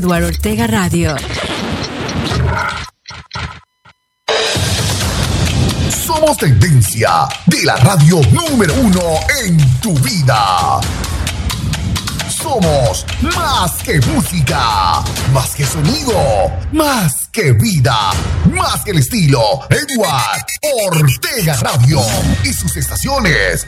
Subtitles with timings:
[0.00, 1.16] Eduardo Ortega Radio.
[5.90, 9.02] Somos tendencia de la radio número uno
[9.44, 10.78] en tu vida.
[12.30, 16.14] Somos más que música, más que sonido,
[16.70, 18.10] más que vida,
[18.52, 19.60] más que el estilo.
[19.70, 20.46] Edward
[20.86, 22.00] Ortega Radio
[22.44, 23.66] y sus estaciones.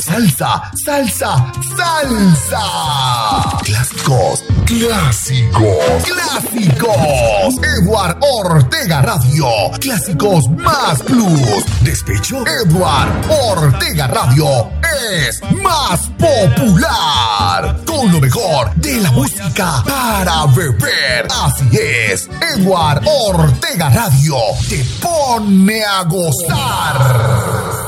[0.00, 3.58] Salsa, salsa, salsa.
[3.64, 7.54] Clásicos, clásicos, clásicos.
[7.78, 9.46] Edward Ortega Radio.
[9.80, 11.64] Clásicos más plus.
[11.82, 12.44] Despecho.
[12.46, 14.70] Edward Ortega Radio
[15.16, 17.80] es más popular.
[17.84, 21.26] Con lo mejor de la música para beber.
[21.30, 22.17] Así es.
[22.26, 27.78] Edward Ortega Radio te pone a gozar.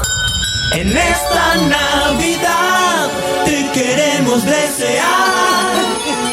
[0.72, 3.08] En esta Navidad
[3.44, 5.72] te queremos desear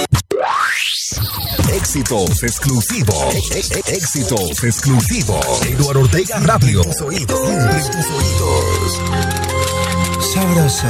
[1.73, 3.33] Éxitos exclusivos.
[3.51, 5.61] E- e- Éxitos exclusivos.
[5.65, 6.81] Eduardo Ortega Radio.
[6.83, 7.39] Tus oídos.
[7.47, 8.99] Siempre en tus oídos.
[10.33, 10.87] Sabroso.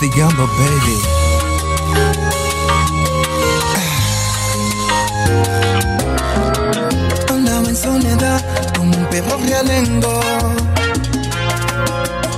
[0.00, 1.21] The Gumbo, baby.
[9.22, 10.20] Perro realengo.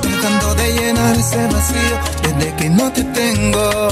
[0.03, 3.89] Tratando de llenar ese vacío desde que no te tengo.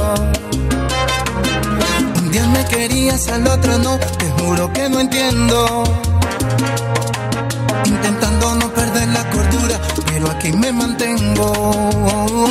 [2.19, 5.85] Un día me querías, al otro no, te juro que no entiendo.
[7.85, 12.49] Intentando no perder la cordura, pero aquí me mantengo.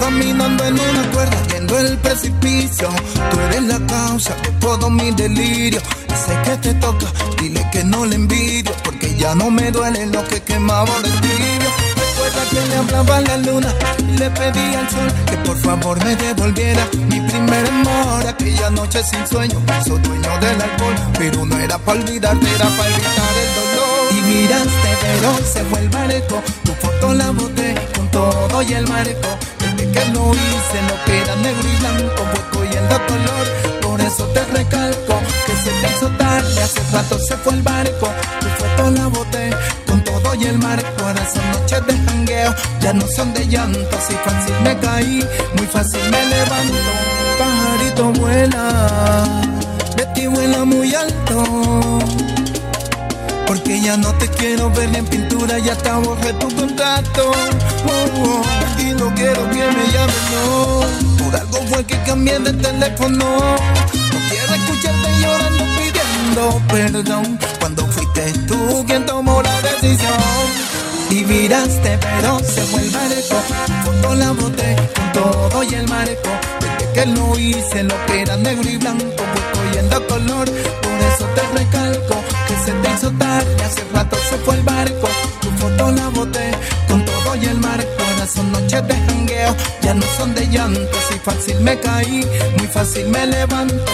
[0.00, 2.88] Caminando en una cuerda, yendo el precipicio.
[3.30, 5.80] Tú eres la causa de todo mi delirio.
[6.08, 7.06] Y sé que te toca,
[7.40, 11.70] dile que no le envidio, porque ya no me duele lo que quemaba del tibio.
[11.96, 16.04] Recuerda que le hablaba a la luna y le pedí al sol que por favor
[16.04, 18.26] me devolviera mi primer amor.
[18.26, 22.88] Aquella noche sin sueño, hizo dueño del alcohol, pero no era para olvidarte, era para
[22.88, 24.03] evitar el dolor.
[24.26, 29.28] Miraste, pero se fue el barco, tu foto la boté con todo y el marco.
[29.58, 33.80] Desde que lo hice, lo que era negro y blanco fue cogiendo color.
[33.82, 38.08] Por eso te recalco que se te hizo tarde, hace rato se fue el barco,
[38.40, 39.50] tu foto la boté
[39.86, 41.04] con todo y el marco.
[41.04, 43.96] Ahora son noches de jangueo, ya no son de llanto.
[43.96, 46.74] Así fácil me caí, muy fácil me levanto.
[47.38, 49.42] Pajarito vuela,
[49.96, 51.98] de ti vuela muy alto.
[53.46, 57.30] Porque ya no te quiero ver en pintura, ya te borré tu contacto.
[57.30, 61.24] Oh, oh, y no quiero que me llames, no.
[61.24, 63.24] Por algo fue que cambié de teléfono.
[63.26, 67.38] No quiero escucharte llorando pidiendo perdón.
[67.60, 70.64] Cuando fuiste tú quien tomó la decisión.
[71.10, 73.36] Y miraste, pero se fue el marco.
[73.84, 76.30] Foto la boté con todo y el marco.
[76.60, 80.50] Desde que lo hice, lo que era negro y blanco, fue cogiendo color.
[80.82, 81.43] Por eso te
[82.64, 83.62] se te hizo tarde.
[83.62, 85.08] Hace rato se fue el barco.
[85.40, 86.50] Tu foto la boté
[86.88, 87.90] con todo y el marco.
[87.98, 90.96] Ahora son noches de jangueo, ya no son de llanto.
[90.98, 92.26] Así fácil me caí,
[92.56, 93.84] muy fácil me levanto.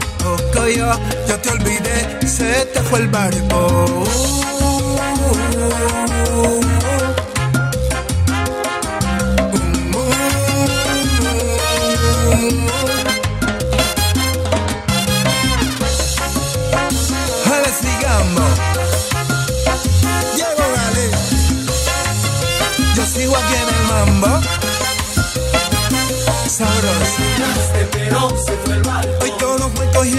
[0.00, 0.90] Poquito a poco yo,
[1.28, 4.47] yo te olvidé, se te fue el barco.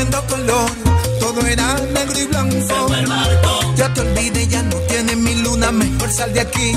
[0.09, 0.69] Cogiendo color.
[1.19, 2.87] Todo era negro y blanco.
[3.75, 5.71] Ya te olvidé, ya no tienes mi luna.
[5.71, 6.71] Mejor sal de aquí.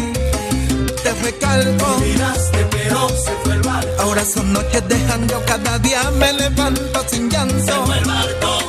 [1.03, 1.99] Te recalco.
[2.01, 5.43] Miraste pero se fue el barco Ahora son noches de jangueo.
[5.47, 7.85] Cada día me levanto sin llanto.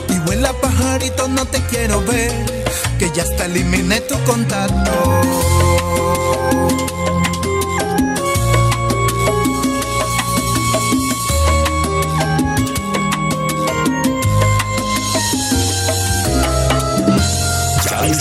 [0.09, 2.63] Y vuela pajarito, no te quiero ver.
[2.99, 4.93] que ya hasta eliminé tu contacto.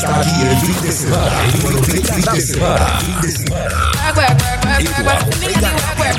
[0.02, 1.44] Está aquí el fin de semana.
[1.54, 2.98] El Ortega fin de semana.
[2.98, 3.90] Fin de semana.
[4.78, 6.10] Eduardo Ortega Radio.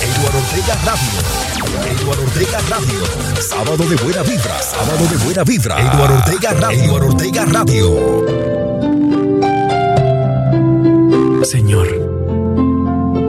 [0.00, 1.20] Eduardo Ortega Radio.
[1.90, 3.00] Eduardo Ortega Radio.
[3.42, 4.62] Sábado de buena vibra.
[4.62, 5.80] Sábado de buena vibra.
[5.80, 6.84] Eduardo Ortega Radio.
[6.84, 8.24] Eduardo Ortega Radio.
[11.44, 11.88] Señor,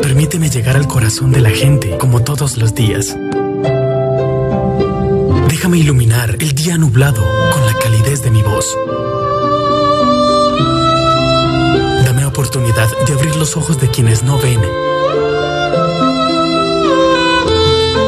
[0.01, 3.15] permíteme llegar al corazón de la gente como todos los días.
[5.47, 8.77] Déjame iluminar el día nublado con la calidez de mi voz.
[12.05, 14.61] Dame oportunidad de abrir los ojos de quienes no ven.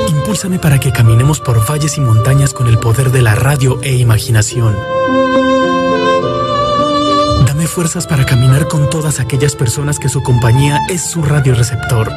[0.09, 3.93] Impúlsame para que caminemos por valles y montañas con el poder de la radio e
[3.93, 4.75] imaginación.
[7.45, 12.11] Dame fuerzas para caminar con todas aquellas personas que su compañía es su radioreceptor.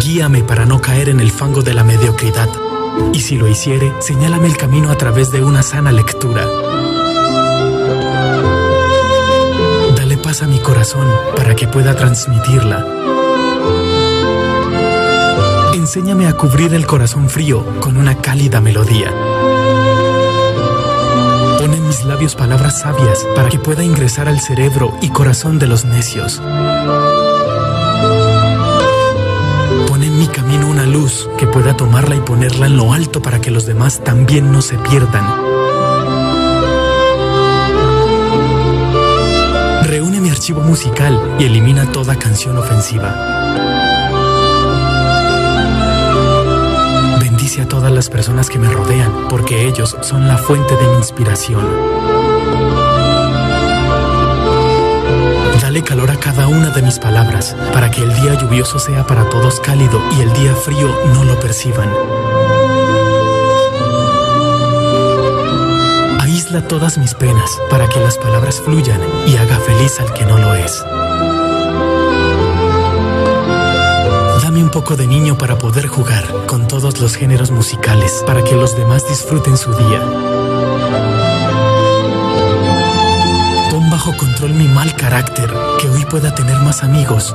[0.00, 2.48] Guíame para no caer en el fango de la mediocridad.
[3.12, 6.46] Y si lo hiciere, señálame el camino a través de una sana lectura.
[9.96, 11.06] Dale paz a mi corazón
[11.36, 12.84] para que pueda transmitirla.
[15.74, 19.10] Enséñame a cubrir el corazón frío con una cálida melodía.
[21.58, 25.66] Pon en mis labios palabras sabias para que pueda ingresar al cerebro y corazón de
[25.66, 26.40] los necios.
[30.14, 33.50] En mi camino una luz que pueda tomarla y ponerla en lo alto para que
[33.50, 35.24] los demás también no se pierdan.
[39.84, 43.12] Reúne mi archivo musical y elimina toda canción ofensiva.
[47.18, 50.96] Bendice a todas las personas que me rodean, porque ellos son la fuente de mi
[50.96, 51.93] inspiración.
[55.60, 59.28] Dale calor a cada una de mis palabras, para que el día lluvioso sea para
[59.30, 61.90] todos cálido y el día frío no lo perciban.
[66.20, 70.38] Aísla todas mis penas, para que las palabras fluyan y haga feliz al que no
[70.38, 70.84] lo es.
[74.42, 78.54] Dame un poco de niño para poder jugar con todos los géneros musicales, para que
[78.54, 80.43] los demás disfruten su día.
[84.12, 87.34] Control mi mal carácter, que hoy pueda tener más amigos.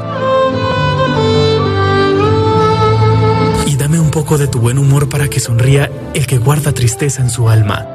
[3.65, 7.21] Y dame un poco de tu buen humor para que sonría el que guarda tristeza
[7.21, 7.87] en su alma.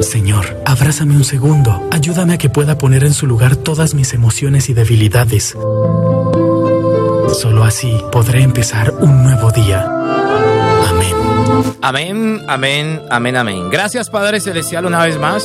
[0.00, 1.88] Señor, abrázame un segundo.
[1.90, 5.56] Ayúdame a que pueda poner en su lugar todas mis emociones y debilidades.
[7.34, 10.17] Solo así podré empezar un nuevo día.
[11.82, 12.44] Amén.
[12.48, 13.70] Amén, amén, amén.
[13.70, 15.44] Gracias Padre Celestial una vez más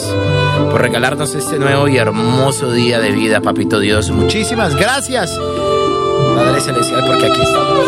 [0.71, 4.09] por regalarnos este nuevo y hermoso día de vida, Papito Dios.
[4.11, 5.31] Muchísimas gracias,
[6.35, 7.87] Padre Celestial, porque aquí estamos.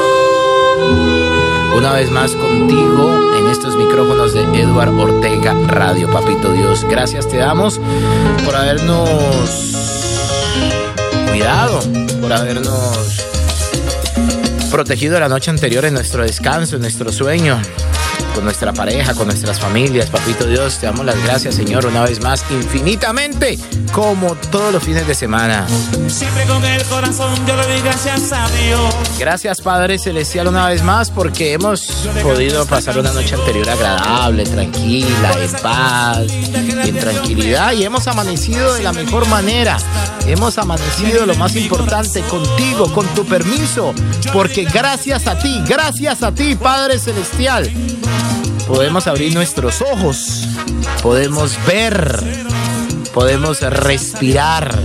[1.75, 6.85] Una vez más contigo en estos micrófonos de Eduard Ortega Radio, Papito Dios.
[6.89, 7.79] Gracias te damos
[8.43, 9.09] por habernos
[11.29, 11.79] cuidado,
[12.21, 13.25] por habernos
[14.71, 17.59] protegido la noche anterior en nuestro descanso, en nuestro sueño,
[18.35, 20.09] con nuestra pareja, con nuestras familias.
[20.09, 23.57] Papito Dios, te damos las gracias, Señor, una vez más, infinitamente,
[23.93, 25.65] como todos los fines de semana.
[26.07, 28.93] Siempre con el corazón yo le doy gracias a Dios.
[29.17, 35.31] Gracias, Padre Celestial, una vez más, porque hemos podido pasar una noche anterior agradable, tranquila,
[35.41, 39.77] en paz, en tranquilidad, y hemos amanecido de la mejor manera.
[40.27, 43.93] Hemos amanecido lo más importante contigo, con tu permiso,
[44.33, 47.71] porque gracias a ti, gracias a ti, Padre Celestial,
[48.67, 50.47] podemos abrir nuestros ojos,
[51.03, 52.19] podemos ver,
[53.13, 54.79] podemos respirar,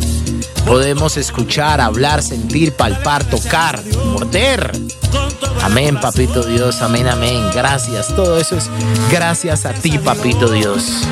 [0.67, 4.73] podemos escuchar, hablar, sentir, palpar, tocar, morder.
[5.63, 7.43] Amén, papito Dios, amén, amén.
[7.55, 8.69] Gracias, todo eso es
[9.11, 11.07] gracias a ti, papito Dios.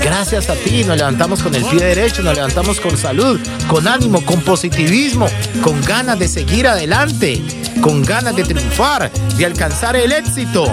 [0.00, 4.24] Gracias a ti, nos levantamos con el pie derecho, nos levantamos con salud, con ánimo,
[4.24, 5.26] con positivismo,
[5.62, 7.42] con ganas de seguir adelante,
[7.80, 10.64] con ganas de triunfar, de alcanzar el éxito.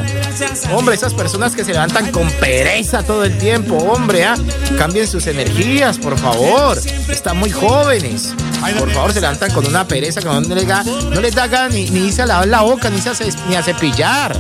[0.74, 4.36] Hombre, esas personas que se levantan con pereza todo el tiempo, hombre, ¿ah?
[4.78, 6.78] cambien sus energías, por favor.
[7.10, 8.34] Están muy jóvenes.
[8.78, 11.74] Por favor, se levantan con una pereza que no les da, no les da ganas
[11.74, 13.12] ni, ni irse a lavar la boca, ni, se
[13.50, 14.38] ni a cepillar.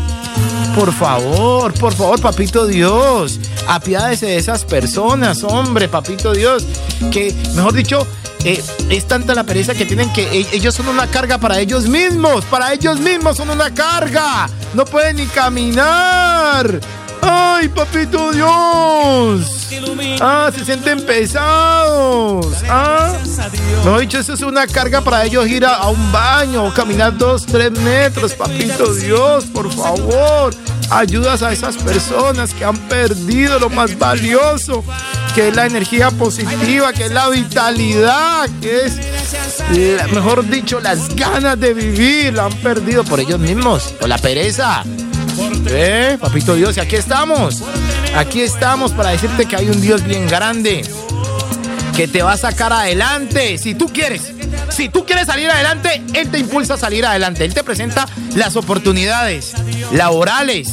[0.75, 6.63] Por favor, por favor, papito Dios, apiádese de esas personas, hombre, papito Dios,
[7.11, 8.05] que, mejor dicho,
[8.43, 11.87] eh, es tanta la pereza que tienen que e- ellos son una carga para ellos
[11.87, 14.49] mismos, para ellos mismos son una carga.
[14.73, 16.79] no pueden ni caminar.
[17.23, 19.67] ¡Ay, papito Dios!
[20.19, 22.47] Ah, se sienten pesados.
[22.67, 23.13] Ah,
[23.85, 27.45] no, dicho, eso es una carga para ellos ir a, a un baño caminar dos,
[27.45, 30.53] tres metros, papito Dios, por favor.
[30.91, 34.83] Ayudas a esas personas que han perdido lo más valioso,
[35.33, 41.57] que es la energía positiva, que es la vitalidad, que es, mejor dicho, las ganas
[41.57, 42.33] de vivir.
[42.33, 44.83] La han perdido por ellos mismos, por la pereza.
[45.67, 46.17] ¿Eh?
[46.19, 47.63] Papito Dios, aquí estamos.
[48.13, 50.81] Aquí estamos para decirte que hay un Dios bien grande
[51.95, 53.57] que te va a sacar adelante.
[53.57, 54.33] Si tú quieres,
[54.69, 57.45] si tú quieres salir adelante, Él te impulsa a salir adelante.
[57.45, 58.05] Él te presenta
[58.35, 59.53] las oportunidades
[59.91, 60.69] laborales.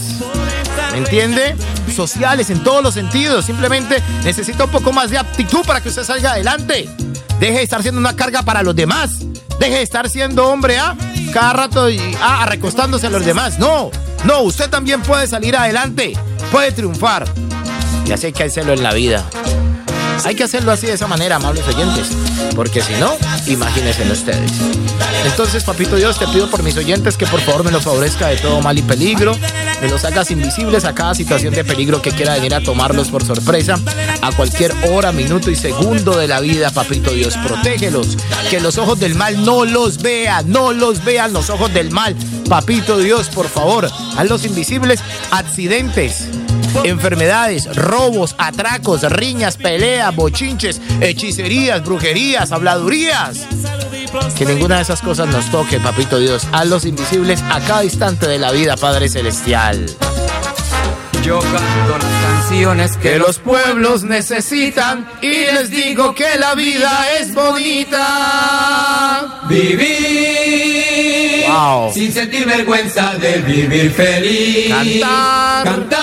[0.92, 1.56] ¿Me entiende?
[1.94, 3.44] Sociales en todos los sentidos.
[3.44, 6.88] Simplemente necesita un poco más de aptitud para que usted salga adelante.
[7.40, 9.10] Deje de estar siendo una carga para los demás.
[9.58, 10.96] Deje de estar siendo hombre A
[11.32, 13.58] cada rato y ah, recostándose a los demás.
[13.58, 13.90] No,
[14.24, 16.14] no, usted también puede salir adelante.
[16.50, 17.26] Puede triunfar.
[18.06, 19.24] Y así hay que hacerlo en la vida.
[20.24, 22.08] Hay que hacerlo así de esa manera, amables oyentes.
[22.54, 24.52] Porque si no, imagínense ustedes.
[25.24, 28.36] Entonces, papito Dios, te pido por mis oyentes que por favor me los favorezca de
[28.36, 29.36] todo mal y peligro.
[29.80, 33.24] Me los hagas invisibles a cada situación de peligro que quiera venir a tomarlos por
[33.24, 33.78] sorpresa.
[34.22, 38.16] A cualquier hora, minuto y segundo de la vida, papito Dios, protégelos.
[38.50, 42.16] Que los ojos del mal no los vean, no los vean los ojos del mal.
[42.48, 45.00] Papito Dios, por favor, hazlos invisibles.
[45.30, 46.28] Accidentes
[46.84, 53.46] enfermedades, robos, atracos, riñas, peleas, bochinches, hechicerías, brujerías, habladurías.
[54.36, 56.46] Que ninguna de esas cosas nos toque, papito Dios.
[56.52, 59.86] A los invisibles a cada instante de la vida, Padre Celestial.
[61.22, 67.18] Yo canto las canciones que, Que los pueblos necesitan y les digo que la vida
[67.18, 68.06] es bonita.
[69.48, 70.67] vivir
[71.58, 71.92] Wow.
[71.92, 74.70] sin sentir vergüenza de vivir feliz.
[74.70, 75.64] Cantar.
[75.64, 75.98] Cantar.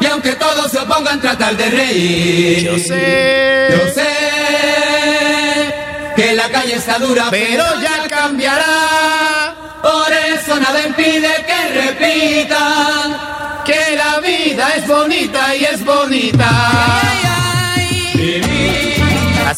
[0.00, 2.62] Y aunque todos se opongan, tratar de reír.
[2.64, 3.68] Yo sé.
[3.72, 4.08] Yo sé
[6.14, 9.54] que la calle está dura, Pero ya cambiará.
[9.82, 13.16] por eso nada impide que repitan
[13.64, 16.50] Que la vida es bonita y es bonita.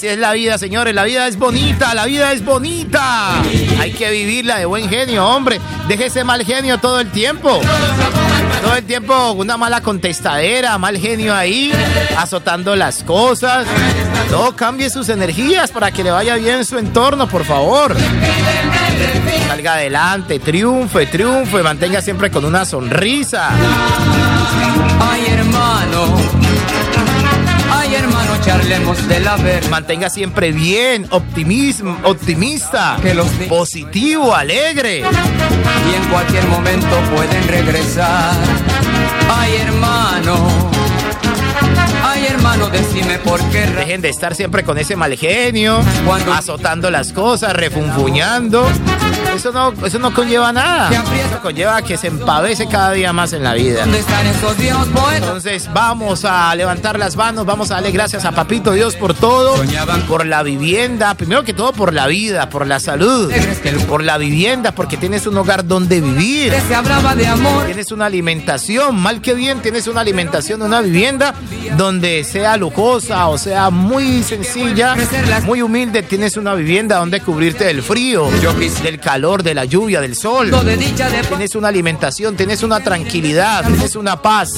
[0.03, 0.95] Es la vida, señores.
[0.97, 3.41] La vida es bonita, la vida es bonita.
[3.81, 5.61] Hay que vivirla de buen genio, hombre.
[5.87, 7.61] Deje ese mal genio todo el tiempo.
[8.63, 11.73] Todo el tiempo una mala contestadera, mal genio ahí,
[12.17, 13.65] azotando las cosas.
[14.31, 17.95] No cambie sus energías para que le vaya bien su entorno, por favor.
[19.47, 23.51] Salga adelante, triunfe, triunfe, mantenga siempre con una sonrisa.
[28.45, 29.69] Charlemos de la verdad.
[29.71, 34.99] Mantenga siempre bien, optimismo, optimista, Que los positivo, alegre.
[35.01, 38.35] y en cualquier momento pueden regresar.
[39.31, 40.71] Ay hermano,
[42.03, 46.91] ay hermano, decime por qué Dejen de estar siempre con ese mal genio, Cuando- azotando
[46.91, 48.67] las cosas, refunfuñando.
[49.35, 50.91] Eso no, eso no conlleva nada.
[50.91, 53.85] Eso conlleva que se empavece cada día más en la vida.
[55.17, 59.55] Entonces vamos a levantar las manos, vamos a darle gracias a Papito Dios por todo,
[60.09, 63.33] por la vivienda, primero que todo por la vida, por la salud,
[63.89, 66.53] por la vivienda, porque tienes un hogar donde vivir.
[67.67, 71.35] Tienes una alimentación, mal que bien, tienes una alimentación, una vivienda
[71.77, 74.97] donde sea lujosa o sea muy sencilla,
[75.45, 78.29] muy humilde, tienes una vivienda donde cubrirte del frío,
[78.83, 80.51] del calor, de la lluvia, del sol.
[81.29, 84.51] Tienes una alimentación, tienes una tranquilidad, tienes una paz.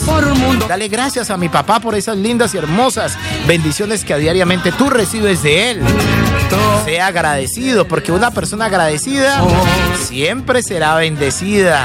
[0.69, 5.43] Dale gracias a mi papá por esas lindas y hermosas bendiciones que diariamente tú recibes
[5.43, 5.81] de él.
[6.85, 9.45] Sea agradecido, porque una persona agradecida
[9.99, 11.85] siempre será bendecida.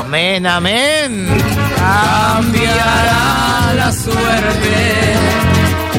[0.00, 1.28] Amén, amén.
[1.76, 3.47] Cambiará
[3.92, 5.14] suerte.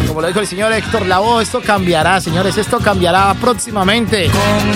[0.08, 4.29] Como lo dijo el señor Héctor Lavoe, esto cambiará, señores, esto cambiará próximamente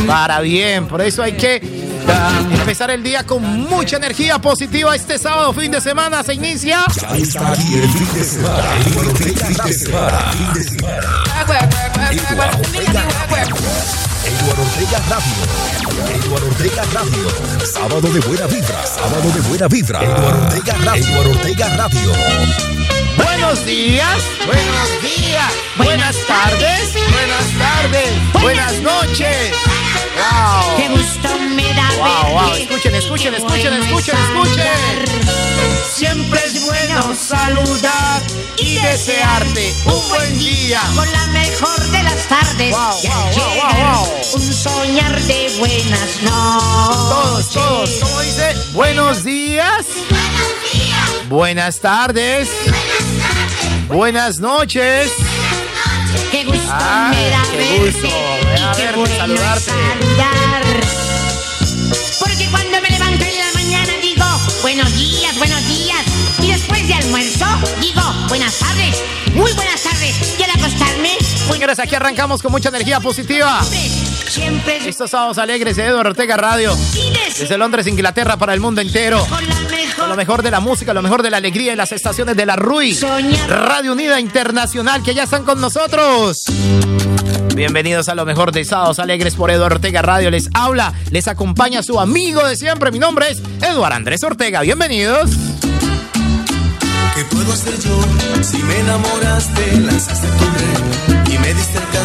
[0.08, 0.88] para bien.
[0.88, 1.62] Por eso hay que
[2.51, 4.96] empezar el día con mucha energía positiva.
[4.96, 6.86] Este sábado, fin de semana, se inicia.
[7.01, 8.63] Ya está aquí el fin de semana.
[8.86, 10.20] Eduardo Ortega fin de semana.
[10.32, 11.24] Fin de semana.
[12.12, 13.55] Eduardo Ortega Radio.
[14.25, 15.43] Eduardo Ortega Radio.
[16.15, 17.65] Eduardo Ortega Radio.
[17.65, 18.86] Sábado de buena vibra.
[18.86, 20.03] Sábado de buena vibra.
[20.03, 21.03] Eduardo Ortega Radio.
[21.03, 23.03] Eduardo Ortega Radio.
[23.17, 29.53] Buenos días, buenos días, buenas tardes, buenas tardes, buenas noches.
[30.15, 30.77] Wow.
[30.77, 32.63] Qué gusto me da Wow, wow, verte.
[32.63, 35.34] escuchen, escuchen, escuchen, escuchen, es escuchen.
[35.93, 38.22] Siempre es bueno saludar
[38.58, 40.82] y desearte un buen día.
[40.96, 42.72] Con la mejor de las tardes.
[42.72, 44.22] Wow, wow, wow, llegar, wow, wow.
[44.34, 47.10] Un soñar de buenas noches.
[47.10, 47.89] Todos, todos.
[48.01, 48.55] ¿Cómo dice?
[48.74, 49.86] Buenos días.
[51.29, 52.50] Buenas tardes.
[52.65, 53.03] Buenas
[54.40, 55.12] noches.
[56.32, 59.72] Qué gusto Ah, me da qué gusto me da y qué verte, bueno es saludarte.
[59.72, 60.63] saludar.
[62.20, 64.25] Porque cuando me levanto en la mañana digo
[64.62, 66.04] buenos días, buenos días.
[66.42, 67.46] Y después de almuerzo
[67.80, 70.36] digo buenas tardes, muy buenas tardes.
[70.40, 71.18] Y al acostarme,
[71.52, 73.62] Señores, aquí arrancamos con mucha energía positiva.
[74.86, 76.76] Estos sábados alegres de Eduardo Ortega Radio.
[77.40, 79.26] Desde Londres, Inglaterra, para el mundo entero.
[79.98, 82.46] con lo mejor de la música, lo mejor de la alegría y las estaciones de
[82.46, 82.98] la RUI.
[83.48, 86.46] Radio Unida Internacional, que ya están con nosotros.
[87.56, 90.32] Bienvenidos a lo mejor de Sábados Alegres por Eduardo Ortega Radio.
[90.32, 92.92] Les habla, les acompaña su amigo de siempre.
[92.92, 94.62] Mi nombre es Eduardo Andrés Ortega.
[94.62, 95.30] Bienvenidos.
[97.16, 101.12] ¿Qué puedo hacer yo si me enamoraste, lanzaste tu red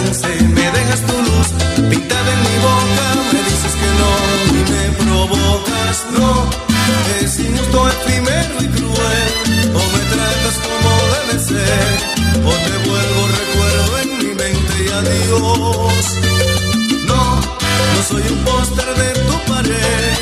[0.08, 1.48] alcance, me dejas tu luz
[1.90, 4.10] pintada en mi boca, me dices que no
[4.48, 6.30] y me provocas, no,
[7.20, 9.28] es injusto, efímero y cruel,
[9.74, 11.96] o me tratas como debe ser,
[12.44, 16.04] o te vuelvo recuerdo en mi mente y adiós.
[17.06, 20.12] No, no soy un póster de tu pared,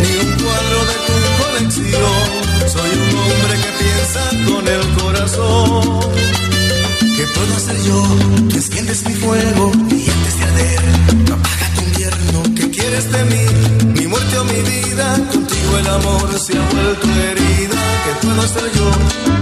[0.00, 2.26] ni un cuadro de tu colección.
[2.66, 6.55] Soy un hombre que piensa con el corazón.
[7.16, 8.02] ¿Qué puedo hacer yo?
[8.50, 10.80] Que enciendes mi fuego y antes de arder,
[11.32, 12.42] apaga tu invierno.
[12.54, 13.44] ¿Qué quieres de mí?
[13.98, 17.80] Mi muerte o mi vida, contigo el amor se ha vuelto herida.
[18.04, 18.90] ¿Qué puedo hacer yo?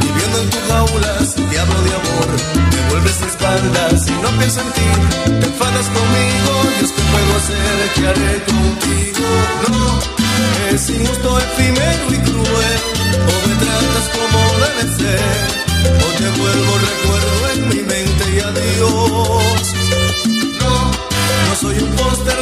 [0.05, 2.29] Viviendo en tu jaula, si te hablo de amor,
[2.75, 3.99] me vuelves la espalda.
[3.99, 4.89] Si no pienso en ti,
[5.41, 6.53] te enfadas conmigo.
[6.79, 7.77] Dios, ¿qué puedo hacer?
[7.95, 9.27] ¿Qué haré contigo?
[9.69, 10.15] No.
[10.71, 12.81] Es injusto, efímero y cruel,
[13.31, 19.75] o me tratas como debe ser, o te vuelvo recuerdo en mi mente y adiós.
[20.61, 20.91] No,
[21.49, 22.34] no soy un póster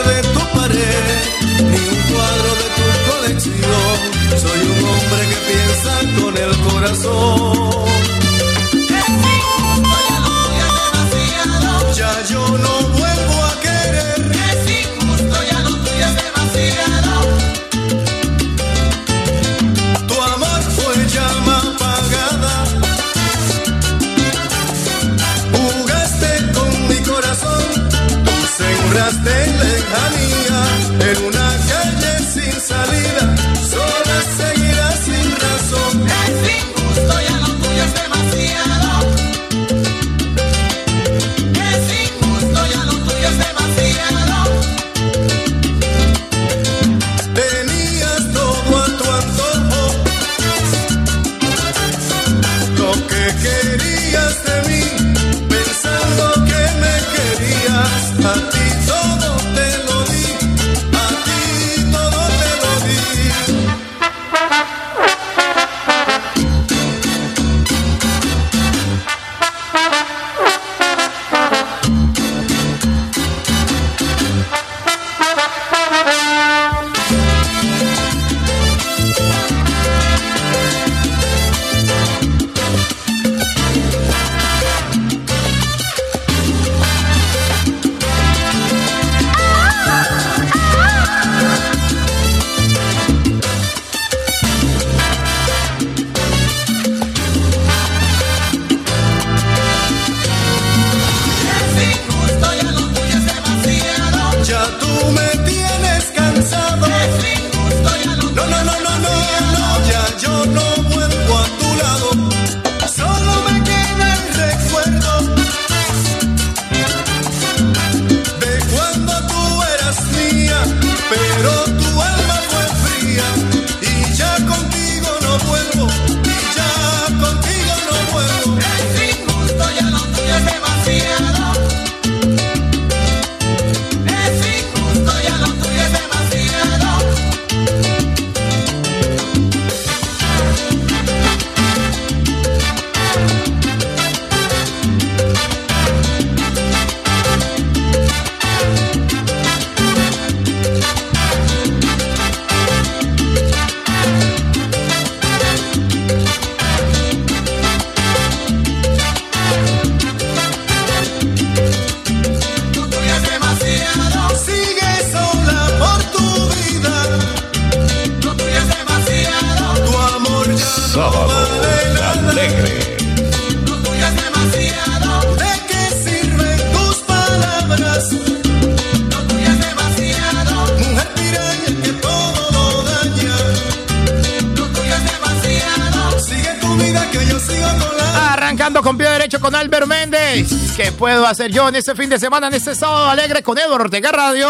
[191.52, 194.48] yo en este fin de semana, en este sábado alegre con Eduardo Ortega Radio?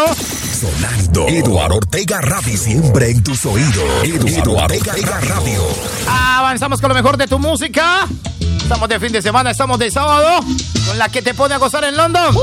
[0.59, 1.27] Sonando.
[1.27, 2.57] Eduardo Ortega Radio.
[2.57, 4.03] Siempre en tus oídos.
[4.03, 5.61] Eduardo Ortega Radio.
[6.07, 8.07] Avanzamos con lo mejor de tu música.
[8.39, 10.39] Estamos de fin de semana, estamos de sábado.
[10.87, 12.35] Con la que te pone a gozar en London.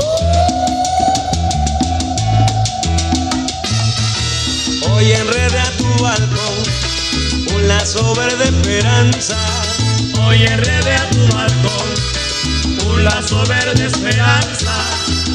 [4.91, 9.37] Hoy enrede a tu balcón un lazo verde esperanza.
[10.27, 11.80] Hoy enrede a tu balcón
[13.03, 14.71] lazo verde esperanza.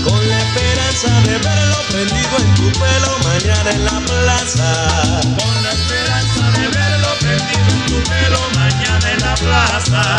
[0.05, 5.20] Con la esperanza de verlo prendido en tu pelo mañana en la plaza.
[5.22, 10.16] Con la esperanza de verlo prendido en tu pelo mañana en la plaza.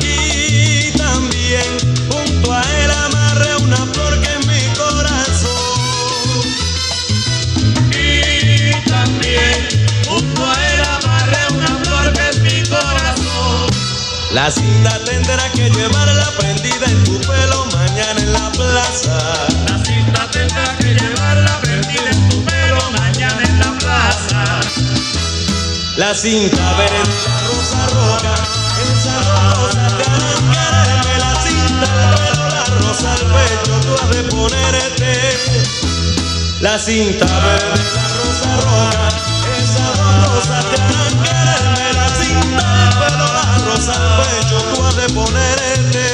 [0.00, 1.77] Y también
[14.38, 19.18] La cinta tendrá que llevarla prendida en tu pelo mañana en la plaza.
[19.66, 24.60] La cinta tendrá que llevarla prendida en tu pelo mañana en la plaza.
[25.96, 28.34] La cinta verde, la rosa roja,
[28.92, 30.04] esa rosa te.
[31.18, 35.12] La cinta al pelo, la rosa al pecho, tú has de ponerte.
[36.60, 39.08] La cinta verde, la rosa roja,
[39.60, 39.86] esa
[40.28, 41.17] rosa te
[43.86, 46.04] al pecho, tú has de ponerte.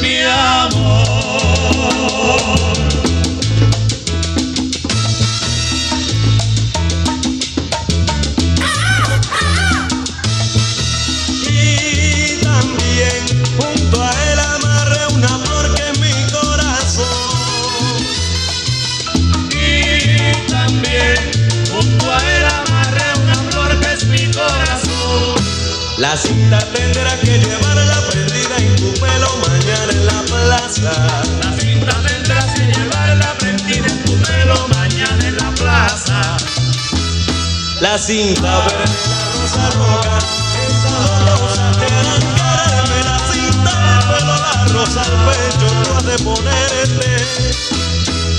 [0.00, 1.06] Mi amor.
[26.16, 30.90] La cinta tendrá que llevarla prendida en tu pelo mañana en la plaza.
[31.42, 36.38] La cinta tendrás que llevarla prendida en tu pelo mañana en la plaza.
[37.82, 40.18] La cinta verde, la rosa roja,
[40.66, 42.98] esas dos rosas te harán quererme.
[43.04, 47.10] La cinta al pelo, la rosa al pecho, tú has de ponerte.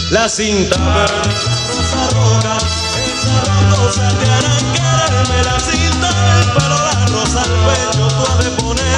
[0.09, 2.57] La cinta verde, la rosa roja,
[3.45, 5.43] dos rosas te harán quererme.
[5.43, 8.96] La cinta al pelo, la rosa al pecho, tú has de ponerte.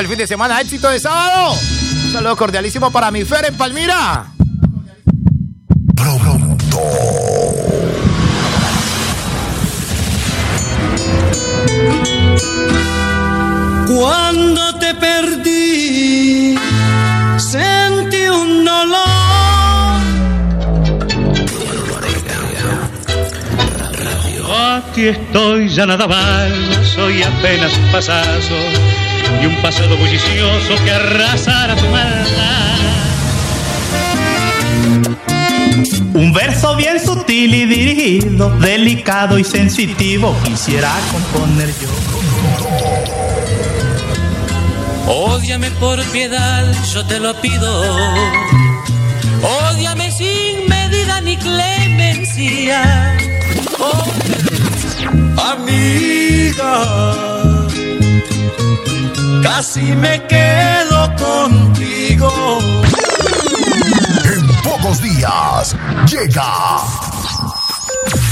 [0.00, 1.52] Del fin de semana, éxito de sábado.
[2.06, 4.24] Un saludo cordialísimo para mi Fer en Palmira.
[13.86, 16.58] Cuando te perdí,
[17.36, 19.00] sentí un dolor.
[24.78, 26.50] Aquí estoy, ya nada más,
[26.94, 28.54] soy apenas un pasazo
[29.42, 32.76] y un pasado bullicioso que arrasará tu maldad.
[36.14, 41.88] Un verso bien sutil y dirigido, delicado y sensitivo, quisiera componer yo.
[45.06, 47.82] Ódiame por piedad, yo te lo pido.
[49.42, 53.16] Ódiame sin medida ni clemencia.
[53.78, 54.50] Ódiame
[55.52, 57.29] Amiga,
[59.42, 62.58] casi me quedo contigo.
[64.24, 66.78] En pocos días llega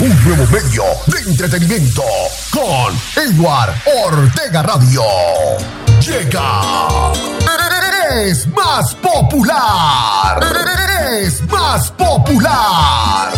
[0.00, 2.04] un nuevo medio de entretenimiento
[2.50, 3.74] con Edward
[4.06, 5.02] Ortega Radio.
[6.00, 7.12] Llega.
[8.14, 10.40] Es más popular.
[11.10, 13.32] Es más popular.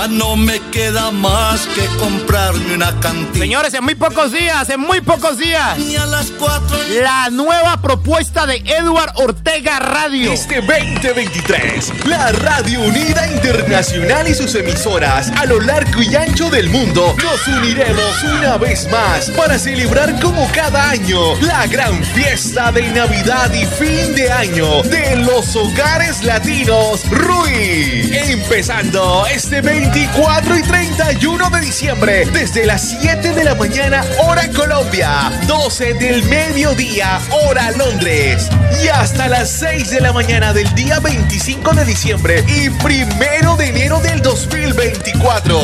[0.00, 3.44] Ya no me queda más que comprarme una cantina.
[3.44, 5.78] Señores, en muy pocos días, en muy pocos días.
[5.78, 10.32] Y a las cuatro La nueva propuesta de Edward Ortega Radio.
[10.32, 16.70] Este 2023, la Radio Unida Internacional y sus emisoras a lo largo y ancho del
[16.70, 22.88] mundo nos uniremos una vez más para celebrar como cada año la gran fiesta de
[22.92, 28.10] Navidad y fin de año de los hogares latinos RUI.
[28.14, 29.60] Empezando este
[29.92, 36.22] 24 y 31 de diciembre desde las 7 de la mañana hora Colombia, 12 del
[36.24, 38.48] mediodía hora Londres
[38.84, 43.66] y hasta las 6 de la mañana del día 25 de diciembre y primero de
[43.66, 45.58] enero del 2024.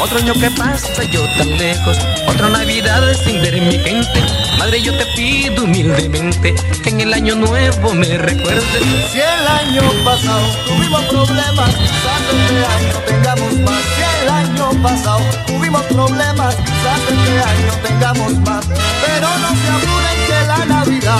[0.00, 4.41] Otro año que pasa yo tan lejos, otra Navidad sin ver mi gente.
[4.58, 8.64] Madre, yo te pido humildemente que en el año nuevo me recuerdes.
[9.10, 13.82] Si el año pasado tuvimos problemas, quizás este año tengamos más.
[13.96, 18.64] Si el año pasado tuvimos problemas, quizás este año tengamos más.
[19.04, 21.18] Pero no se apuren que la Navidad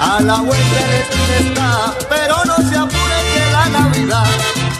[0.00, 1.94] a la vuelta de esquina está.
[2.08, 3.01] Pero no se apuren
[3.68, 4.26] la Navidad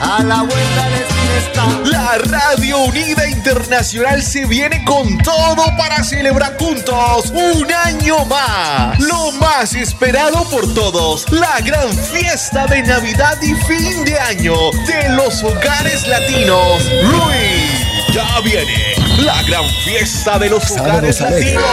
[0.00, 1.66] a la vuelta de está.
[1.84, 8.98] La Radio Unida Internacional se viene con todo para celebrar juntos un año más.
[8.98, 14.54] Lo más esperado por todos, la gran fiesta de Navidad y fin de año
[14.86, 16.82] de los hogares latinos.
[17.02, 21.64] Luis, ya viene la gran fiesta de los hogares latinos.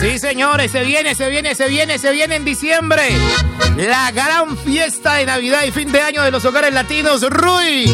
[0.00, 3.02] Sí, señores, se viene, se viene, se viene, se viene en diciembre.
[3.76, 7.90] La gran fiesta de Navidad y fin de año de los hogares latinos, Rui,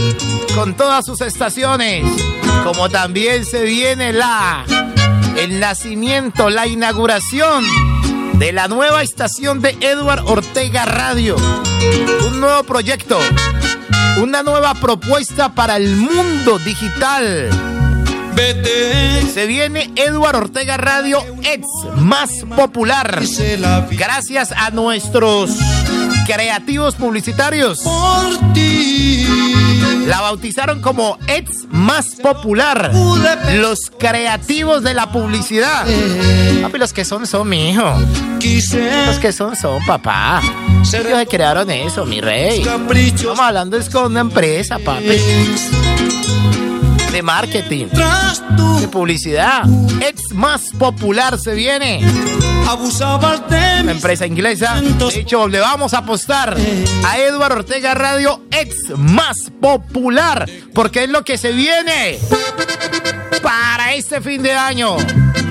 [0.54, 2.04] con todas sus estaciones.
[2.64, 4.64] Como también se viene la
[5.36, 7.64] el nacimiento, la inauguración
[8.34, 11.36] de la nueva estación de Edward Ortega Radio.
[12.26, 13.18] Un nuevo proyecto,
[14.18, 17.79] una nueva propuesta para el mundo digital.
[19.34, 23.22] Se viene Edward Ortega Radio Ex más popular.
[23.90, 25.50] Gracias a nuestros
[26.26, 27.82] creativos publicitarios.
[30.06, 32.92] La bautizaron como Ex más popular.
[33.54, 35.86] Los creativos de la publicidad.
[36.62, 37.94] Papi, los que son son, mi hijo.
[39.06, 40.40] Los que son son, papá.
[40.92, 42.62] Ellos se crearon eso, mi rey.
[42.62, 45.18] Estamos hablando es con una empresa, papi
[47.12, 47.86] de marketing,
[48.80, 49.64] de publicidad.
[50.00, 52.00] Ex más popular se viene.
[52.68, 54.80] abusabas de Una empresa inglesa.
[54.80, 56.56] De hecho, le vamos a apostar
[57.04, 60.48] a Edward Ortega Radio Ex más popular.
[60.72, 62.18] Porque es lo que se viene
[63.42, 64.96] para este fin de año.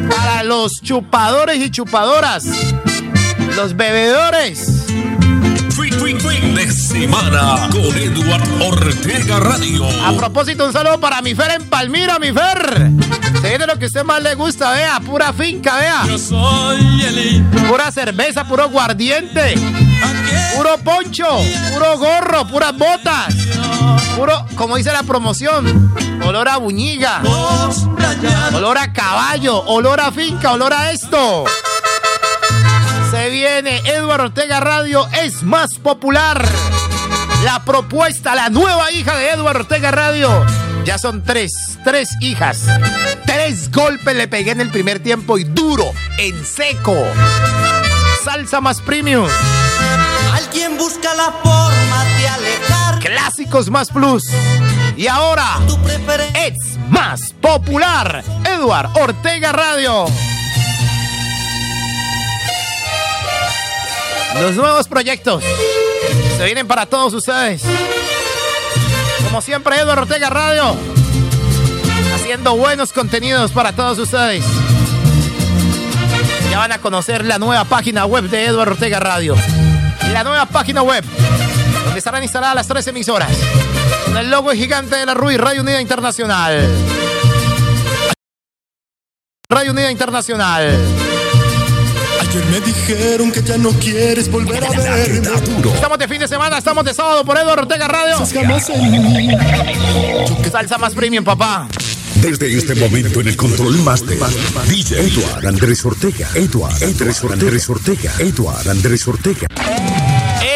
[0.09, 2.45] Para los chupadores y chupadoras.
[3.55, 4.78] Los bebedores.
[6.99, 9.87] Semana con Edward Ortega Radio.
[10.05, 12.91] A propósito, un saludo para mi Fer en Palmira, mi Fer.
[13.41, 14.99] Se viene lo que a usted más le gusta, vea.
[14.99, 16.03] Pura finca, vea.
[16.07, 19.55] Yo soy el Pura cerveza, puro guardiente.
[20.57, 21.25] Puro poncho,
[21.71, 23.33] puro gorro, puras botas.
[24.17, 25.93] Puro, como dice la promoción,
[26.25, 27.21] olor a buñiga,
[28.53, 31.45] olor a caballo, olor a finca, olor a esto.
[33.09, 36.45] Se viene Edward Ortega Radio, es más popular.
[37.43, 40.45] La propuesta, la nueva hija de Edward Ortega Radio.
[40.83, 41.53] Ya son tres,
[41.85, 42.65] tres hijas.
[43.25, 46.95] Tres golpes le pegué en el primer tiempo y duro, en seco.
[48.25, 49.27] Salsa más premium.
[50.33, 54.25] Alguien busca la forma de alejar Clásicos más plus.
[54.97, 55.59] Y ahora,
[56.35, 58.21] es más popular.
[58.43, 60.07] Edward Ortega Radio.
[64.41, 65.43] Los nuevos proyectos
[66.39, 67.61] se vienen para todos ustedes.
[69.25, 70.73] Como siempre, Edward Ortega Radio.
[72.15, 74.45] Haciendo buenos contenidos para todos ustedes.
[76.49, 79.35] Ya van a conocer la nueva página web de Edward Ortega Radio.
[80.13, 81.03] La nueva página web,
[81.83, 83.35] donde estarán instaladas las tres emisoras.
[84.05, 86.65] Con el logo gigante de la RUI, Radio Unida Internacional.
[89.49, 90.79] Radio Unida Internacional.
[92.29, 95.27] Ayer me dijeron que ya no quieres volver a verme.
[95.73, 98.23] Estamos de fin de semana, estamos de sábado por Eduardo Ortega Radio.
[100.51, 101.67] Salsa más premium, papá.
[102.21, 104.19] Desde este momento en el control master,
[104.67, 109.47] DJ Eduard Andrés Ortega, Eduard Andrés Ortega, Andrés Ortega, Eduard Andrés Ortega.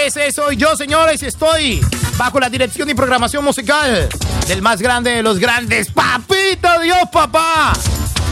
[0.06, 1.24] Ese soy yo, señores.
[1.24, 1.84] Estoy
[2.18, 4.10] bajo la dirección y programación musical
[4.48, 7.74] del más grande de los grandes, Papito Dios, papá.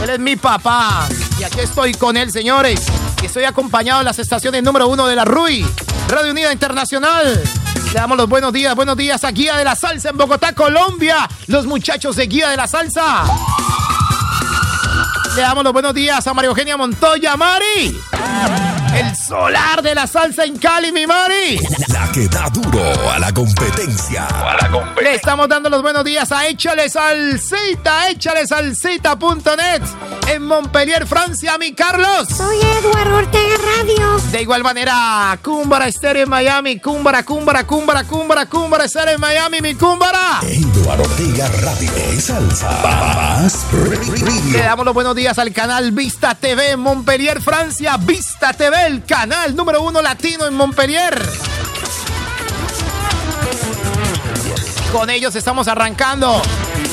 [0.00, 1.08] Él es mi papá.
[1.40, 2.80] Y aquí estoy con él, señores.
[3.22, 5.64] Estoy acompañado en las estaciones número uno de la RUI,
[6.08, 7.42] Radio Unida Internacional.
[7.86, 11.28] Le damos los buenos días, buenos días a Guía de la Salsa en Bogotá, Colombia.
[11.46, 13.24] Los muchachos de Guía de la Salsa.
[15.34, 17.98] Le damos los buenos días a María Eugenia Montoya, Mari.
[18.94, 21.58] El solar de la salsa en Cali, mi Mari.
[21.88, 24.26] La que da duro a la competencia.
[24.26, 29.82] A la Le estamos dando los buenos días a Échale Salsita, échale salsita.net
[30.28, 32.28] en Montpellier, Francia, mi Carlos.
[32.28, 34.18] Soy Eduardo Ortega Radio.
[34.30, 39.60] De igual manera, Cúmbara Estéreo en Miami, Cúmbara, Cúmbara, Cúmbara, Cúmbara, Cúmbara Estéreo en Miami,
[39.60, 40.40] mi Cúmbara.
[40.42, 42.70] Eduardo Ortega Radio Salsa.
[42.82, 43.66] Más
[44.52, 47.96] Le damos los buenos días al canal Vista TV en Montpellier, Francia.
[47.96, 51.20] Vista TV, el canal número uno latino en Montpellier.
[54.92, 56.42] Con ellos estamos arrancando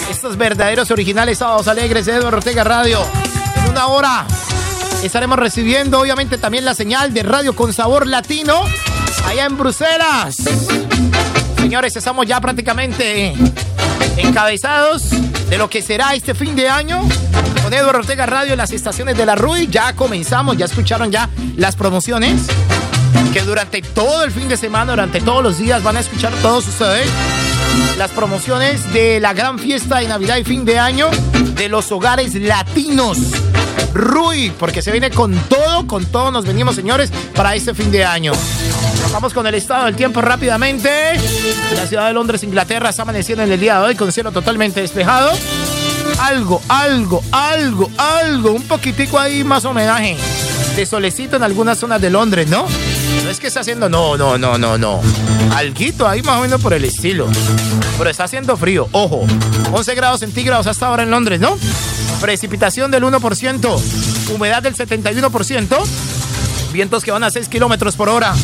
[0.09, 3.01] estos verdaderos originales sábados alegres de Eduardo Ortega Radio.
[3.55, 4.25] En una hora
[5.03, 8.61] estaremos recibiendo obviamente también la señal de Radio con Sabor Latino
[9.25, 10.37] allá en Bruselas.
[11.57, 13.33] Señores, estamos ya prácticamente
[14.17, 15.09] encabezados
[15.49, 17.01] de lo que será este fin de año
[17.63, 19.67] con Eduardo Ortega Radio en las estaciones de la RUI.
[19.67, 22.47] Ya comenzamos, ya escucharon ya las promociones
[23.33, 26.67] que durante todo el fin de semana, durante todos los días van a escuchar todos
[26.67, 27.09] ustedes
[27.97, 31.09] las promociones de la gran fiesta de Navidad y fin de año
[31.55, 33.17] de los hogares latinos.
[33.93, 38.05] Rui, porque se viene con todo, con todo nos venimos, señores, para este fin de
[38.05, 38.31] año.
[39.11, 40.89] Vamos con el estado del tiempo rápidamente.
[41.75, 44.81] La ciudad de Londres, Inglaterra, está amaneciendo en el día de hoy con cielo totalmente
[44.81, 45.31] despejado.
[46.19, 50.17] Algo, algo, algo, algo, un poquitico ahí más homenaje
[50.75, 52.65] de solecito en algunas zonas de Londres, ¿no?
[53.23, 55.01] No es que está haciendo, no, no, no, no, no.
[55.55, 57.27] Alguito ahí más o menos por el estilo.
[57.97, 59.25] Pero está haciendo frío, ojo.
[59.71, 61.57] 11 grados centígrados hasta ahora en Londres, ¿no?
[62.21, 65.77] Precipitación del 1%, humedad del 71%,
[66.73, 68.35] vientos que van a 6 kilómetros por hora.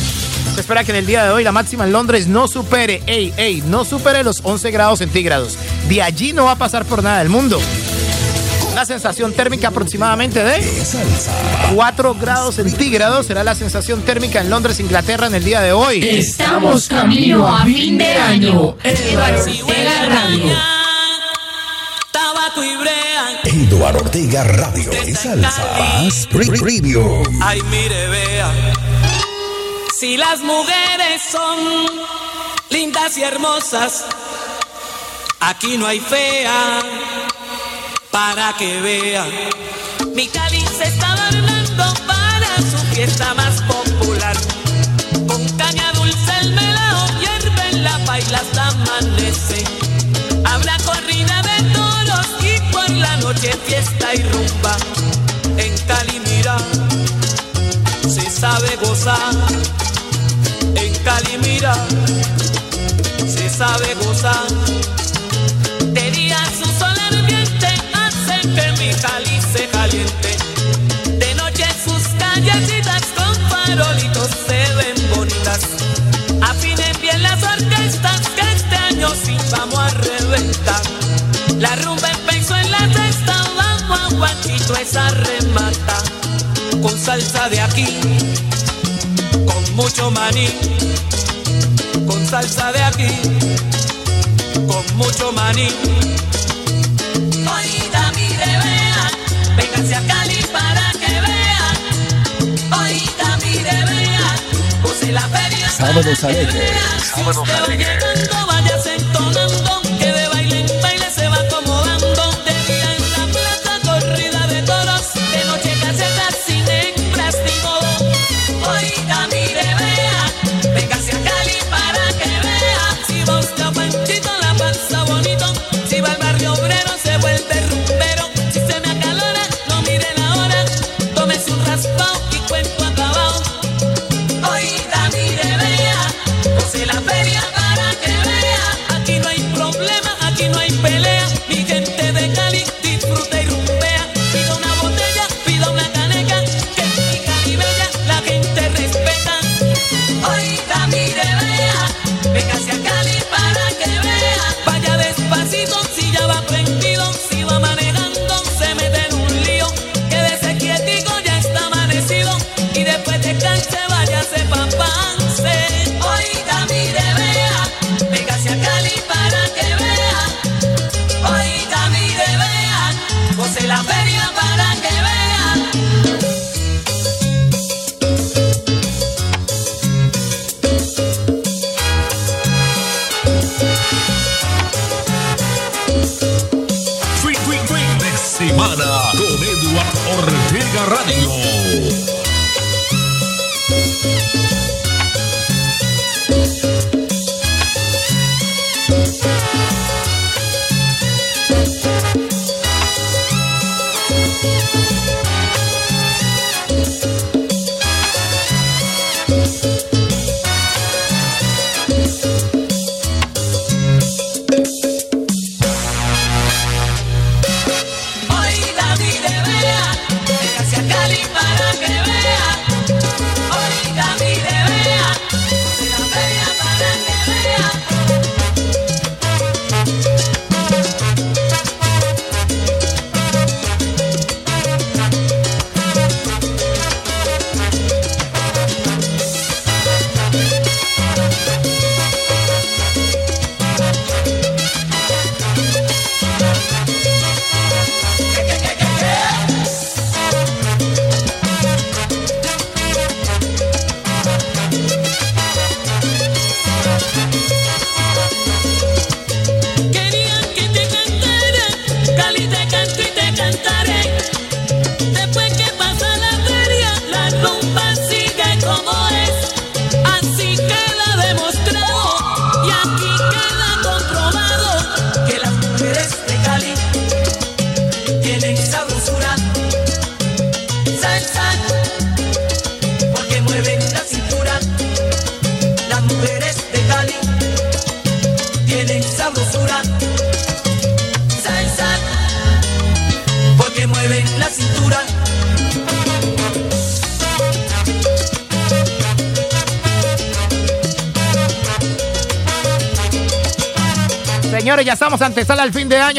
[0.55, 3.33] Se espera que en el día de hoy la máxima en Londres no supere, ey,
[3.35, 5.57] ey, no supere los 11 grados centígrados.
[5.89, 7.59] De allí no va a pasar por nada del mundo.
[8.71, 10.61] Una sensación térmica aproximadamente de
[11.73, 16.01] 4 grados centígrados será la sensación térmica en Londres, Inglaterra en el día de hoy.
[16.01, 18.77] Estamos camino a fin de año.
[18.83, 19.45] Eduardo
[22.57, 23.41] Y brea.
[23.43, 25.65] Eduardo Ortega Radio Salsa.
[25.77, 27.23] Más Preview.
[27.41, 28.73] Ay, mire, vea.
[29.99, 31.85] Si las mujeres son
[32.69, 34.05] lindas y hermosas,
[35.41, 36.79] aquí no hay fea
[38.11, 39.25] para que vea.
[40.15, 44.37] Mi Cali se está adornando para su fiesta más popular.
[45.27, 49.74] Con caña dulce el melao hierve en la paila hasta amanece.
[52.99, 54.75] La noche fiesta y rumba.
[55.57, 56.57] En Cali mira,
[58.01, 59.33] se sabe gozar.
[60.75, 61.75] En Cali mira,
[63.27, 64.47] se sabe gozar.
[65.93, 70.37] De día su sol ardiente hace que mi Cali se caliente.
[71.19, 75.61] De noche sus callecitas con farolitos se ven bonitas.
[76.41, 80.81] Afinen bien las orquestas que este año sí vamos a reventar.
[81.59, 82.04] La rumba
[84.85, 85.97] esa remata.
[86.81, 87.87] Con salsa de aquí,
[89.45, 90.49] con mucho maní.
[92.07, 93.11] Con salsa de aquí,
[94.67, 95.69] con mucho maní.
[97.57, 99.03] Oiga, mire, vea,
[99.57, 101.75] véngase a Cali para que vean.
[102.83, 104.35] Oiga, mire, vea,
[104.83, 105.69] puse la feria.
[105.69, 106.71] Sábados alegres.
[107.15, 108.44] Sábados alegres.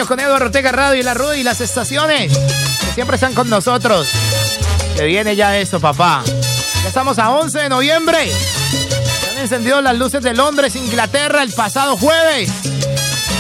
[0.05, 4.07] Con Eduardo Ortega Radio y la Rudy y las estaciones que siempre están con nosotros.
[4.95, 6.23] Que viene ya esto, papá.
[6.83, 8.31] Ya estamos a 11 de noviembre.
[8.31, 12.51] Se han encendido las luces de Londres, Inglaterra, el pasado jueves.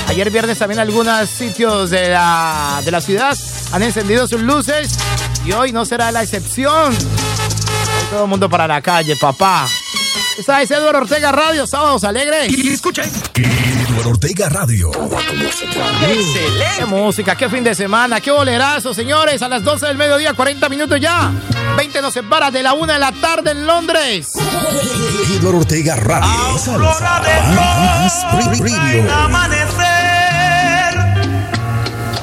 [0.09, 3.36] Ayer viernes también algunos sitios de la, de la ciudad
[3.72, 4.96] han encendido sus luces
[5.44, 6.96] y hoy no será la excepción.
[8.11, 9.68] Todo el mundo para la calle, papá.
[10.38, 12.50] Esta es Eduardo Ortega Radio, Sábados Alegres.
[12.50, 13.02] Y escucha.
[13.97, 14.90] Eduardo Ortega Radio.
[14.92, 16.66] Excelente.
[16.76, 19.40] Qué música, qué fin de semana, qué bolerazo, señores.
[19.40, 21.32] A las 12 del mediodía, 40 minutos ya.
[21.78, 24.32] 20 nos separa de la 1 de la tarde en Londres.
[25.38, 26.28] Eduardo Ortega Radio.
[26.59, 27.22] Salsa
[27.55, 28.26] más
[28.61, 29.86] en amanecer,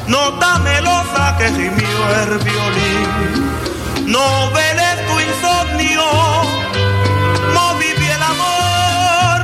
[0.06, 4.12] nota melosa que gimió el violín.
[4.12, 6.04] No veles tu insomnio,
[7.52, 9.42] no viví el amor,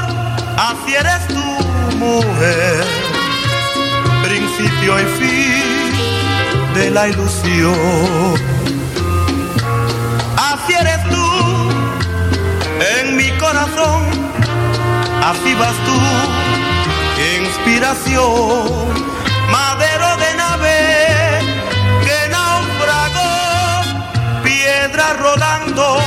[0.57, 1.28] así eres
[1.99, 2.85] mujer,
[4.23, 8.33] principio y fin de la ilusión.
[10.37, 11.27] Así eres tú
[12.97, 14.01] en mi corazón,
[15.23, 15.97] así vas tú,
[17.41, 18.69] inspiración,
[19.51, 20.79] madero de nave
[22.05, 23.33] que naufragó,
[24.43, 25.97] piedra rodando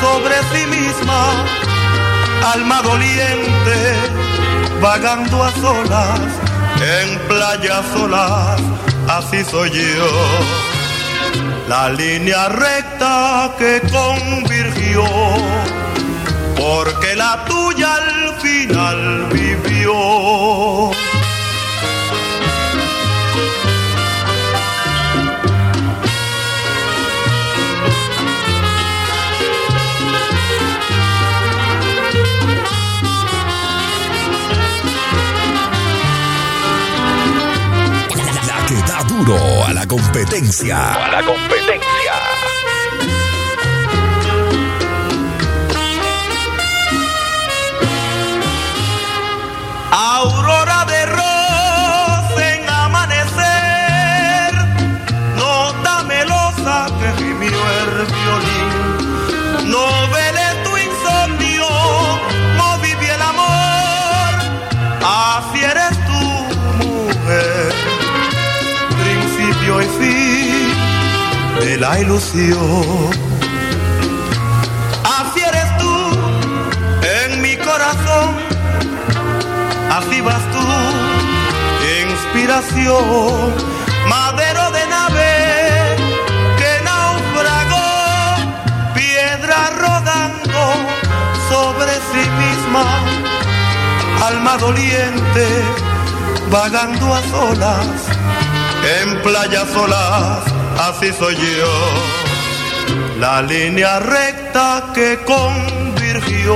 [0.00, 1.20] sobre sí misma,
[2.54, 4.21] alma doliente,
[4.82, 6.20] vagando a solas,
[6.98, 8.60] en playas solas,
[9.08, 10.62] así soy yo
[11.68, 15.04] la línea recta que convirtió,
[16.56, 20.91] porque la tuya al final vivió.
[39.92, 40.94] Competencia.
[40.94, 42.51] A la competencia.
[71.82, 73.10] La ilusión.
[75.18, 75.94] Así eres tú
[77.20, 78.28] en mi corazón.
[79.98, 80.64] Así vas tú,
[82.06, 83.52] inspiración,
[84.08, 85.32] madero de nave
[86.60, 87.90] que naufragó,
[88.94, 90.62] piedra rodando
[91.50, 92.84] sobre sí misma,
[94.28, 95.46] alma doliente,
[96.48, 97.96] vagando a solas,
[98.98, 100.51] en playas solas,
[100.88, 101.72] así soy yo.
[103.18, 106.54] La línea recta que convirtió,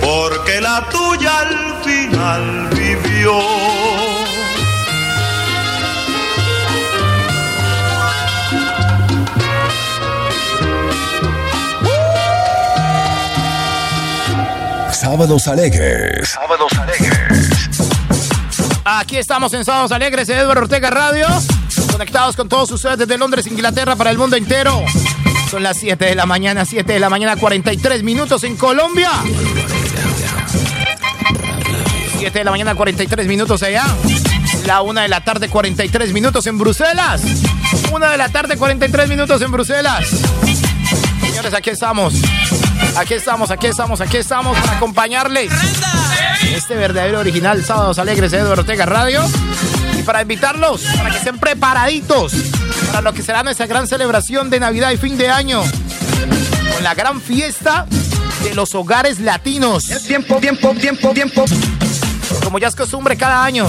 [0.00, 3.32] porque la tuya al final vivió.
[14.92, 16.30] Sábados Alegres.
[16.30, 17.50] Sábados Alegres.
[18.84, 21.26] Aquí estamos en Sábados Alegres de Eduardo Ortega Radio.
[21.92, 24.82] Conectados con todos ustedes desde Londres, Inglaterra, para el mundo entero.
[25.50, 29.10] Son las 7 de la mañana, 7 de la mañana, 43 minutos en Colombia.
[32.18, 33.84] 7 de la mañana, 43 minutos allá.
[34.66, 37.22] La 1 de la tarde, 43 minutos en Bruselas.
[37.92, 40.06] 1 de la tarde, 43 minutos en Bruselas.
[41.20, 42.14] Señores, aquí estamos.
[42.96, 45.52] Aquí estamos, aquí estamos, aquí estamos para acompañarles.
[46.54, 49.22] Este verdadero original Sábados Alegres Eduardo Ortega Radio.
[50.02, 52.32] Y para invitarlos, para que estén preparaditos
[52.86, 55.62] para lo que será nuestra gran celebración de Navidad y fin de año.
[56.74, 57.86] Con la gran fiesta
[58.42, 59.84] de los hogares latinos.
[60.06, 61.44] Tiempo, tiempo, tiempo, tiempo.
[62.44, 63.66] Como ya es costumbre cada año,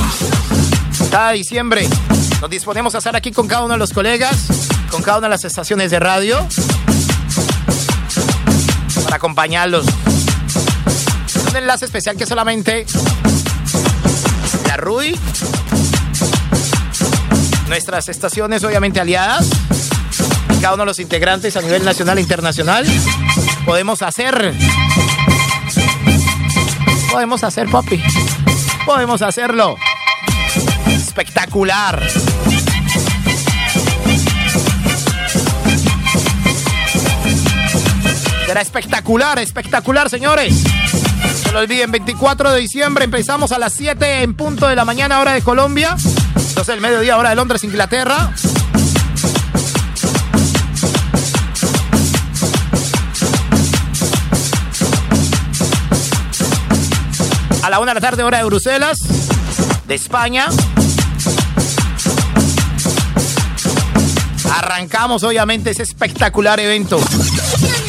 [1.11, 1.88] cada diciembre,
[2.41, 4.47] nos disponemos a estar aquí con cada uno de los colegas,
[4.89, 6.45] con cada una de las estaciones de radio,
[9.03, 9.86] para acompañarlos.
[11.49, 12.86] Un enlace especial que solamente
[14.67, 15.15] la RUI,
[17.74, 19.49] nuestras estaciones obviamente aliadas,
[20.61, 22.86] cada uno de los integrantes a nivel nacional e internacional,
[23.65, 24.53] podemos hacer.
[27.11, 27.99] Podemos hacer, papi.
[28.86, 29.76] Podemos hacerlo.
[30.86, 32.07] Espectacular.
[38.45, 40.63] Será espectacular, espectacular, señores.
[41.47, 45.19] No lo olviden, 24 de diciembre empezamos a las 7 en punto de la mañana,
[45.19, 45.97] hora de Colombia.
[46.53, 48.31] Entonces, el mediodía, hora de Londres, Inglaterra.
[57.63, 58.99] A la 1 de la tarde, hora de Bruselas,
[59.87, 60.45] de España.
[64.51, 66.99] Arrancamos, obviamente, ese espectacular evento.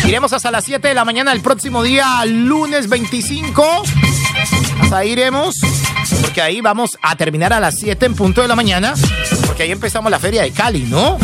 [0.06, 3.82] Iremos hasta las 7 de la mañana el próximo día, lunes 25.
[4.80, 5.56] Hasta ahí iremos,
[6.34, 8.94] porque ahí vamos a terminar a las 7 en punto de la mañana,
[9.46, 11.16] porque ahí empezamos la feria de Cali, ¿no?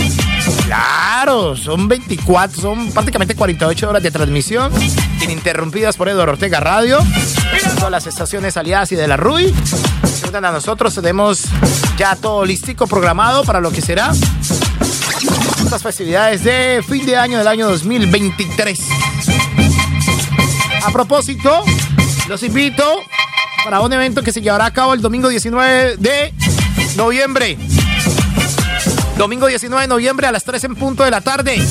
[0.67, 4.73] Claro, son 24, son prácticamente 48 horas de transmisión,
[5.21, 7.01] ininterrumpidas por Eduardo Ortega Radio,
[7.75, 9.53] todas las estaciones aliadas y de la RUI.
[10.33, 11.43] A nosotros, tenemos
[11.99, 14.13] ya todo listico programado para lo que será
[15.65, 18.79] estas festividades de fin de año del año 2023.
[20.85, 21.65] A propósito,
[22.29, 23.03] los invito
[23.65, 26.33] para un evento que se llevará a cabo el domingo 19 de
[26.97, 27.59] noviembre.
[29.17, 31.63] Domingo 19 de noviembre a las 3 en punto de la tarde.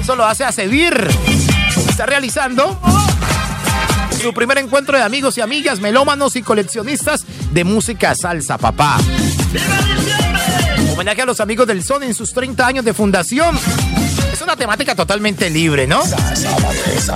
[0.00, 1.08] Eso lo hace a Sevir.
[1.88, 2.78] Está realizando
[4.20, 8.98] su primer encuentro de amigos y amigas, melómanos y coleccionistas de música salsa, papá.
[10.92, 13.58] Homenaje a los amigos del Son en sus 30 años de fundación.
[14.32, 16.02] Es una temática totalmente libre, ¿no?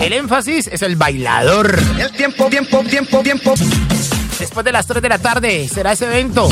[0.01, 1.79] El énfasis es el bailador.
[1.99, 3.55] El tiempo, tiempo, tiempo, tiempo.
[4.39, 6.49] Después de las 3 de la tarde será ese evento.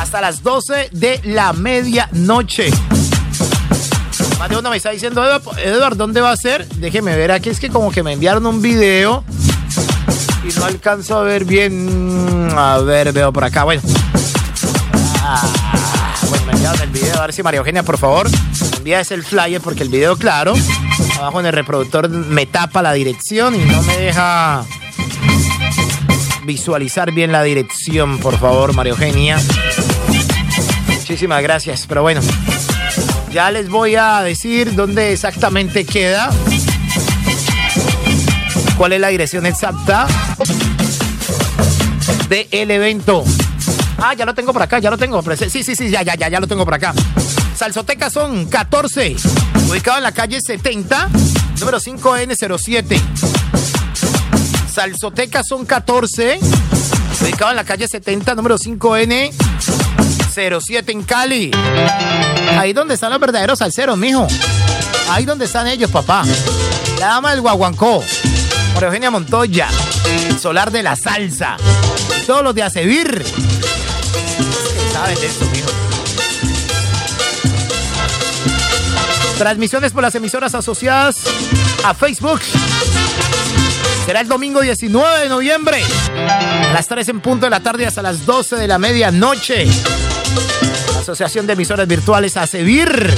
[0.00, 2.70] Hasta las 12 de la medianoche.
[4.38, 5.22] Más de uno me está diciendo,
[5.62, 6.66] Eduardo, ¿dónde va a ser?
[6.76, 9.22] Déjeme ver, aquí es que como que me enviaron un video
[10.48, 12.48] y no alcanzo a ver bien.
[12.56, 13.64] A ver, veo por acá.
[13.64, 13.82] Bueno,
[15.22, 15.46] Ah,
[16.28, 17.16] bueno, me enviaron el video.
[17.18, 18.28] A ver si María Eugenia, por favor,
[18.80, 20.54] envía ese el flyer porque el video, claro,
[21.18, 24.64] abajo en el reproductor me tapa la dirección y no me deja
[26.44, 29.38] visualizar bien la dirección, por favor, María Eugenia.
[30.86, 32.22] Muchísimas gracias, pero bueno,
[33.30, 36.30] ya les voy a decir dónde exactamente queda,
[38.78, 40.06] cuál es la dirección exacta
[42.30, 43.24] del evento.
[43.98, 45.22] Ah, ya lo tengo por acá, ya lo tengo.
[45.36, 46.94] Sí, sí, sí, ya, ya, ya, ya lo tengo por acá.
[47.60, 49.16] Salsoteca son 14,
[49.68, 51.10] ubicado en la calle 70,
[51.58, 52.98] número 5N07.
[54.72, 56.40] Salsoteca son 14,
[57.20, 61.50] ubicado en la calle 70, número 5N07 en Cali.
[62.56, 64.26] Ahí donde están los verdaderos salseros, mijo.
[65.10, 66.22] Ahí donde están ellos, papá.
[66.98, 68.02] La dama del Guaguancó,
[68.72, 69.68] María Eugenia Montoya,
[70.30, 71.58] el solar de la salsa,
[72.26, 73.22] todos los de Acevir
[74.94, 75.59] saben de esto, mijo.
[79.40, 81.16] Transmisiones por las emisoras asociadas
[81.82, 82.42] a Facebook.
[84.04, 85.82] Será el domingo 19 de noviembre.
[86.28, 89.64] A las 3 en punto de la tarde hasta las 12 de la medianoche.
[89.64, 93.14] Las Asociación de Emisoras Virtuales ACEVIR.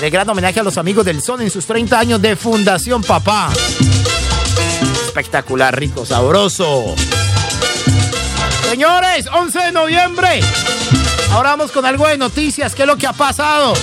[0.00, 3.50] De gran homenaje a los amigos del Son en sus 30 años de Fundación Papá.
[5.06, 6.94] Espectacular, rico, sabroso.
[8.70, 10.40] Señores, 11 de noviembre.
[11.32, 12.76] Ahora vamos con algo de noticias.
[12.76, 13.74] ¿Qué es lo que ha pasado?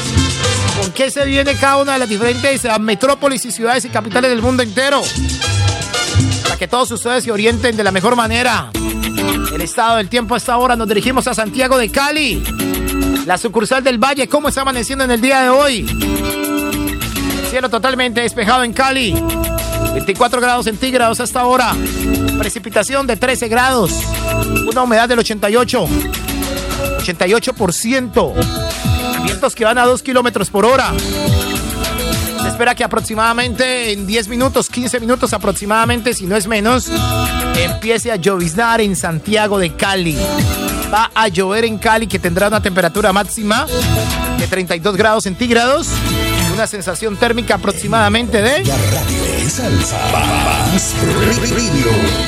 [0.80, 4.30] ¿Con qué se viene cada una de las diferentes eh, metrópolis y ciudades y capitales
[4.30, 5.02] del mundo entero?
[6.44, 8.72] Para que todos ustedes se orienten de la mejor manera.
[9.54, 12.44] El estado del tiempo a esta hora nos dirigimos a Santiago de Cali.
[13.26, 15.86] La sucursal del Valle, ¿cómo está amaneciendo en el día de hoy?
[17.50, 19.14] Cielo totalmente despejado en Cali.
[19.94, 21.76] 24 grados centígrados hasta ahora.
[22.38, 23.92] Precipitación de 13 grados.
[24.68, 25.88] Una humedad del 88.
[27.00, 28.69] 88%.
[29.24, 30.94] Vientos que van a 2 kilómetros por hora.
[32.42, 36.88] Se espera que aproximadamente en 10 minutos, 15 minutos aproximadamente, si no es menos,
[37.58, 40.18] empiece a lloviznar en Santiago de Cali.
[40.94, 43.68] Va a llover en Cali que tendrá una temperatura máxima
[44.38, 45.88] de 32 grados centígrados.
[46.54, 48.64] Una sensación térmica aproximadamente de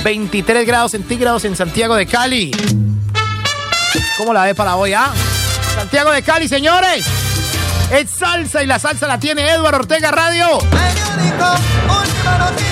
[0.04, 2.52] 23 grados centígrados en Santiago de Cali.
[4.18, 5.12] ¿Cómo la ve para hoy, ah?
[5.76, 7.05] Santiago de Cali, señores.
[7.91, 10.59] Es salsa y la salsa la tiene Eduardo Ortega Radio.
[10.59, 11.55] Periódico,
[11.88, 12.72] última noticia.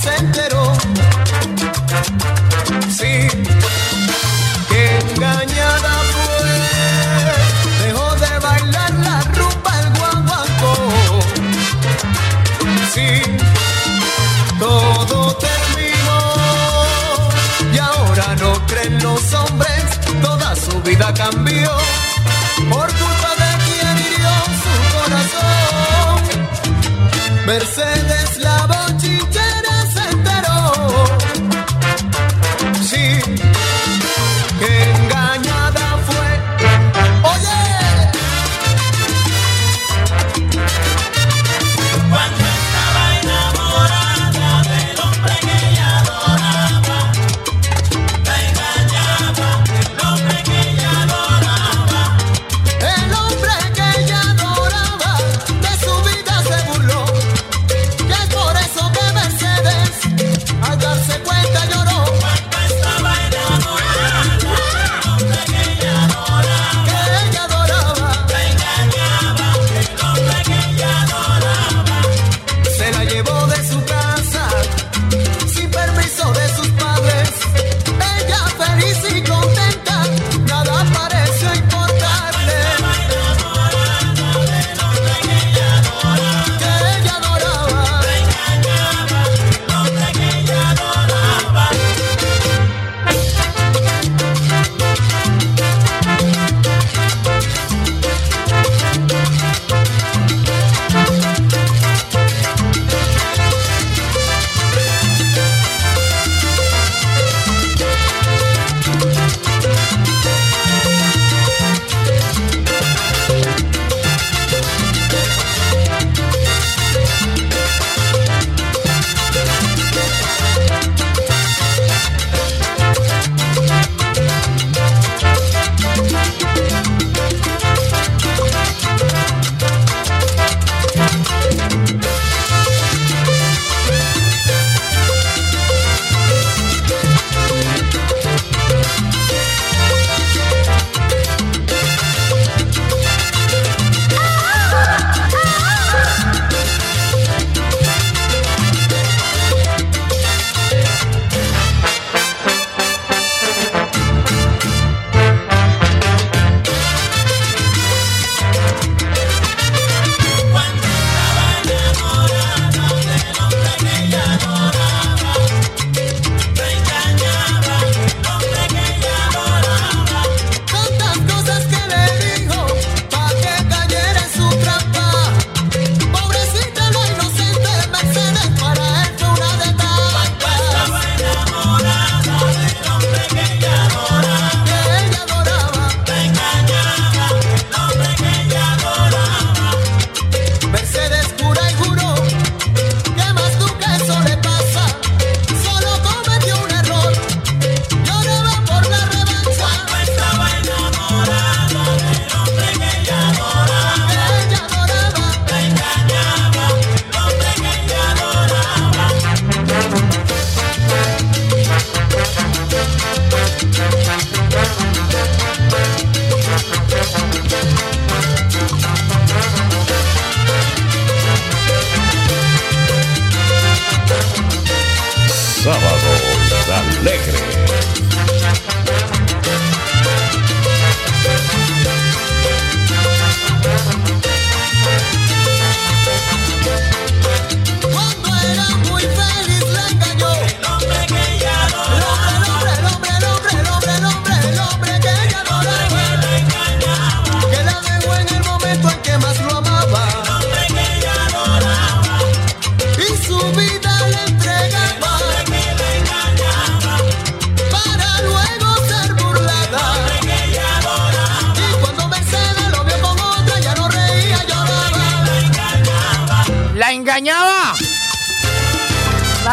[0.00, 0.16] Se
[20.90, 21.70] vida cambió.
[22.68, 26.18] Por culpa de quien hirió su corazón.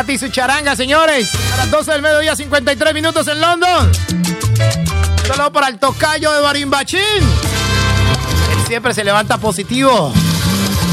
[0.08, 1.30] Y su charanga, señores.
[1.54, 3.92] A las 12 del mediodía, 53 minutos en London.
[5.28, 7.00] Solo para el tocayo de Barimbachín.
[7.02, 10.14] Él siempre se levanta positivo.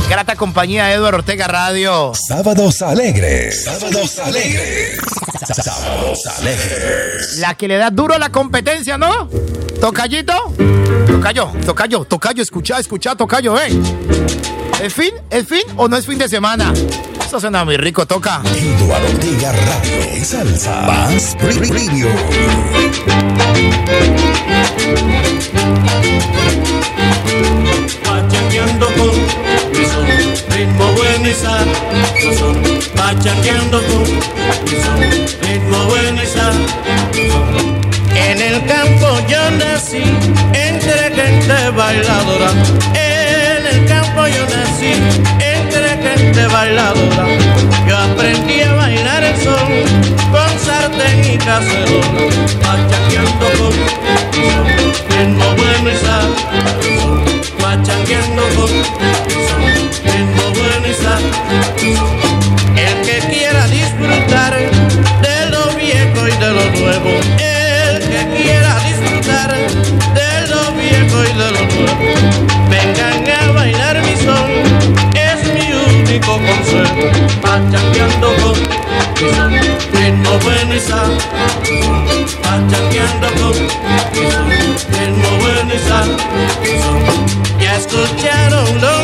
[0.08, 2.12] Grata compañía de Eduardo Ortega Radio.
[2.14, 3.64] Sábados Alegres.
[3.64, 4.98] Sábados Alegres.
[5.62, 7.38] Sábados Alegres.
[7.38, 9.28] La que le da duro a la competencia, ¿no?
[9.80, 10.34] Tocayito.
[11.06, 13.70] Tocayo, tocayo, tocayo, escucha, escucha, tocayo, eh.
[14.82, 15.12] ¿Es fin?
[15.30, 16.72] ¿Es fin o no es fin de semana?
[17.24, 18.42] Eso suena muy rico, toca.
[18.44, 20.24] Eduardo Ortega Radio.
[20.24, 20.82] Salsa.
[20.82, 22.08] Más Radio.
[28.04, 29.10] Pachangueando con
[29.72, 30.06] mi son,
[30.56, 32.52] ritmo bueno y sabroso.
[32.94, 35.00] Pachangueando con mi son,
[35.42, 36.54] ritmo bueno y.
[38.16, 40.04] En el campo yo nací,
[40.52, 43.13] entre gente bailadora.
[44.56, 44.92] Nací,
[45.40, 47.24] entre gente bailadora.
[47.88, 49.70] Yo aprendí a bailar el son
[50.32, 52.22] con sartén y cacerola.
[52.64, 53.74] Pachangueando con
[54.34, 54.66] son,
[55.10, 58.68] ritmo bueno y sabroso pachangueando con
[59.48, 59.62] son,
[60.04, 62.23] ritmo bueno y sabroso.
[77.54, 79.52] Consejo, pachangueando con
[79.92, 81.20] ritmo bueno y sabroso,
[82.42, 83.54] pachangueando con.
[87.60, 89.03] Ya escucharon lo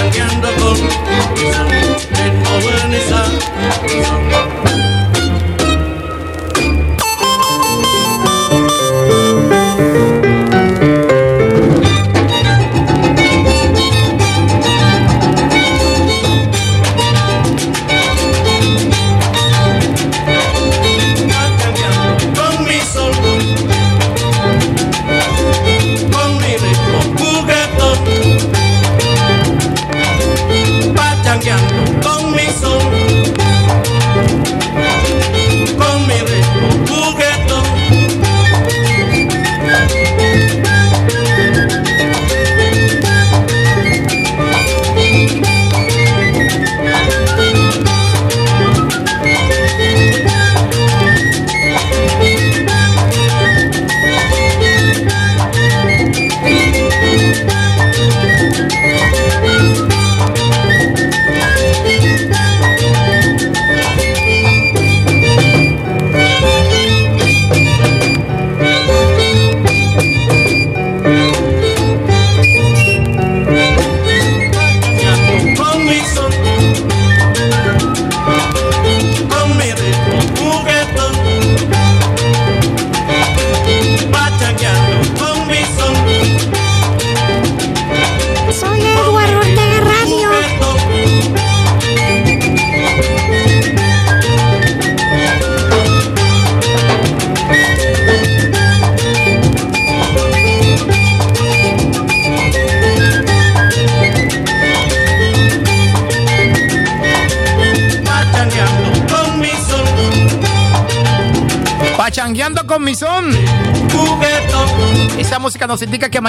[0.00, 1.79] Pachangueando con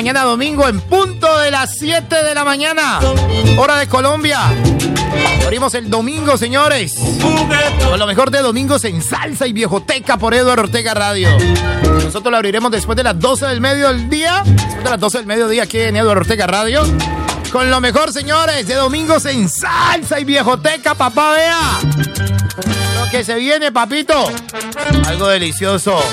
[0.02, 3.00] mañana domingo en punto de las 7 de la mañana,
[3.56, 4.40] hora de Colombia.
[5.44, 6.96] Abrimos el domingo, señores.
[7.88, 11.30] Con lo mejor de domingos en salsa y viejoteca por Eduardo Ortega Radio.
[12.04, 14.42] Nosotros lo abriremos después de las 12 del mediodía.
[14.44, 16.82] Después de las 12 del mediodía aquí en Eduardo Ortega Radio.
[17.52, 21.80] con lo mejor, señores, de domingos en salsa y viejoteca, papá, vea.
[23.00, 24.32] Lo que se viene, papito.
[25.06, 26.04] Algo delicioso.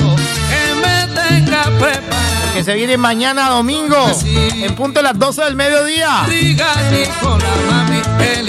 [0.50, 2.07] Que me tenga.
[2.54, 6.26] Que se viene mañana domingo, en punto de las 12 del mediodía.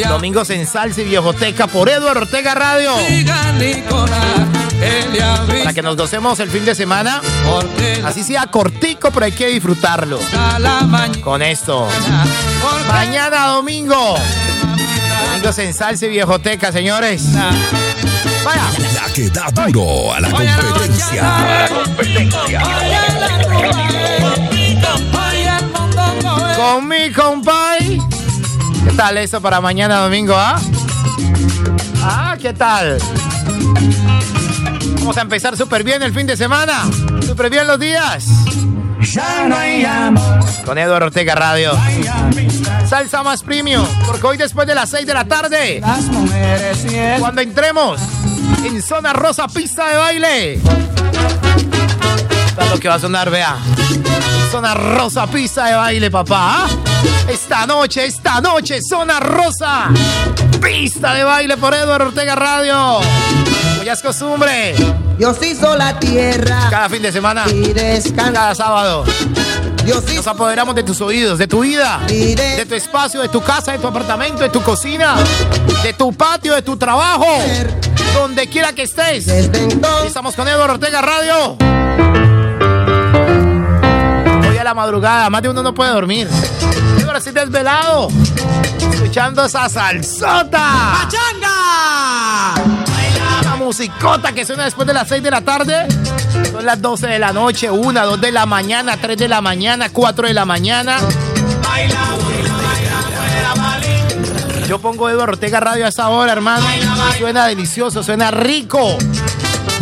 [0.08, 2.91] Domingos en salsa y viejoteca por Eduardo Ortega Radio.
[5.64, 7.22] Para que nos gocemos el fin de semana.
[8.04, 10.20] Así sea cortico, pero hay que disfrutarlo.
[10.34, 11.22] a.
[11.22, 11.88] Con esto.
[12.88, 14.16] Mañana domingo.
[15.28, 17.24] Domingos en salsa y viejoteca, señores.
[18.44, 18.64] Vaya.
[18.96, 21.70] La que da duro a la competencia.
[26.56, 28.00] Con mi compay.
[28.86, 30.60] ¿Qué tal eso para mañana domingo, ah?
[32.04, 32.98] Ah, ¿qué tal?
[35.00, 36.84] Vamos a empezar súper bien el fin de semana.
[37.26, 38.26] Súper bien los días.
[39.02, 40.40] ya no hay amor.
[40.66, 41.72] Con Eduardo Ortega Radio.
[42.88, 43.86] Salsa más premium.
[44.06, 48.00] Porque hoy después de las 6 de la tarde, Las mujeres y el cuando entremos
[48.64, 50.53] en zona rosa pista de baile.
[52.47, 53.55] Está lo que va a sonar, vea.
[54.51, 56.68] Zona rosa pista de baile, papá.
[57.28, 59.89] Esta noche, esta noche, zona rosa.
[60.62, 62.99] Pista de baile por Eduardo Ortega Radio.
[63.72, 64.76] Como ya es costumbre.
[65.18, 67.43] Dios hizo la tierra Cada fin de semana.
[67.49, 67.74] y.
[68.16, 69.03] Cada sábado.
[69.86, 73.72] Dios Nos apoderamos de tus oídos, de tu vida, de tu espacio, de tu casa,
[73.72, 75.16] de tu apartamento, de tu cocina,
[75.82, 77.26] de tu patio, de tu trabajo,
[78.14, 79.26] donde quiera que estés.
[79.26, 80.07] desde entonces.
[80.07, 81.57] Estamos con Eduardo Ortega Radio.
[84.49, 86.28] Hoy a la madrugada, más de uno no puede dormir.
[87.05, 88.10] Ahora estoy desvelado,
[88.91, 91.07] escuchando esa salsota.
[93.41, 95.88] Una musicota que suena después de las 6 de la tarde.
[96.51, 99.89] Son las 12 de la noche, 1, 2 de la mañana, 3 de la mañana,
[99.91, 100.97] 4 de la mañana.
[104.70, 106.63] Yo pongo Eduardo Ortega Radio a esa hora, hermano.
[107.17, 108.99] Suena delicioso, suena rico.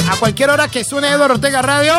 [0.10, 1.96] A cualquier hora que suene Eduardo Ortega Radio,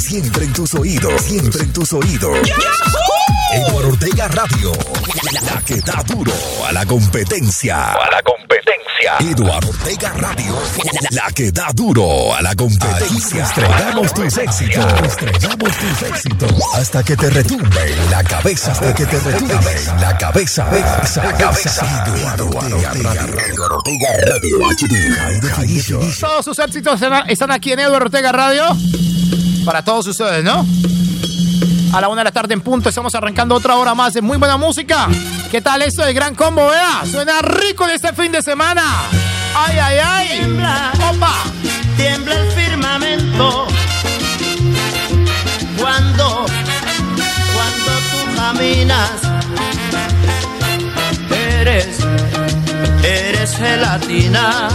[0.00, 2.36] Siempre en tus oídos, siempre en tus oídos.
[3.52, 4.72] Eduardo Ortega Radio.
[5.42, 6.32] La que da duro
[6.66, 7.92] a la competencia.
[7.92, 9.18] A la competencia.
[9.20, 10.58] Eduardo Ortega Radio.
[11.10, 13.44] La que da duro a la competencia.
[13.44, 14.86] Estrenamos tus éxitos.
[15.04, 16.52] Estrenamos tus éxitos.
[16.76, 18.72] Hasta que te retumbe en la cabeza.
[18.72, 20.66] Hasta que te retumbe en la cabeza.
[20.72, 22.04] La cabeza.
[22.06, 23.38] Eduardo Ortega Radio.
[23.40, 26.20] Eduardo Ortega Radio HD.
[26.20, 28.64] Todos sus éxitos están- están aquí en Eduardo Ortega Radio.
[29.66, 30.66] Para todos ustedes, ¿no?
[31.92, 34.38] A la una de la tarde en punto estamos arrancando otra hora más de muy
[34.38, 35.08] buena música.
[35.50, 37.02] ¿Qué tal esto del gran combo, vea?
[37.04, 38.82] Suena rico de este fin de semana.
[39.54, 40.28] ¡Ay, ay, ay!
[40.38, 40.92] Tiembla.
[41.10, 41.34] ¡Opa!
[41.96, 43.66] tiembla el firmamento
[45.78, 46.46] cuando
[47.54, 49.10] cuando tú caminas
[51.30, 51.98] eres
[53.04, 54.68] eres gelatina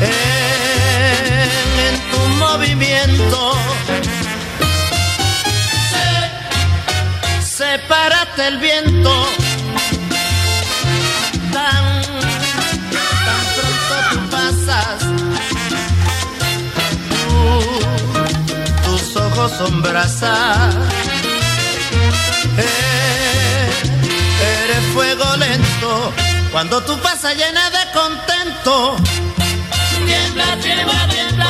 [0.00, 1.48] en,
[1.86, 3.52] en tu movimiento
[7.72, 9.12] sepárate el viento.
[11.54, 11.84] Tan
[13.26, 14.98] tan pronto tú pasas.
[17.12, 17.80] Tú-
[18.84, 20.74] tus ojos son brasas.
[22.58, 23.70] Eh,
[24.64, 26.12] eres fuego lento.
[26.52, 28.96] Cuando tú pasas llena de contento.
[30.06, 31.41] Tiembla tiembla tiembla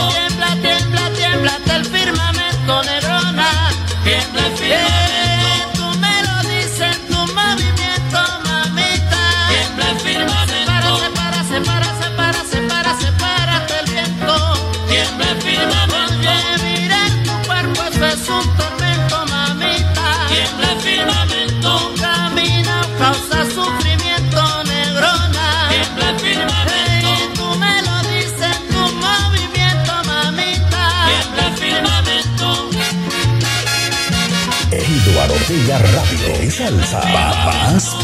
[35.72, 36.50] Ortega Radio.
[36.50, 37.00] Salsa.
[37.00, 37.96] Papás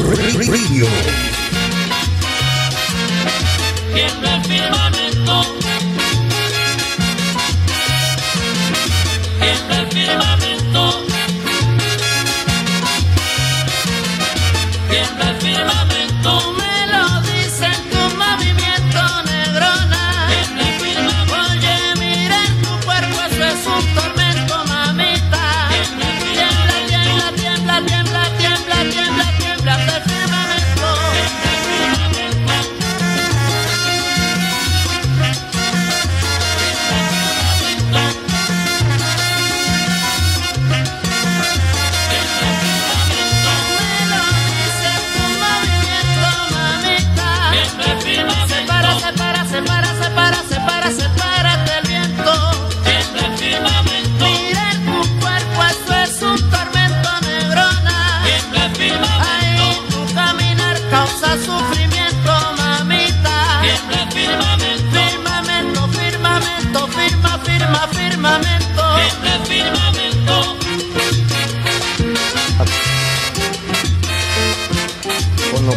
[0.47, 0.87] Radio.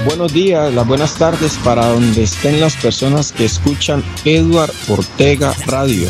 [0.06, 6.10] Buenos días, las buenas tardes para donde estén las personas que escuchan Edward Ortega Radio,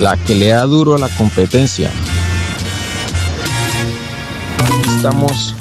[0.00, 1.90] la que le da duro a la competencia.
[4.96, 5.54] Estamos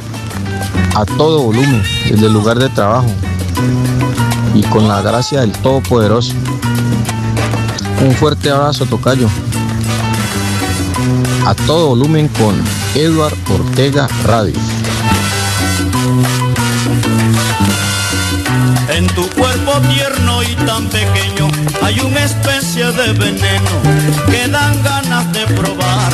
[0.96, 3.12] a todo volumen desde el lugar de trabajo
[4.54, 6.34] y con la gracia del Todopoderoso.
[8.06, 9.28] Un fuerte abrazo, Tocayo.
[11.46, 12.56] A todo volumen con
[12.96, 14.56] Edward Ortega Radio.
[18.96, 21.50] En tu cuerpo tierno y tan pequeño
[21.82, 23.72] hay una especie de veneno
[24.30, 26.14] que dan ganas de probar.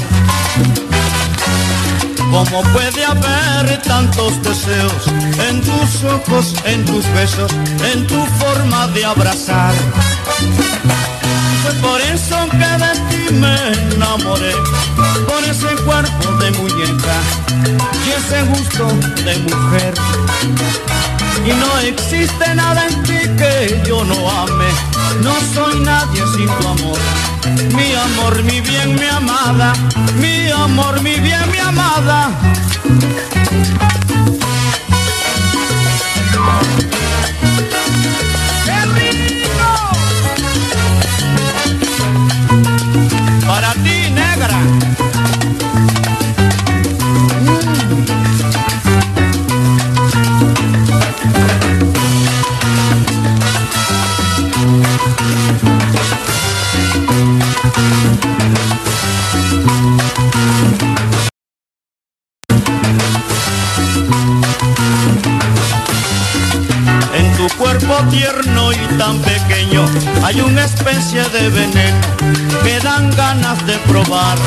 [2.31, 5.07] ¿Cómo puede haber tantos deseos
[5.49, 7.51] en tus ojos, en tus besos,
[7.91, 9.73] en tu forma de abrazar?
[11.61, 14.53] Fue por eso que de ti me enamoré,
[15.27, 17.17] por ese cuerpo de muñeca
[18.05, 18.87] y ese gusto
[19.25, 19.93] de mujer.
[21.45, 24.69] Y no existe nada en ti que yo no ame,
[25.23, 26.99] no soy nadie sin tu amor.
[27.75, 29.73] Mi amor, mi bien, mi amada,
[30.15, 32.29] mi amor, mi bien, mi amada.
[71.31, 71.99] De veneno
[72.63, 74.37] que dan ganas de probar.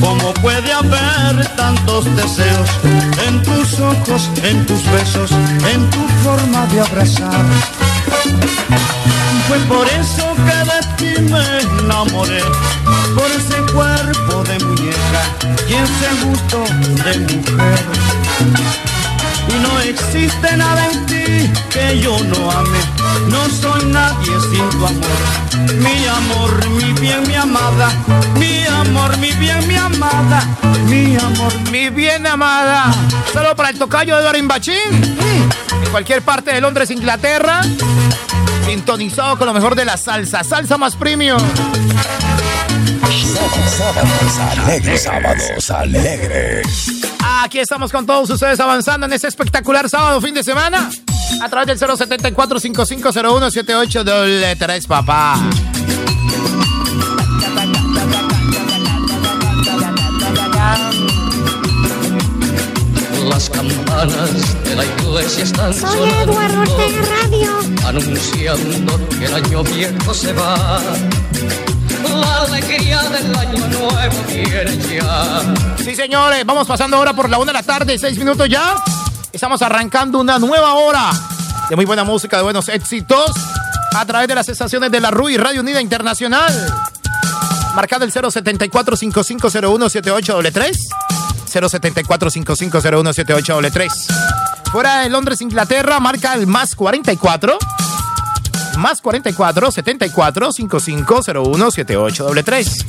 [0.00, 2.68] ¿Cómo puede haber tantos deseos
[3.26, 5.30] en tus ojos, en tus besos,
[5.72, 7.44] en tu forma de abrazar?
[9.46, 12.42] Fue por eso que de ti me enamoré,
[13.14, 15.22] por ese cuerpo de muñeca
[15.68, 16.64] y ese gusto
[17.04, 19.01] de mujer.
[19.48, 22.78] Y no existe nada en ti que yo no ame.
[23.28, 25.42] No soy nadie sin tu amor.
[25.78, 27.90] Mi amor, mi bien, mi amada.
[28.36, 30.46] Mi amor, mi bien, mi amada.
[30.86, 32.92] Mi amor, Mi bien amada.
[33.32, 34.76] Solo para el tocayo Eduardo Imbachín.
[34.92, 37.62] En cualquier parte de Londres, Inglaterra.
[38.66, 40.44] Sintonizado con lo mejor de la salsa.
[40.44, 41.40] Salsa más premium.
[43.12, 45.02] Sábados alegres.
[45.02, 46.66] Sábados alegres.
[47.42, 50.90] Aquí estamos con todos ustedes avanzando en este espectacular sábado, fin de semana.
[51.42, 54.04] A través del 074 5501 78
[54.58, 55.38] 3 papá.
[63.28, 67.50] Las campanas de la iglesia están Soy sonando, Eduardo Ortega Radio.
[67.86, 70.80] anunciando que el año viejo se va.
[72.08, 75.42] La alegría del año nuevo viene ya.
[75.82, 78.76] Sí, señores, vamos pasando ahora por la una de la tarde, seis minutos ya.
[79.32, 81.10] Estamos arrancando una nueva hora
[81.68, 83.32] de muy buena música, de buenos éxitos,
[83.94, 86.52] a través de las estaciones de la RUI Radio Unida Internacional.
[87.74, 90.88] Marcado el 074 5501 7833
[91.46, 94.06] 074 5501 7833
[94.70, 97.58] Fuera de Londres, Inglaterra, marca el más 44
[98.78, 102.86] más 44 74 5501 7833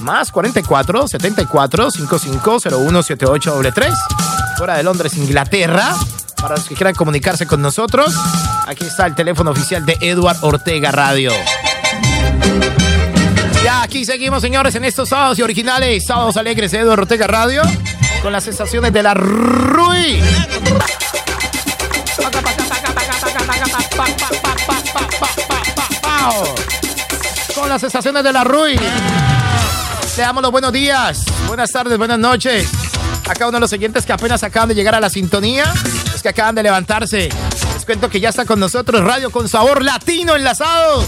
[0.00, 3.94] más 44 74 5501 7833
[4.56, 5.94] Fuera de Londres, Inglaterra.
[6.40, 8.14] Para los que quieran comunicarse con nosotros,
[8.66, 11.30] aquí está el teléfono oficial de Edward Ortega Radio.
[13.62, 17.62] Ya aquí seguimos, señores, en estos sábados y originales, sábados alegres de Edward Ortega Radio,
[18.22, 20.22] con las estaciones de la RUI.
[27.54, 28.76] Con las estaciones de la RUI.
[30.16, 32.68] Le damos los buenos días, buenas tardes, buenas noches.
[33.28, 35.72] A cada uno de los siguientes que apenas acaban de llegar a la sintonía,
[36.14, 37.28] es que acaban de levantarse.
[37.74, 41.04] Les cuento que ya está con nosotros Radio con Sabor Latino enlazado.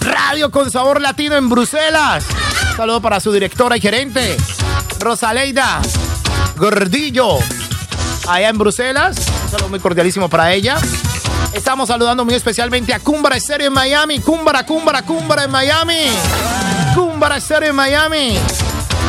[0.00, 2.24] Radio con Sabor Latino en Bruselas.
[2.76, 4.36] Saludo para su directora y gerente,
[4.98, 5.80] Rosaleida
[6.56, 7.38] Gordillo,
[8.28, 9.16] allá en Bruselas.
[9.44, 10.78] Un saludo muy cordialísimo para ella.
[11.52, 14.20] Estamos saludando muy especialmente a Cúmbara Estéreo en Miami.
[14.20, 16.06] Cúmbara, Cúmbara, Cúmbara en Miami.
[16.94, 18.38] Cúmbara Estéreo en Miami.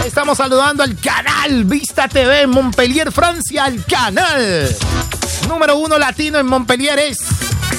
[0.06, 3.66] Estamos saludando al canal Vista TV en Montpellier, Francia.
[3.68, 4.76] El canal
[5.48, 7.20] número uno latino en Montpellier es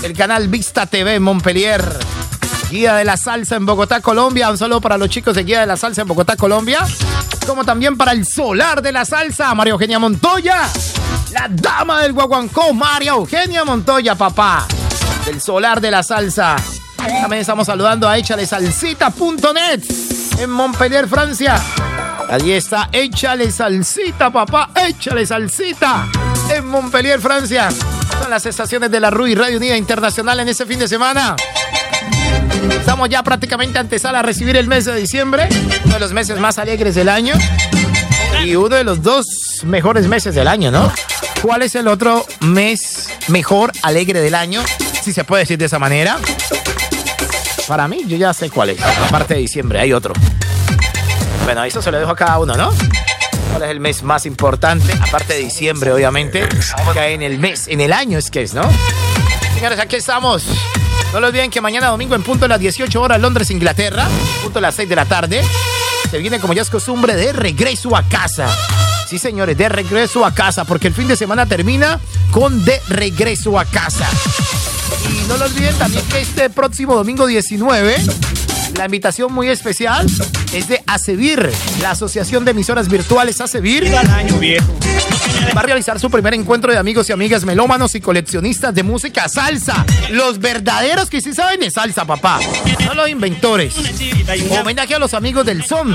[0.04, 1.82] el canal Vista TV en Montpellier.
[2.70, 4.50] Guía de la Salsa en Bogotá, Colombia.
[4.50, 6.86] Un saludo para los chicos de Guía de la Salsa en Bogotá, Colombia.
[7.46, 10.68] Como también para el Solar de la Salsa, María Eugenia Montoya.
[11.32, 14.66] La dama del guaguancó, María Eugenia Montoya, papá.
[15.24, 16.56] Del solar de la salsa.
[16.96, 19.82] También estamos saludando a échalesalsita.net
[20.38, 21.60] en Montpellier, Francia.
[22.28, 26.06] Allí está, échale salsita, papá, échale salsita
[26.54, 27.68] en Montpellier, Francia.
[28.20, 31.36] Son las estaciones de la RUI Radio Unida Internacional en ese fin de semana.
[32.70, 35.48] Estamos ya prácticamente antesala a recibir el mes de diciembre,
[35.84, 37.34] uno de los meses más alegres del año
[38.44, 39.26] y uno de los dos
[39.64, 40.92] mejores meses del año, ¿no?
[41.42, 44.62] ¿Cuál es el otro mes mejor alegre del año?
[45.02, 46.18] Si se puede decir de esa manera.
[47.66, 48.80] Para mí, yo ya sé cuál es.
[48.80, 50.14] Aparte de diciembre, hay otro.
[51.42, 52.70] Bueno, eso se lo dejo a cada uno, ¿no?
[53.50, 54.92] ¿Cuál es el mes más importante?
[55.00, 56.48] Aparte de diciembre, obviamente.
[56.96, 58.62] Hay en el mes, en el año es que es, ¿no?
[59.54, 60.44] Señores, aquí estamos.
[61.12, 64.06] No lo olviden que mañana domingo en punto de las 18 horas Londres, Inglaterra,
[64.44, 65.42] punto de las 6 de la tarde,
[66.08, 68.48] se viene como ya es costumbre de regreso a casa.
[69.12, 72.00] Sí, señores, de regreso a casa, porque el fin de semana termina
[72.30, 74.08] con de regreso a casa.
[75.06, 77.96] Y no lo olviden también que este próximo domingo 19,
[78.76, 80.06] la invitación muy especial
[80.52, 83.92] es de ACEVIR, la Asociación de Emisoras Virtuales ACEVIR.
[85.54, 89.28] Va a realizar su primer encuentro de amigos y amigas melómanos y coleccionistas de música
[89.28, 89.84] salsa.
[90.10, 92.40] Los verdaderos que sí saben de salsa, papá.
[92.86, 93.74] No los inventores.
[94.50, 95.94] Homenaje a los amigos del son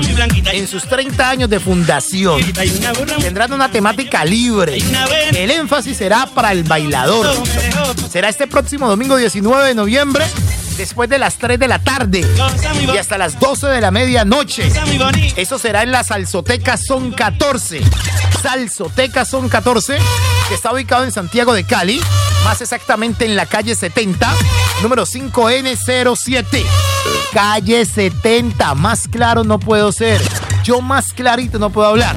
[0.52, 2.40] en sus 30 años de fundación.
[3.20, 4.78] Tendrán una temática libre.
[5.34, 7.26] El énfasis será para el bailador.
[8.10, 10.24] Será este próximo domingo 19 de noviembre
[10.78, 12.24] después de las 3 de la tarde
[12.80, 14.70] y hasta las 12 de la medianoche.
[15.36, 17.82] Eso será en la Salsoteca Son 14.
[18.40, 19.98] Salsoteca Son 14,
[20.48, 22.00] que está ubicado en Santiago de Cali,
[22.44, 24.32] más exactamente en la calle 70,
[24.80, 26.64] número 5N07.
[27.32, 30.22] Calle 70, más claro no puedo ser.
[30.62, 32.14] Yo más clarito no puedo hablar.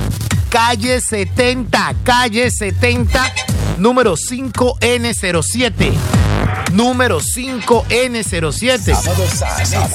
[0.50, 3.34] Calle 70, calle 70,
[3.78, 6.31] número 5N07
[6.72, 8.96] número 5N07.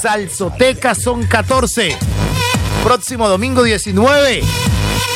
[0.01, 1.97] Salsoteca son 14.
[2.82, 4.43] Próximo domingo 19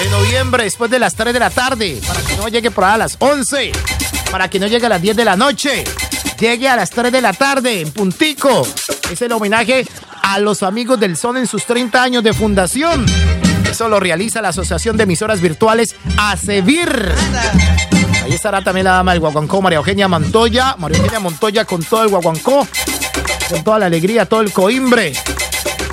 [0.03, 2.97] de noviembre, después de las 3 de la tarde, para que no llegue por a
[2.97, 3.73] las 11,
[4.31, 5.85] para que no llegue a las 10 de la noche,
[6.39, 8.67] llegue a las 3 de la tarde, en puntico.
[9.11, 9.87] Es el homenaje
[10.23, 13.05] a los amigos del Son en sus 30 años de fundación.
[13.71, 17.15] Eso lo realiza la Asociación de Emisoras Virtuales ACEVIR.
[18.41, 20.75] Estará también la dama del Guaguancó, María Eugenia Montoya.
[20.79, 22.67] María Eugenia Montoya con todo el Guaguancó,
[23.51, 25.13] con toda la alegría, todo el coimbre.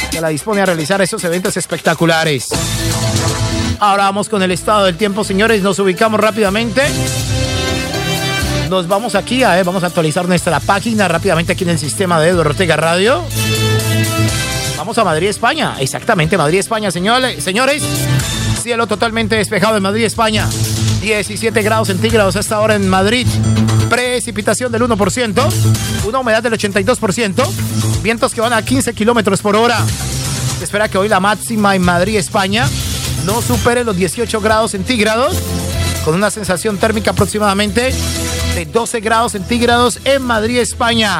[0.10, 2.48] Que la dispone a realizar esos eventos espectaculares.
[3.82, 5.61] Ahora vamos con el estado del tiempo, señores.
[5.61, 6.84] Nos ubicamos rápidamente.
[8.69, 12.18] Nos vamos aquí, a ver, vamos a actualizar nuestra página rápidamente aquí en el sistema
[12.22, 13.26] de Eduardo Ortega Radio.
[14.78, 15.76] Vamos a Madrid, España.
[15.80, 17.44] Exactamente, Madrid, España, señores.
[17.44, 17.84] Señores,
[18.64, 20.48] cielo totalmente despejado en Madrid, España.
[21.08, 23.26] 17 grados centígrados hasta ahora en Madrid.
[23.90, 25.54] Precipitación del 1%.
[26.06, 27.48] Una humedad del 82%.
[28.04, 29.80] Vientos que van a 15 kilómetros por hora.
[30.62, 32.68] Espera que hoy la máxima en Madrid, España,
[33.26, 35.38] no supere los 18 grados centígrados.
[36.08, 37.94] Con una sensación térmica aproximadamente
[38.56, 41.18] de 12 grados centígrados en Madrid, España.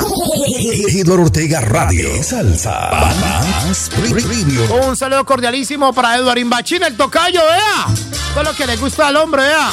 [0.88, 2.24] Eduardo Ortega Radio.
[2.24, 2.90] Salsa.
[4.88, 7.88] Un saludo cordialísimo para Eduardo Imbachín, el tocayo, vea.
[8.34, 9.72] Todo lo que le gusta al hombre, vea.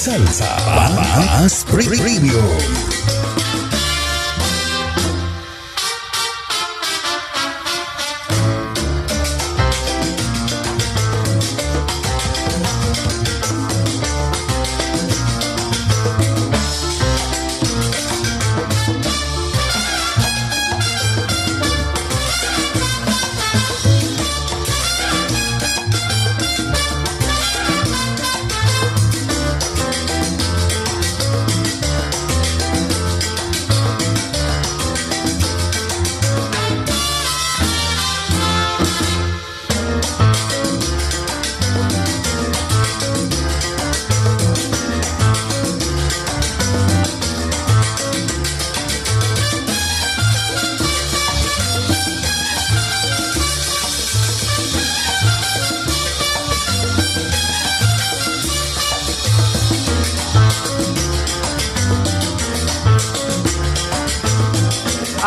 [0.00, 0.49] Salsa.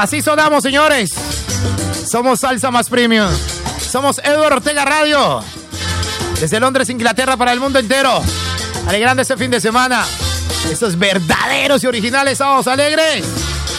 [0.03, 1.13] Así sonamos, señores.
[2.11, 3.29] Somos Salsa Más Premium.
[3.79, 5.41] Somos Eduardo Ortega Radio.
[6.41, 8.21] Desde Londres, Inglaterra, para el mundo entero.
[8.85, 10.03] Alegrando ese fin de semana.
[10.69, 13.23] Estos verdaderos y originales sábados alegres.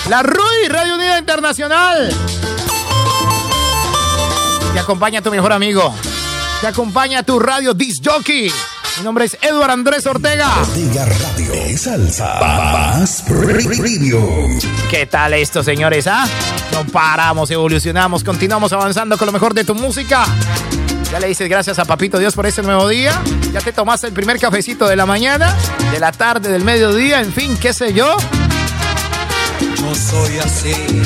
[0.08, 2.10] La RUI, Radio Unida Internacional.
[4.72, 5.94] Te acompaña tu mejor amigo.
[6.62, 8.50] Te acompaña tu radio disc jockey.
[8.98, 10.48] Mi nombre es Eduardo Andrés Ortega.
[10.60, 11.76] Ortega Radio.
[11.76, 12.38] Salsa.
[12.40, 14.58] Más Premium.
[14.88, 16.06] ¿Qué tal esto, señores?
[16.06, 16.24] ¿Ah?
[16.72, 20.24] No paramos, evolucionamos, continuamos avanzando con lo mejor de tu música.
[21.10, 23.20] Ya le dices gracias a Papito Dios por este nuevo día.
[23.52, 25.56] Ya te tomaste el primer cafecito de la mañana,
[25.90, 28.16] de la tarde, del mediodía, en fin, qué sé yo.
[29.80, 31.02] No soy así,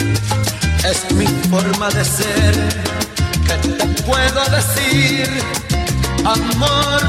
[0.84, 2.54] es mi forma de ser.
[3.46, 5.42] ¿Qué te puedo decir,
[6.24, 7.07] amor?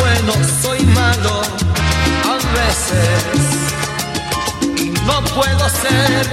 [0.00, 0.32] Bueno,
[0.62, 1.42] soy malo,
[2.24, 3.22] a veces.
[4.76, 6.26] Y no puedo ser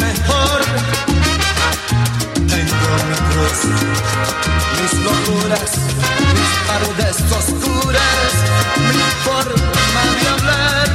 [0.00, 0.60] mejor.
[2.34, 3.58] Tengo mi cruz,
[4.76, 5.70] mis locuras,
[6.36, 8.30] mis tardes oscuras,
[8.92, 10.88] mi forma de hablar.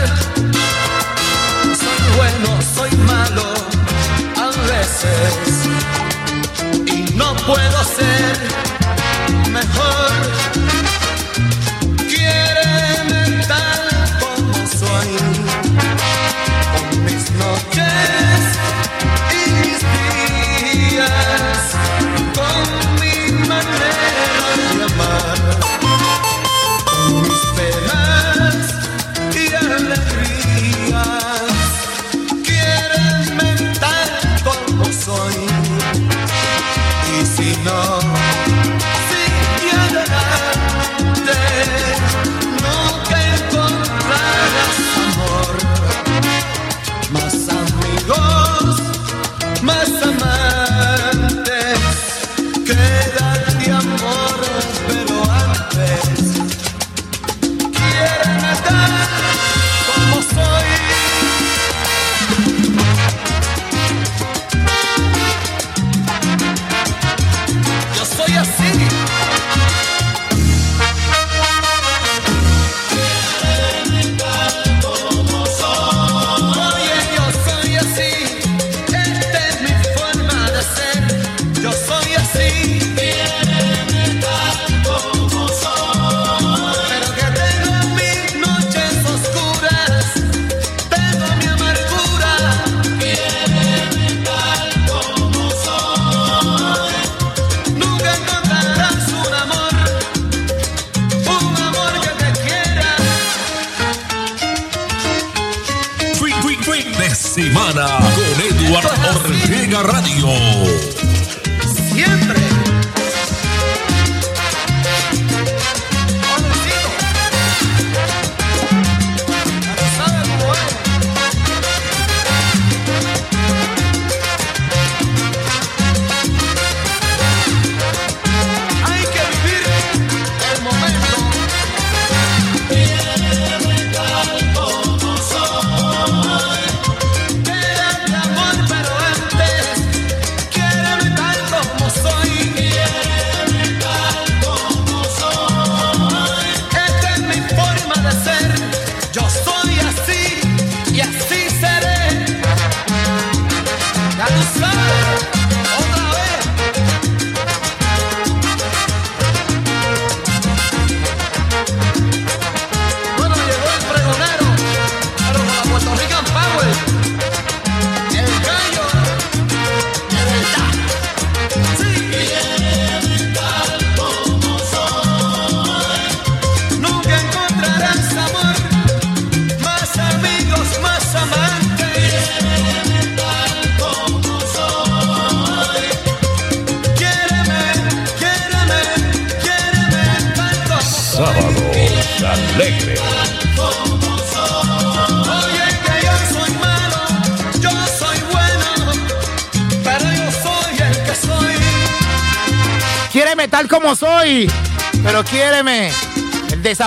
[1.82, 3.48] Soy bueno, soy malo,
[4.38, 5.34] a veces.
[6.86, 8.65] Y no puedo ser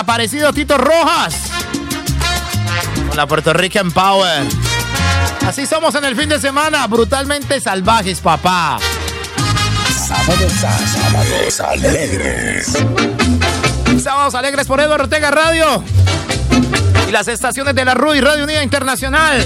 [0.09, 1.35] desaparecido Tito Rojas.
[3.07, 4.43] Con la Puerto Rican Power.
[5.45, 8.79] Así somos en el fin de semana, brutalmente salvajes, papá.
[10.07, 12.77] Sábados, sábados alegres.
[14.01, 15.83] Sábados alegres por Eduardo Ortega Radio.
[17.07, 19.45] Y las estaciones de la RUI Radio Unida Internacional.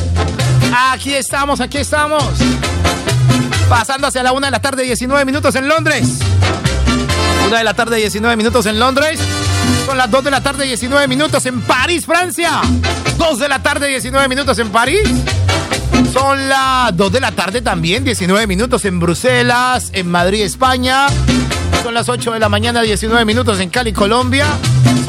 [0.91, 2.23] Aquí estamos, aquí estamos.
[3.67, 6.19] Pasando hacia la una de la tarde, 19 minutos en Londres.
[7.47, 9.19] Una de la tarde, 19 minutos en Londres.
[9.85, 12.61] Son las 2 de la tarde, 19 minutos en París, Francia.
[13.17, 15.01] 2 de la tarde, 19 minutos en París.
[16.11, 21.07] Son las 2 de la tarde también, 19 minutos en Bruselas, en Madrid, España.
[21.83, 24.45] Son las 8 de la mañana, 19 minutos en Cali, Colombia.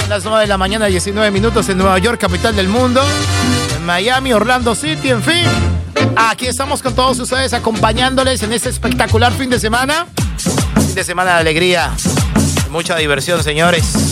[0.01, 3.03] Son las 9 de la mañana, 19 minutos en Nueva York, capital del mundo.
[3.77, 5.45] En Miami, Orlando City, en fin.
[6.17, 10.07] Aquí estamos con todos ustedes acompañándoles en este espectacular fin de semana.
[10.75, 11.93] Fin de semana de alegría.
[12.71, 14.04] Mucha diversión, señores.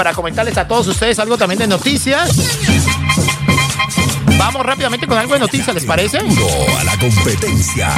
[0.00, 2.30] Para comentarles a todos ustedes algo también de noticias.
[4.38, 6.20] Vamos rápidamente con algo de noticias, ¿les parece?
[6.20, 7.90] A la competencia.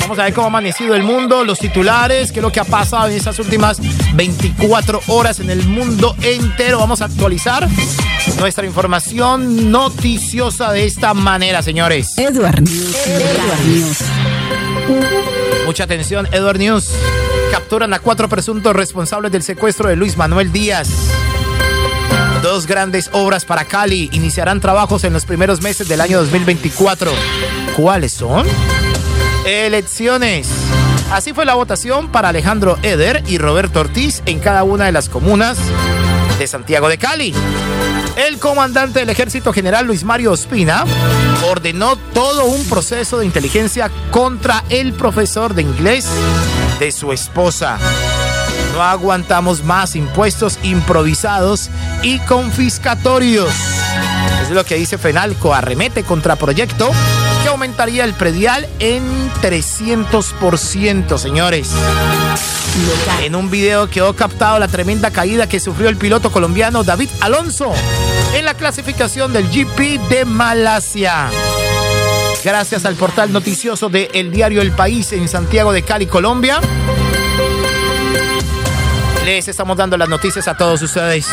[0.00, 2.64] Vamos a ver cómo ha amanecido el mundo, los titulares, qué es lo que ha
[2.64, 3.82] pasado en estas últimas
[4.14, 6.78] 24 horas en el mundo entero.
[6.78, 7.68] Vamos a actualizar
[8.38, 12.16] nuestra información noticiosa de esta manera, señores.
[12.16, 12.96] Edward News.
[13.06, 13.98] Edward News.
[15.66, 16.88] Mucha atención, Edward News.
[17.50, 21.11] Capturan a cuatro presuntos responsables del secuestro de Luis Manuel Díaz.
[22.42, 27.12] Dos grandes obras para Cali iniciarán trabajos en los primeros meses del año 2024.
[27.76, 28.44] ¿Cuáles son?
[29.46, 30.48] Elecciones.
[31.12, 35.08] Así fue la votación para Alejandro Eder y Roberto Ortiz en cada una de las
[35.08, 35.56] comunas
[36.40, 37.32] de Santiago de Cali.
[38.16, 40.84] El comandante del ejército general Luis Mario Ospina
[41.48, 46.08] ordenó todo un proceso de inteligencia contra el profesor de inglés
[46.80, 47.78] de su esposa.
[48.72, 51.70] No aguantamos más impuestos improvisados
[52.02, 53.52] y confiscatorios.
[54.42, 55.54] Es lo que dice Fenalco.
[55.54, 56.90] Arremete contra proyecto
[57.42, 61.70] que aumentaría el predial en 300%, señores.
[63.22, 67.72] En un video quedó captado la tremenda caída que sufrió el piloto colombiano David Alonso
[68.34, 71.28] en la clasificación del GP de Malasia.
[72.42, 76.60] Gracias al portal noticioso de El Diario El País en Santiago de Cali, Colombia.
[79.24, 81.26] Les estamos dando las noticias a todos ustedes.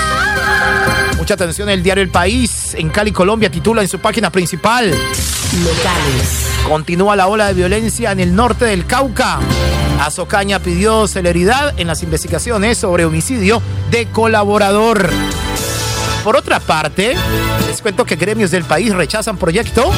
[1.17, 4.89] Mucha atención, el diario El País en Cali, Colombia, titula en su página principal.
[4.91, 6.47] Locales.
[6.67, 9.39] Continúa la ola de violencia en el norte del Cauca.
[9.99, 15.09] Azocaña pidió celeridad en las investigaciones sobre homicidio de colaborador.
[16.23, 17.15] Por otra parte,
[17.67, 19.91] les cuento que gremios del país rechazan proyecto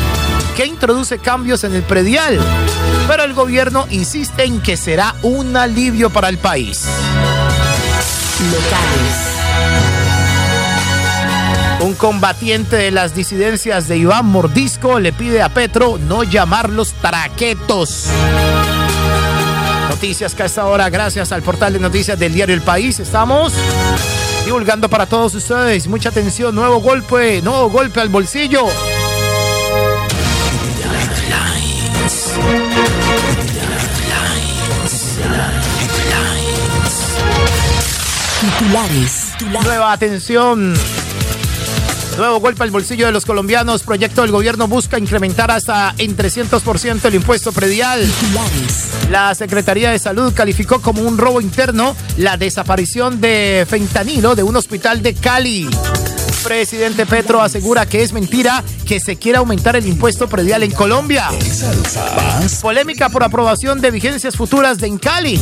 [0.55, 2.39] que introduce cambios en el predial,
[3.07, 6.87] pero el gobierno insiste en que será un alivio para el país.
[11.81, 18.07] Un combatiente de las disidencias de Iván Mordisco le pide a Petro no llamarlos traquetos.
[19.89, 23.53] Noticias que a esta hora, gracias al portal de noticias del diario El País, estamos
[24.45, 25.87] divulgando para todos ustedes.
[25.87, 28.67] Mucha atención, nuevo golpe, nuevo golpe al bolsillo.
[38.61, 39.33] Titulares.
[39.63, 40.75] Nueva atención.
[42.15, 43.81] Nuevo golpe al bolsillo de los colombianos.
[43.81, 48.07] Proyecto del gobierno busca incrementar hasta en 300% el impuesto predial.
[49.09, 54.55] La Secretaría de Salud calificó como un robo interno la desaparición de fentanilo de un
[54.55, 55.67] hospital de Cali.
[56.43, 61.29] Presidente Petro asegura que es mentira que se quiera aumentar el impuesto predial en Colombia.
[62.61, 65.39] Polémica por aprobación de vigencias futuras de Cali.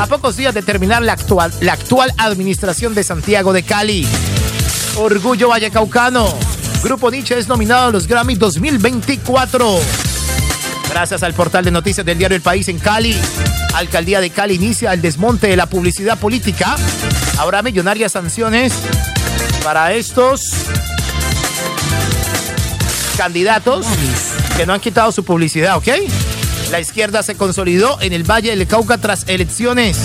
[0.00, 4.06] A pocos días de terminar la actual, la actual administración de Santiago de Cali.
[4.96, 6.26] Orgullo Vallecaucano.
[6.82, 9.80] Grupo Nietzsche es nominado a los Grammy 2024.
[10.90, 13.16] Gracias al portal de noticias del diario El País en Cali,
[13.72, 16.76] Alcaldía de Cali inicia el desmonte de la publicidad política.
[17.38, 18.74] Habrá millonarias sanciones
[19.62, 20.50] para estos
[23.16, 23.86] candidatos
[24.56, 25.88] que no han quitado su publicidad, ¿ok?
[26.70, 29.98] La izquierda se consolidó en el Valle del Cauca tras elecciones.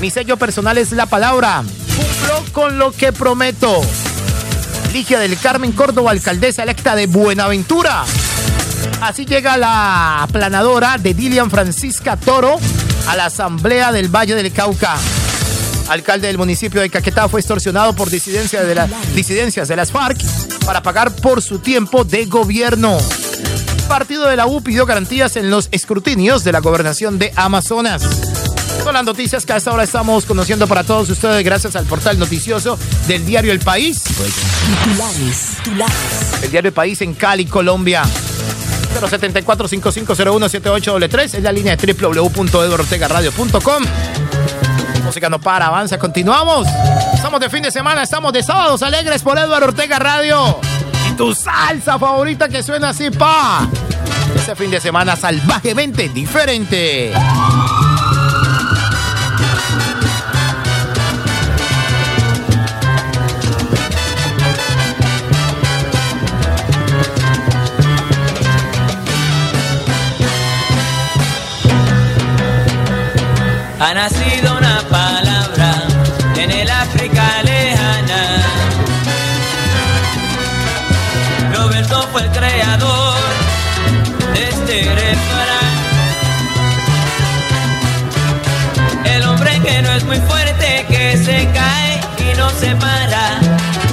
[0.00, 1.62] Mi sello personal es la palabra.
[1.96, 3.80] Cumplo con lo que prometo.
[4.92, 8.04] Ligia del Carmen Córdoba, alcaldesa electa de Buenaventura.
[9.00, 12.58] Así llega la aplanadora de Dilian Francisca Toro
[13.08, 14.96] a la Asamblea del Valle del Cauca.
[15.90, 20.18] Alcalde del municipio de Caquetá fue extorsionado por disidencia de la- disidencias de las FARC
[20.64, 22.96] para pagar por su tiempo de gobierno.
[23.88, 28.02] Partido de la U pidió garantías en los escrutinios de la gobernación de Amazonas.
[28.84, 32.18] Son las noticias que a esta hora estamos conociendo para todos ustedes gracias al portal
[32.20, 34.04] noticioso del diario El País.
[34.04, 35.56] Titulares.
[35.64, 35.96] Titulares.
[36.44, 38.04] El diario El País en Cali, Colombia.
[39.00, 43.84] 074-5501-7833 es la línea de www.eduardortegaradio.com.
[45.04, 46.66] Música no para, avanza, continuamos.
[47.14, 50.58] Estamos de fin de semana, estamos de sábados alegres por Eduardo Ortega Radio.
[51.08, 53.68] Y Tu salsa favorita que suena así, pa.
[54.34, 57.12] Ese fin de semana salvajemente diferente.
[73.80, 74.08] Ha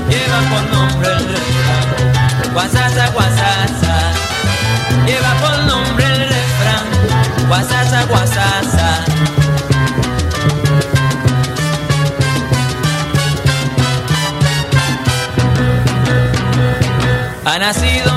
[0.09, 2.53] lleva por nombre el refrán.
[2.53, 4.11] Guasasa, guasasa,
[5.05, 7.47] lleva por nombre el refrán.
[7.47, 9.05] Guasasa, guasasa.
[17.45, 18.16] Ha nacido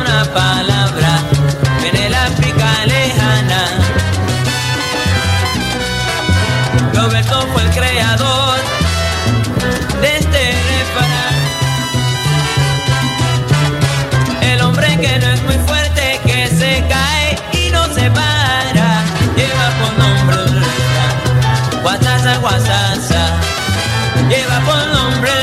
[24.30, 25.39] lleva por nombre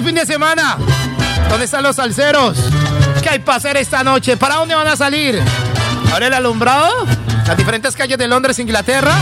[0.00, 0.78] el fin de semana?
[1.50, 2.56] ¿Dónde están los salseros?
[3.22, 4.38] ¿Qué hay para hacer esta noche?
[4.38, 5.38] ¿Para dónde van a salir?
[6.10, 7.06] ¿Ahora el alumbrado?
[7.46, 9.12] ¿Las diferentes calles de Londres, Inglaterra?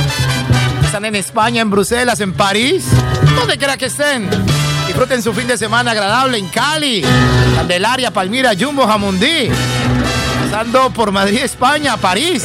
[0.84, 2.84] ¿Están en España, en Bruselas, en París?
[3.36, 4.30] Donde quiera que estén.
[4.86, 7.02] Disfruten su fin de semana agradable en Cali,
[7.56, 9.50] Candelaria, Palmira, Jumbo, Jamundí.
[10.44, 12.44] Pasando por Madrid, España, París.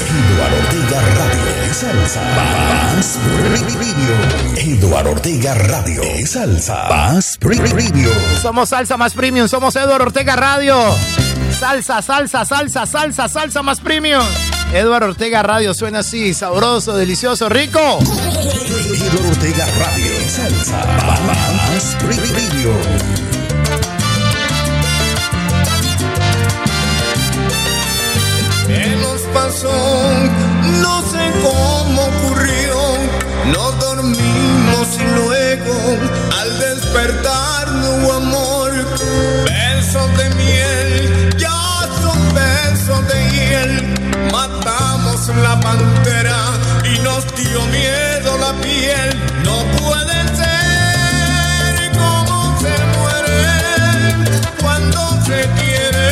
[4.57, 6.01] Eduardo Ortega Radio.
[6.25, 6.87] Salsa.
[6.87, 7.32] Paz
[8.41, 10.77] Somos Salsa Más Premium, somos Eduardo Ortega Radio.
[11.59, 14.23] Salsa, salsa, salsa, salsa, salsa más premium.
[14.73, 17.79] Eduardo Ortega Radio suena así, sabroso, delicioso, rico.
[17.99, 20.13] Eduardo Ortega Radio.
[20.29, 20.81] Salsa.
[21.67, 22.73] Paz Preview.
[28.67, 29.71] ¿Qué nos pasó?
[30.81, 32.73] No sé cómo ocurrió.
[33.53, 33.82] Nos
[36.93, 38.71] despertar hubo amor.
[39.45, 43.95] Besos de miel, ya son besos de hiel.
[44.31, 46.37] Matamos la pantera
[46.83, 49.09] y nos dio miedo la piel
[49.43, 53.41] no pueden ser como se muere
[54.61, 56.11] cuando se quiere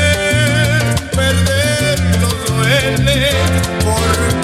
[1.15, 3.29] perder los duele
[3.83, 4.40] porque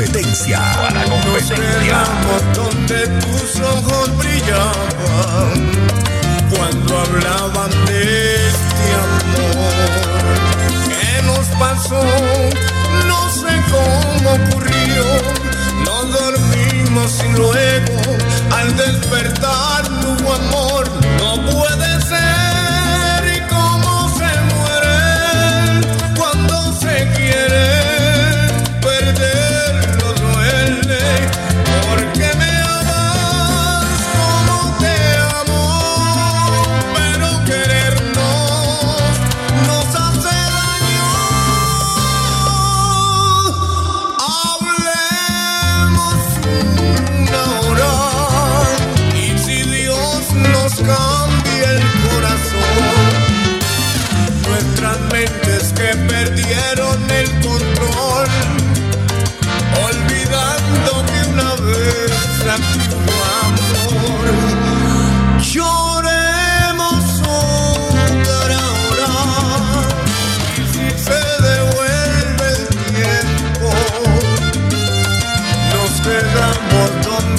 [0.00, 0.58] competencia.
[0.58, 5.70] A la nos quedamos donde tus ojos brillaban
[6.48, 9.90] cuando hablaban de este amor.
[10.88, 12.02] ¿Qué nos pasó?
[13.06, 15.04] No sé cómo ocurrió.
[15.84, 18.00] No dormimos y luego
[18.56, 20.90] al despertar hubo amor.
[21.18, 21.89] No puede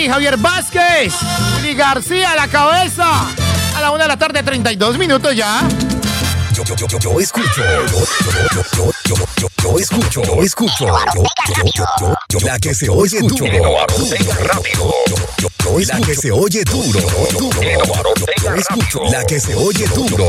[0.08, 1.14] Javier Vázquez,
[1.58, 3.06] Willy García a la cabeza.
[3.76, 5.62] A la una de la tarde, 32 minutos ya.
[6.64, 7.64] Yo, yo, yo, yo, yo escucho.
[7.64, 10.22] Yo, yo, yo, yo, yo, yo, yo escucho.
[10.24, 10.86] Yo escucho.
[10.86, 13.46] Yo, yo, yo, yo, yo, la que se oye duro.
[14.44, 14.94] Rápido.
[15.08, 15.98] Yo, yo, yo escucho.
[15.98, 17.00] La que se oye duro.
[17.40, 17.60] Duro.
[18.44, 19.00] Yo escucho.
[19.12, 20.28] La que se oye duro.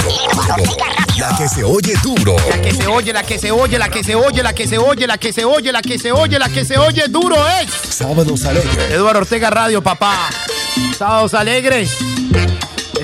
[1.18, 2.36] La que se oye duro.
[2.48, 4.78] La que se oye, la que se oye, la que se oye, la que se
[4.78, 7.94] oye, la que se oye, la que se oye, la que se oye duro es.
[7.94, 8.90] Sábados alegres.
[8.90, 10.30] Eduardo Ortega Radio, papá.
[10.96, 11.90] Sábados alegres.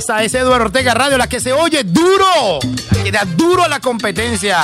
[0.09, 2.61] Esta es Eduardo Ortega Radio, la que se oye duro.
[2.97, 4.57] La que da duro a la competencia.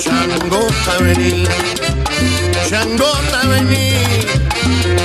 [0.00, 1.44] Changota vení,
[2.68, 3.92] Changota vení,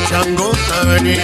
[0.09, 1.17] Changota vení.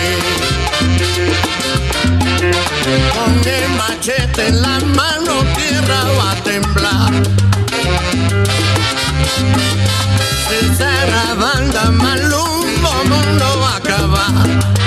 [3.15, 7.47] Con el machete en la mano tierra va a temblar.
[10.49, 14.86] Esa banda malumbo mundo va a acabar.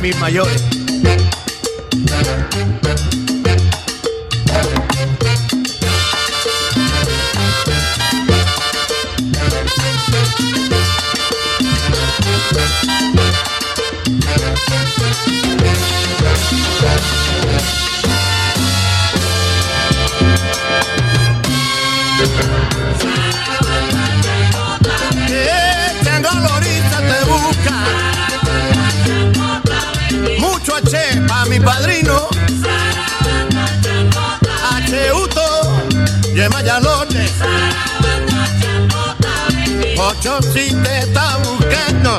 [0.00, 0.77] Mis mayores.
[40.18, 42.18] Ocho si te está buscando.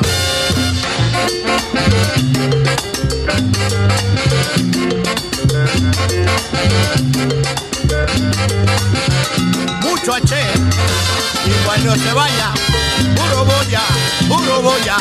[9.82, 10.34] Mucho H.
[11.44, 12.54] Y cuando se vaya,
[13.16, 13.82] puro boya,
[14.28, 14.96] puro boya.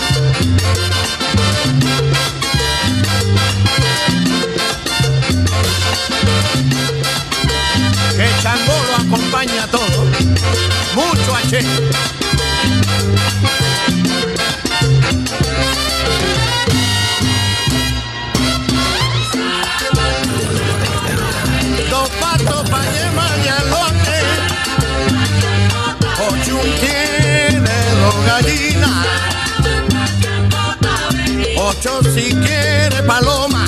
[8.17, 10.05] Que Chango lo acompaña a todo.
[10.95, 12.18] Mucho H.
[31.57, 33.58] Ocho si quiere paloma.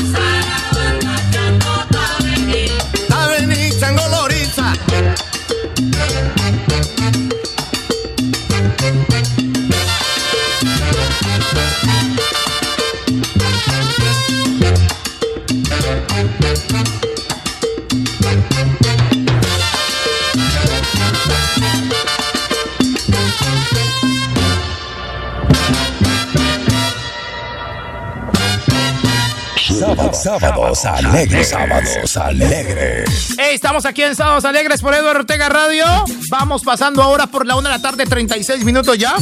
[30.22, 33.36] Sábados, alegres, sábados alegres.
[33.40, 35.86] Estamos aquí en Sábados Alegres por Eduardo Ortega Radio.
[36.30, 39.16] Vamos pasando ahora por la una de la tarde, 36 minutos ya.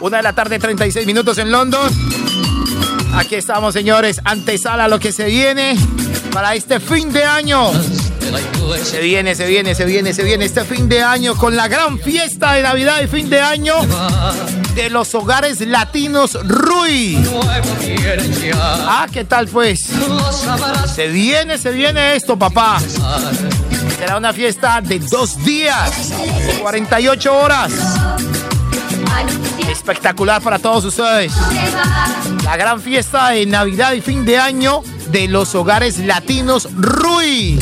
[0.00, 1.88] Una de la tarde, 36 minutos en London.
[3.14, 4.20] Aquí estamos, señores.
[4.24, 5.76] Antesala lo que se viene
[6.32, 7.70] para este fin de año.
[8.82, 12.00] Se viene, se viene, se viene, se viene este fin de año con la gran
[12.00, 13.74] fiesta de Navidad y fin de año
[14.78, 17.18] de los hogares latinos Rui.
[18.54, 19.90] Ah, ¿qué tal pues?
[20.94, 22.78] Se viene, se viene esto, papá.
[23.98, 26.12] Será una fiesta de dos días,
[26.62, 27.72] 48 horas.
[29.68, 31.32] Espectacular para todos ustedes.
[32.44, 37.58] La gran fiesta de Navidad y fin de año de los hogares latinos Rui.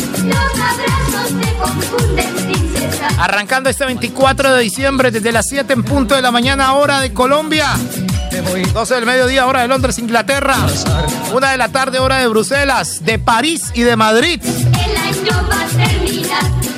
[3.19, 7.13] Arrancando este 24 de diciembre desde las 7 en punto de la mañana, hora de
[7.13, 7.67] Colombia.
[8.73, 10.57] 12 del mediodía, hora de Londres, Inglaterra.
[11.33, 14.43] Una de la tarde, hora de Bruselas, de París y de Madrid.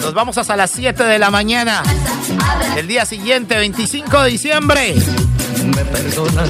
[0.00, 1.82] Nos vamos hasta las 7 de la mañana.
[2.76, 4.94] El día siguiente, 25 de diciembre.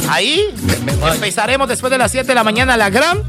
[0.09, 0.43] Ahí
[1.13, 3.23] empezaremos después de las 7 de la mañana la gran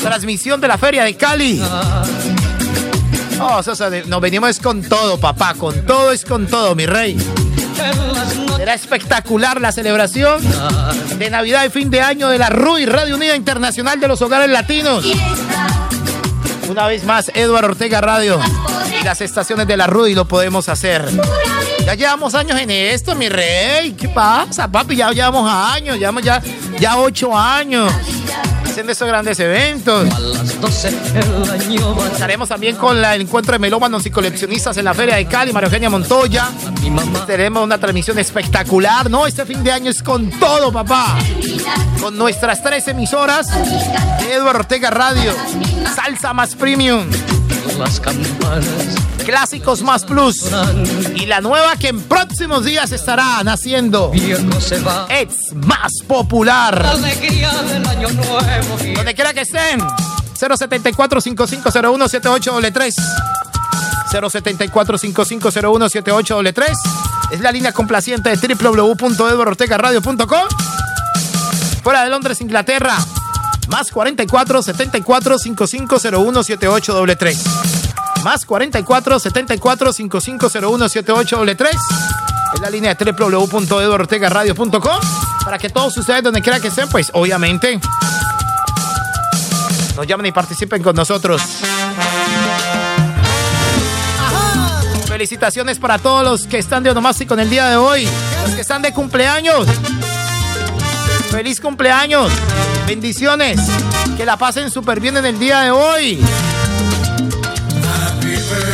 [0.00, 1.60] transmisión de la Feria de Cali.
[3.36, 5.52] De- nos venimos con todo, papá.
[5.54, 7.16] Con todo es con todo, mi rey.
[8.56, 10.40] Será espectacular la celebración
[11.18, 14.48] de Navidad y fin de año de la RUI, Radio Unida Internacional de los Hogares
[14.48, 15.04] Latinos.
[16.68, 18.40] Una vez más, Eduardo Ortega Radio
[19.00, 21.04] y las estaciones de la RUI lo podemos hacer.
[21.84, 23.92] Ya llevamos años en esto, mi rey.
[23.92, 24.96] ¿Qué pasa, papi?
[24.96, 26.42] Ya llevamos años, llevamos ya,
[26.80, 27.92] ya ocho años
[28.76, 30.06] haciendo estos grandes eventos.
[32.12, 35.68] Estaremos también con el encuentro de melómanos y coleccionistas en la Feria de Cali, María
[35.68, 36.50] Eugenia Montoya.
[37.26, 39.26] Tenemos una transmisión espectacular, ¿no?
[39.26, 41.16] Este fin de año es con todo, papá.
[42.02, 43.48] Con nuestras tres emisoras
[44.30, 45.32] Eduardo Ortega Radio,
[45.94, 47.06] Salsa más Premium,
[47.78, 48.66] Las campanas
[49.24, 50.44] Clásicos más Plus
[51.16, 54.12] y la nueva que en próximos días estará naciendo.
[55.08, 56.80] Es más popular.
[56.80, 58.94] La alegría del año nuevo viene.
[58.94, 59.80] Donde quiera que estén.
[60.38, 62.94] 074-5501-7833.
[64.12, 66.76] 074-5501-7833.
[67.32, 70.48] Es la línea complaciente de www.eduardortegaradio.com.
[71.82, 72.96] Fuera de Londres, Inglaterra.
[73.68, 77.44] Más 44 74 5501 7833.
[78.24, 81.76] Más 44 74 5501 7833.
[82.54, 85.00] Es la línea de www.eduardortegaradio.com.
[85.44, 87.80] Para que todos ustedes, donde quiera que estén, pues obviamente
[89.96, 91.42] nos llamen y participen con nosotros.
[95.06, 98.06] Felicitaciones para todos los que están de onomástico en el día de hoy.
[98.44, 99.66] Los que están de cumpleaños.
[101.30, 102.30] Feliz cumpleaños.
[102.86, 103.60] Bendiciones.
[104.16, 106.20] Que la pasen súper bien en el día de hoy.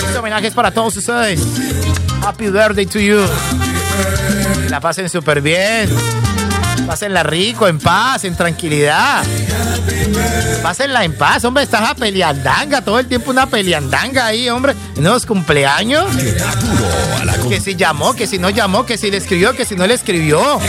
[0.06, 1.40] Este homenaje es para todos ustedes.
[2.22, 3.24] Happy birthday to you.
[4.62, 5.88] Que la pasen súper bien.
[6.86, 9.24] Pásenla rico, en paz, en tranquilidad.
[10.62, 11.62] Pásenla en paz, hombre.
[11.62, 14.74] Estás a peleandanga todo el tiempo, una peleandanga ahí, hombre.
[14.96, 16.04] En los cumpleaños.
[17.48, 19.94] Que si llamó, que si no llamó, que si le escribió, que si no le
[19.94, 20.60] escribió.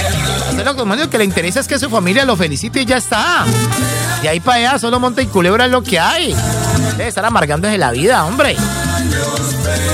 [0.54, 3.46] Hacer lo que- que le interesa es que su familia lo felicite y ya está.
[4.22, 6.34] De ahí para allá, solo monta y culebra es lo que hay.
[6.98, 8.56] Debe estar amargándose la vida, hombre.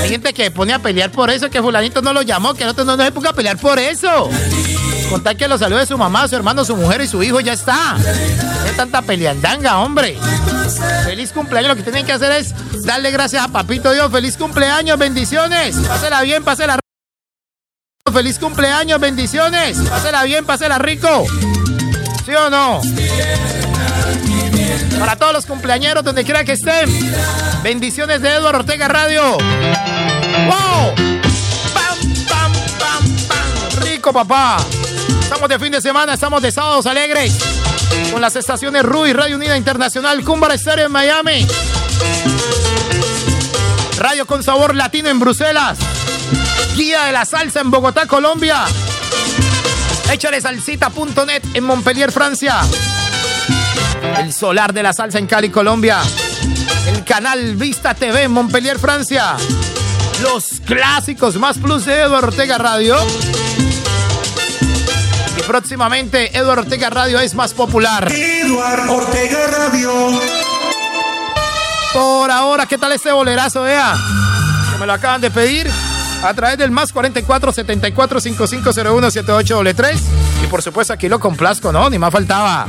[0.01, 2.75] Hay gente que pone a pelear por eso, que fulanito no lo llamó, que el
[2.75, 4.29] no, no se ponga a pelear por eso.
[5.09, 7.95] Contar que lo salude su mamá, su hermano, su mujer y su hijo, ya está.
[7.97, 10.17] No tanta peleandanga, hombre.
[11.05, 12.53] Feliz cumpleaños, lo que tienen que hacer es
[12.85, 14.11] darle gracias a Papito Dios.
[14.11, 15.75] Feliz cumpleaños, bendiciones.
[15.87, 16.78] Pásela bien, pásela.
[18.13, 19.77] Feliz cumpleaños, bendiciones.
[19.77, 21.25] Pásela bien, pásela rico.
[22.25, 22.81] ¿Sí o no?
[24.99, 26.89] Para todos los cumpleañeros, donde quiera que estén.
[27.61, 29.37] Bendiciones de Eduardo Ortega Radio.
[29.37, 30.95] ¡Wow!
[31.73, 33.83] ¡Pam, pam, pam, pam!
[33.83, 34.57] Rico, papá.
[35.21, 37.37] Estamos de fin de semana, estamos de sábados alegres.
[38.11, 41.47] Con las estaciones RUI, Radio Unida Internacional, Cumbar Estéreo en Miami.
[43.97, 45.77] Radio con sabor latino en Bruselas.
[46.79, 48.63] Guía de la salsa en Bogotá, Colombia.
[50.13, 52.61] Échale salsita.net en Montpellier, Francia.
[54.17, 55.99] El Solar de la Salsa en Cali, Colombia.
[56.87, 59.35] El canal Vista TV en Montpellier, Francia.
[60.21, 62.95] Los clásicos más plus de Eduardo Ortega Radio.
[65.37, 68.09] Y próximamente Eduardo Ortega Radio es más popular.
[68.09, 70.21] Eduardo Ortega Radio.
[71.91, 73.97] Por ahora, ¿qué tal este bolerazo, vea?
[74.71, 75.69] Que me lo acaban de pedir
[76.23, 80.01] a través del más 44 74 5501 78 3
[80.43, 81.89] Y por supuesto aquí lo complazco, ¿no?
[81.89, 82.65] Ni más faltaba.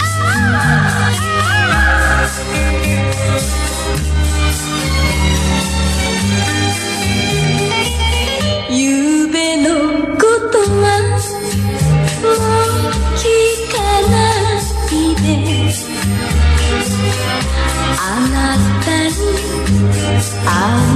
[20.51, 20.89] 夕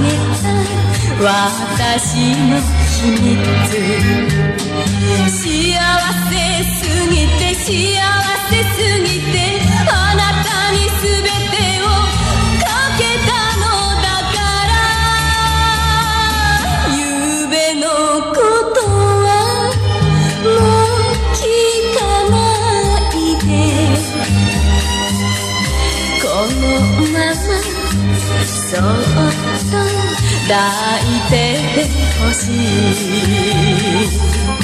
[1.20, 2.58] 私の
[3.00, 3.38] 秘密
[5.30, 5.38] 幸
[6.30, 6.34] せ
[6.64, 6.78] す
[7.08, 7.68] ぎて幸
[8.50, 9.34] せすぎて
[9.88, 11.86] あなたに全てを
[12.60, 12.66] か
[12.98, 13.30] けた
[13.60, 13.64] の
[14.02, 14.04] だ
[14.34, 14.36] か
[14.66, 14.74] ら
[16.96, 16.98] 夕
[17.48, 17.86] べの
[18.32, 18.36] こ
[18.74, 19.26] とは
[20.42, 20.50] もう
[21.32, 21.38] 聞
[21.96, 21.98] か
[22.30, 22.32] な
[23.08, 23.48] いで
[26.20, 26.62] この
[27.12, 28.82] ままそっ
[29.70, 30.03] と
[30.46, 31.34] 抱いて
[32.20, 32.52] ほし
[34.60, 34.63] い。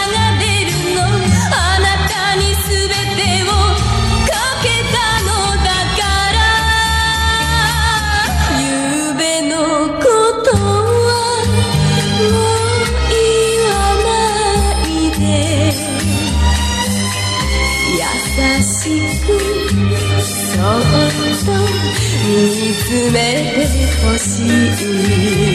[18.81, 18.93] そっ
[21.45, 21.53] と
[22.25, 23.17] 見つめ
[23.53, 23.69] て
[24.01, 25.50] ほしい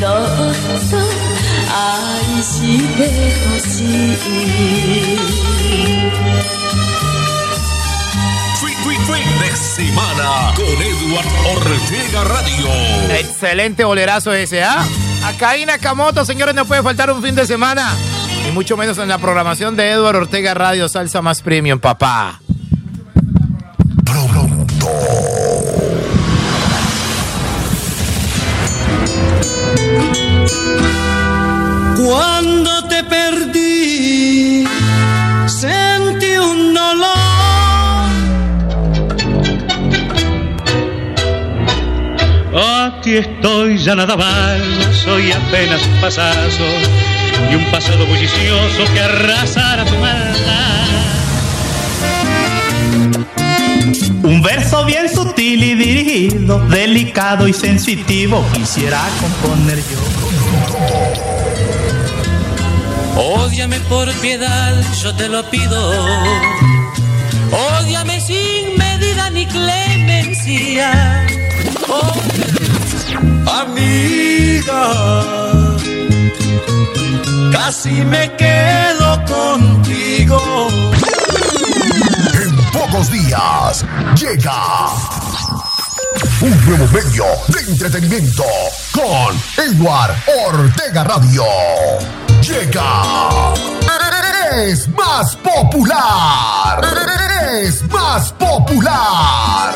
[0.00, 0.08] そっ
[0.90, 0.96] と
[1.68, 3.08] 愛して
[3.46, 3.84] ほし
[4.14, 5.16] い
[8.58, 12.66] Fin, fin, fin de semana con Eduardo Ortega Radio.
[13.18, 14.84] Excelente bolerazo ese, ¿ah?
[15.24, 17.94] Acá hay Nakamoto, señores, no puede faltar un fin de semana.
[18.48, 22.39] Y mucho menos en la programación de Edward Ortega Radio Salsa Más Premium, papá.
[43.01, 44.61] Aquí estoy, ya nada más,
[45.03, 46.63] soy apenas un pasazo
[47.51, 50.85] y un pasado bullicioso que arrasará tu maldad.
[54.21, 59.97] Un verso bien sutil y dirigido, delicado y sensitivo, quisiera componer yo.
[63.19, 65.91] Ódiame por piedad, yo te lo pido.
[67.79, 71.25] Ódiame sin medida ni clemencia.
[71.89, 72.13] Oh,
[73.61, 74.83] Amiga,
[77.51, 80.67] casi me quedo contigo.
[82.33, 83.85] En pocos días
[84.15, 84.87] llega
[86.41, 88.43] un nuevo medio de entretenimiento
[88.93, 90.15] con Edward
[90.47, 91.43] Ortega Radio.
[92.41, 93.53] Llega.
[94.57, 96.81] Es más popular.
[97.53, 99.73] Es más popular.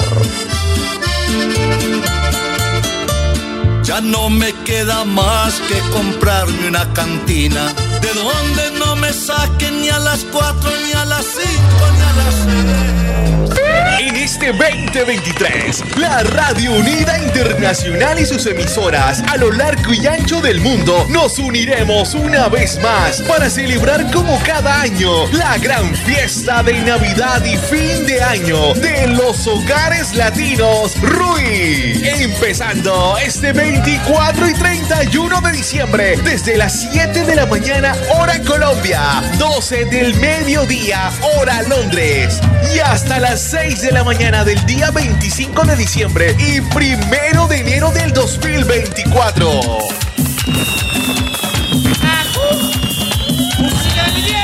[4.04, 10.00] No me queda más que comprarme una cantina de donde no me saquen ni a
[10.00, 13.05] las cuatro, ni a las cinco, ni a las seis.
[13.98, 20.42] En este 2023, la Radio Unida Internacional y sus emisoras a lo largo y ancho
[20.42, 26.62] del mundo nos uniremos una vez más para celebrar como cada año la gran fiesta
[26.62, 32.02] de Navidad y fin de año de los hogares latinos RUI.
[32.04, 39.24] Empezando este 24 y 31 de diciembre desde las 7 de la mañana hora Colombia,
[39.38, 42.42] 12 del mediodía hora Londres
[42.74, 47.60] y hasta las 6 de la mañana del día 25 de diciembre y primero de
[47.60, 49.62] enero del 2024.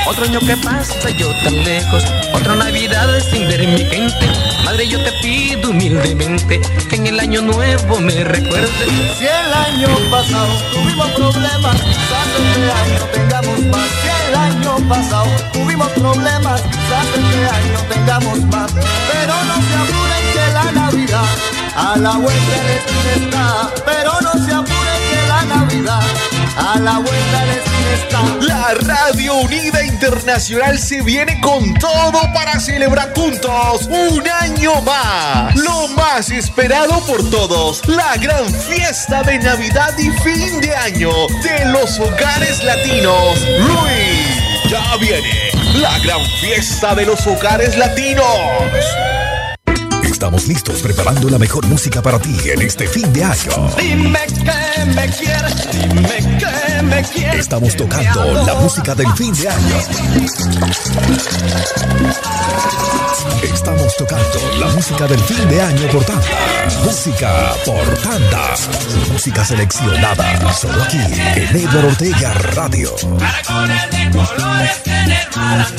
[0.06, 4.30] Otro año que pasa yo tan lejos, otra Navidad sin ver mi gente.
[4.64, 8.70] Madre, yo te pido humildemente que en el año nuevo me recuerdes.
[9.18, 14.11] Si el año pasado tuvimos problemas, quizás este año tengamos más.
[14.42, 18.72] Año pasado tuvimos problemas, quizás este año tengamos más.
[18.72, 21.30] Pero no se apuren que la Navidad
[21.76, 23.70] a la vuelta de esquina está.
[23.86, 26.02] Pero no se apuren que la Navidad
[26.56, 27.82] a la vuelta de la.
[28.40, 35.54] La Radio Unida Internacional se viene con todo para celebrar juntos un año más.
[35.56, 41.10] Lo más esperado por todos, la gran fiesta de Navidad y fin de año
[41.42, 43.40] de los hogares latinos.
[43.58, 48.24] Luis, ya viene la gran fiesta de los hogares latinos.
[50.22, 53.74] Estamos listos preparando la mejor música para ti en este fin de año.
[53.76, 57.40] Dime que me quieres, dime que me quieres.
[57.40, 59.76] Estamos tocando la música del fin de año.
[63.42, 66.24] Estamos tocando la música del fin de año por tanda.
[66.84, 68.54] Música por tanda.
[69.10, 70.98] Música seleccionada solo aquí
[71.34, 72.94] en Edward Ortega Radio.
[73.18, 75.72] Caracoles de colores tener malas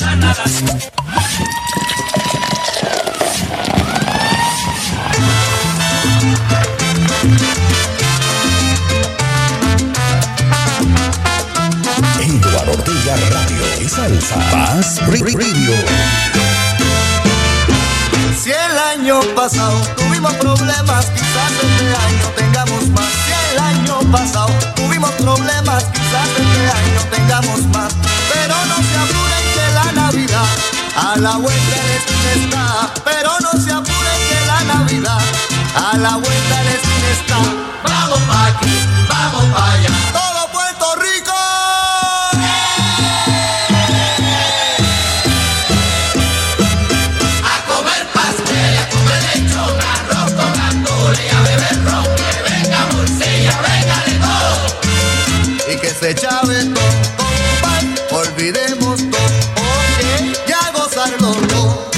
[12.76, 14.34] Radio y Salsa.
[14.50, 15.74] Paz Radio.
[18.42, 23.06] Si el año pasado tuvimos problemas, quizás este año tengamos más.
[23.26, 27.94] Si el año pasado tuvimos problemas, quizás este año tengamos más.
[28.32, 30.56] Pero no se apuren que la Navidad
[30.96, 32.90] a la vuelta de esquina.
[33.04, 35.20] Pero no se apuren que la Navidad
[35.76, 37.38] a la vuelta de esquina está.
[37.84, 40.23] Vamos pa' aquí, vamos pa' allá.
[56.04, 56.58] Se chave
[57.16, 57.94] compadre.
[58.10, 59.26] olvidemos todo,
[59.96, 61.90] oye, ya gozarlo todo.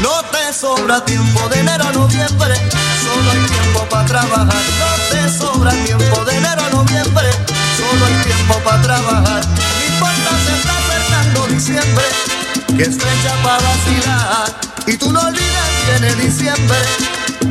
[0.00, 2.54] No te sobra tiempo de enero a noviembre,
[3.02, 4.62] solo hay tiempo para trabajar.
[4.78, 7.28] No te sobra tiempo de enero a noviembre,
[7.76, 9.75] solo hay tiempo para trabajar.
[10.46, 12.04] Se está acercando diciembre,
[12.76, 14.60] que es fecha para vacilar.
[14.86, 16.78] Y tú no olvides que viene diciembre,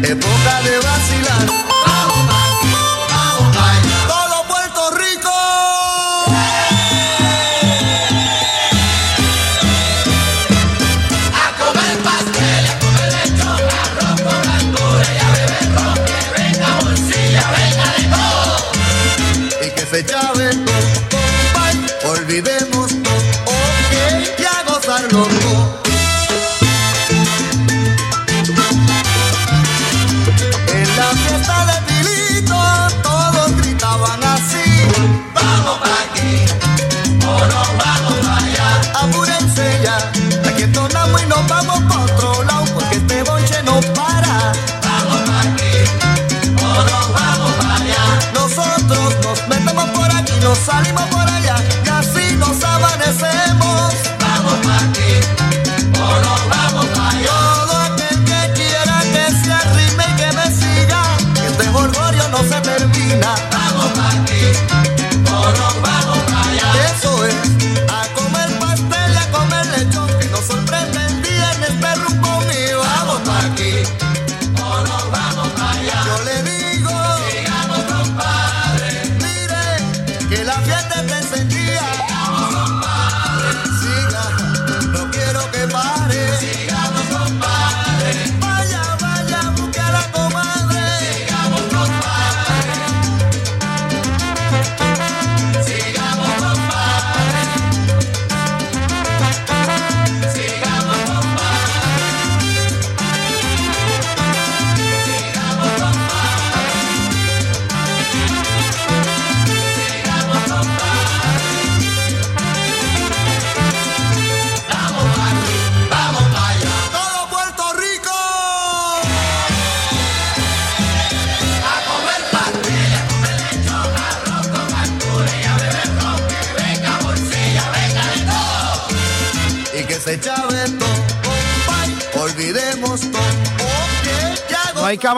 [0.01, 1.84] época de vacilar.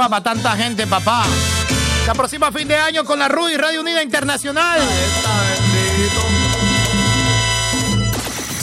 [0.10, 1.26] Para tanta gente, papá.
[2.06, 4.80] Se aproxima fin de año con la RUI, Radio Unida Internacional.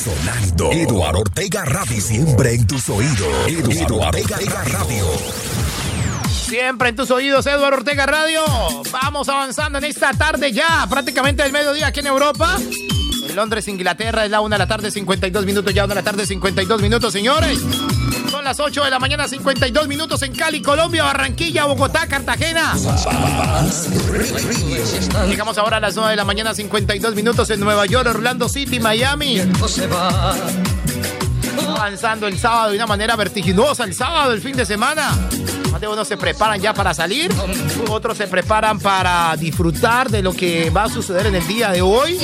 [0.03, 0.73] Sonando.
[0.73, 2.01] Eduardo Ortega Radio.
[2.01, 3.47] Siempre en tus oídos.
[3.47, 5.07] Eduardo Ortega Radio.
[6.31, 8.43] Siempre en tus oídos, Eduardo Ortega Radio.
[8.91, 12.57] Vamos avanzando en esta tarde ya, prácticamente el mediodía aquí en Europa.
[13.29, 15.75] En Londres, Inglaterra, es la 1 de la tarde, 52 minutos.
[15.75, 17.61] Ya 1 de la tarde, 52 minutos, señores.
[18.45, 22.75] Las 8 de la mañana, 52 minutos en Cali, Colombia, Barranquilla, Bogotá, Cartagena.
[25.27, 28.81] Llegamos ahora a las 9 de la mañana, 52 minutos en Nueva York, Orlando City,
[28.81, 29.41] Miami.
[31.67, 35.11] Avanzando el sábado de una manera vertiginosa, el sábado, el fin de semana.
[35.73, 37.33] Más unos se preparan ya para salir,
[37.89, 41.81] otros se preparan para disfrutar de lo que va a suceder en el día de
[41.81, 42.19] hoy.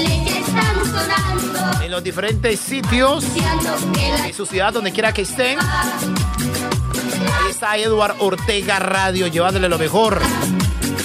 [1.90, 5.58] En los diferentes sitios de su ciudad, donde quiera que estén.
[5.58, 10.22] Ahí está Eduard Ortega Radio, llevándole lo mejor,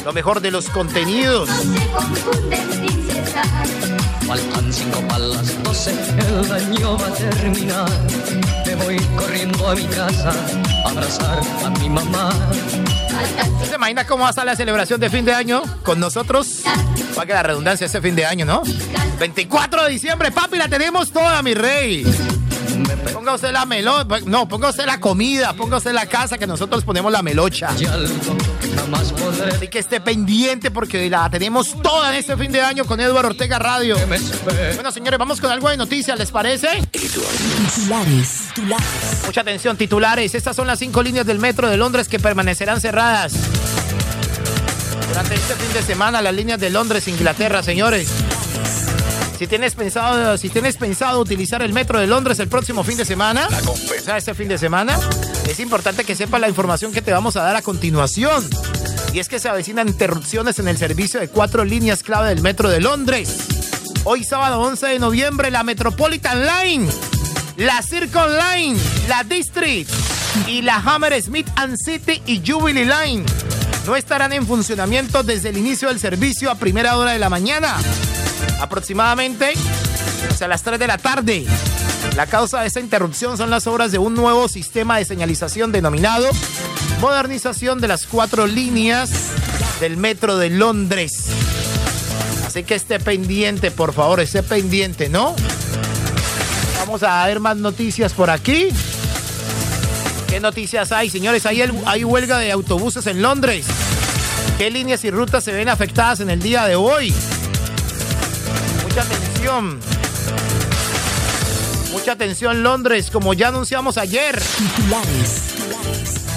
[0.06, 1.50] lo mejor de los contenidos.
[4.28, 7.90] Faltan cinco para las doce, el va a terminar.
[8.68, 10.36] Me voy corriendo a mi casa
[10.86, 12.32] abrazar a mi mamá.
[13.68, 16.64] ¿Se imagina cómo va a estar la celebración de fin de año con nosotros?
[17.18, 18.62] Va a quedar redundancia ese fin de año, ¿no?
[19.20, 22.06] 24 de diciembre, papi, la tenemos toda, mi rey.
[23.26, 26.84] Ponga usted la melocha, no, ponga usted la comida, ponga usted la casa, que nosotros
[26.84, 27.70] ponemos la melocha.
[27.70, 33.30] Así que esté pendiente porque la tenemos toda en este fin de año con Eduardo
[33.30, 33.98] Ortega Radio.
[34.76, 36.68] Bueno, señores, vamos con algo de noticias, ¿les parece?
[36.92, 39.26] Titulares, titulares.
[39.26, 40.36] Mucha atención, titulares.
[40.36, 43.34] Estas son las cinco líneas del metro de Londres que permanecerán cerradas.
[45.08, 48.08] Durante este fin de semana, las líneas de Londres, Inglaterra, señores.
[49.38, 53.04] Si tienes pensado, si tienes pensado utilizar el metro de Londres el próximo fin de
[53.04, 54.98] semana, o sea, este fin de semana,
[55.50, 58.48] es importante que sepas la información que te vamos a dar a continuación.
[59.12, 62.70] Y es que se avecinan interrupciones en el servicio de cuatro líneas clave del metro
[62.70, 63.48] de Londres.
[64.06, 66.90] Hoy sábado 11 de noviembre, la Metropolitan Line,
[67.58, 68.80] la Circle Line,
[69.10, 69.90] la District
[70.48, 73.26] y la Hammersmith and City y Jubilee Line
[73.86, 77.78] no estarán en funcionamiento desde el inicio del servicio a primera hora de la mañana
[78.60, 79.54] aproximadamente
[80.30, 81.46] hacia las 3 de la tarde.
[82.16, 86.30] La causa de esta interrupción son las obras de un nuevo sistema de señalización denominado
[87.00, 89.10] modernización de las cuatro líneas
[89.80, 91.12] del metro de Londres.
[92.46, 95.36] Así que esté pendiente, por favor, esté pendiente, ¿no?
[96.80, 98.70] Vamos a ver más noticias por aquí.
[100.28, 101.46] ¿Qué noticias hay, señores?
[101.46, 103.66] Hay, hay huelga de autobuses en Londres.
[104.58, 107.14] ¿Qué líneas y rutas se ven afectadas en el día de hoy?
[108.96, 109.80] Mucha atención.
[111.92, 114.42] Mucha atención, Londres, como ya anunciamos ayer.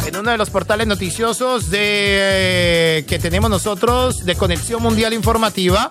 [0.04, 5.88] En uno de los portales noticiosos de, que tenemos nosotros de Conexión Mundial Informativa,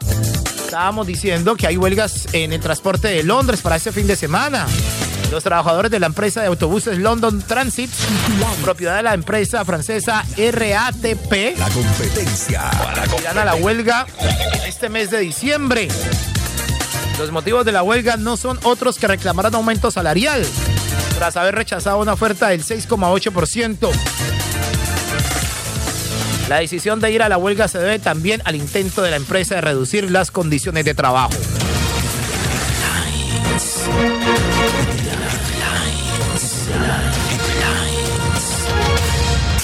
[0.65, 4.67] estábamos diciendo que hay huelgas en el transporte de Londres para este fin de semana.
[5.31, 7.91] Los trabajadores de la empresa de autobuses London Transit,
[8.61, 12.69] propiedad de la empresa francesa RATP, La competencia.
[13.21, 14.05] irán a la huelga
[14.67, 15.87] este mes de diciembre.
[17.17, 20.45] Los motivos de la huelga no son otros que reclamar un aumento salarial,
[21.17, 23.89] tras haber rechazado una oferta del 6,8%.
[26.47, 29.55] La decisión de ir a la huelga se debe también al intento de la empresa
[29.55, 31.33] de reducir las condiciones de trabajo.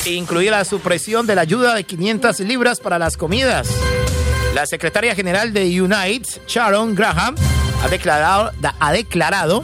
[0.05, 3.69] Incluida la supresión de la ayuda de 500 libras para las comidas.
[4.53, 7.35] La secretaria general de Unite, Sharon Graham,
[7.83, 9.63] ha declarado, ha declarado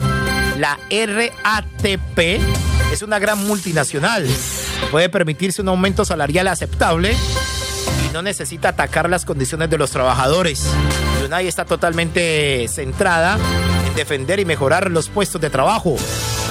[0.58, 2.40] la RATP
[2.92, 4.26] es una gran multinacional.
[4.90, 7.14] Puede permitirse un aumento salarial aceptable
[8.04, 10.66] y no necesita atacar las condiciones de los trabajadores.
[11.24, 13.38] Unite está totalmente centrada
[13.86, 15.96] en defender y mejorar los puestos de trabajo,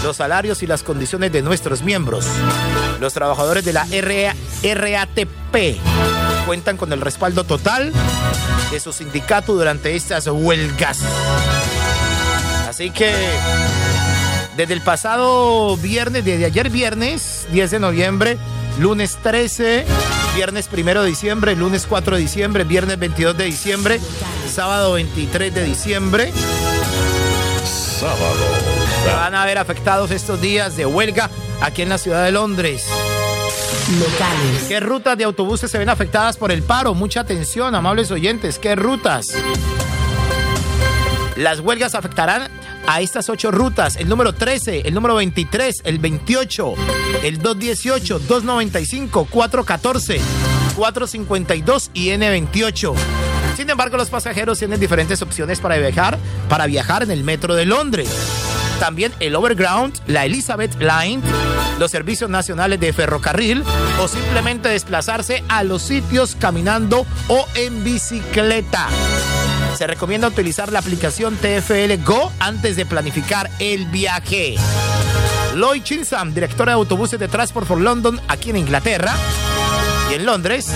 [0.04, 2.26] los salarios y las condiciones de nuestros miembros.
[3.02, 4.34] Los trabajadores de la RA
[4.64, 7.94] RATP cuentan con el respaldo total
[8.72, 10.98] de su sindicato durante estas huelgas.
[12.68, 13.14] Así que
[14.58, 18.38] desde el pasado viernes, desde ayer viernes 10 de noviembre,
[18.80, 19.86] lunes 13,
[20.34, 24.00] viernes 1 de diciembre, lunes 4 de diciembre, viernes 22 de diciembre,
[24.52, 26.34] sábado 23 de diciembre,
[27.64, 28.34] Sábado.
[29.06, 31.30] van a ver afectados estos días de huelga
[31.62, 32.88] aquí en la ciudad de Londres.
[33.98, 34.66] Locales.
[34.68, 36.94] ¿Qué rutas de autobuses se ven afectadas por el paro?
[36.94, 38.60] Mucha atención, amables oyentes.
[38.60, 39.34] ¿Qué rutas?
[41.36, 42.52] Las huelgas afectarán
[42.86, 43.96] a estas ocho rutas.
[43.96, 46.74] El número 13, el número 23, el 28,
[47.24, 50.22] el 218, 295, 414,
[50.76, 52.94] 452 y N28.
[53.58, 57.66] Sin embargo, los pasajeros tienen diferentes opciones para viajar, para viajar en el metro de
[57.66, 58.10] Londres.
[58.80, 61.22] También el Overground, la Elizabeth Line,
[61.80, 63.64] los servicios nacionales de ferrocarril
[64.02, 68.88] o simplemente desplazarse a los sitios caminando o en bicicleta.
[69.78, 74.56] Se recomienda utilizar la aplicación TFL Go antes de planificar el viaje.
[75.56, 79.14] Lloyd Chinsam, directora de autobuses de Transport for London aquí en Inglaterra
[80.10, 80.68] y en Londres,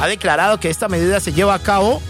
[0.00, 2.02] ha declarado que esta medida se lleva a cabo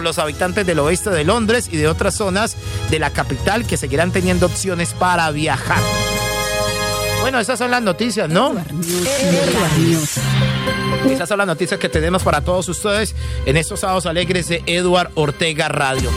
[0.00, 2.56] por los habitantes del oeste de Londres y de otras zonas
[2.88, 5.82] de la capital que seguirán teniendo opciones para viajar.
[7.20, 8.54] Bueno, esas son las noticias, ¿no?
[11.06, 13.14] Esas son las noticias que tenemos para todos ustedes
[13.44, 16.10] en estos sábados alegres de Eduard Ortega Radio.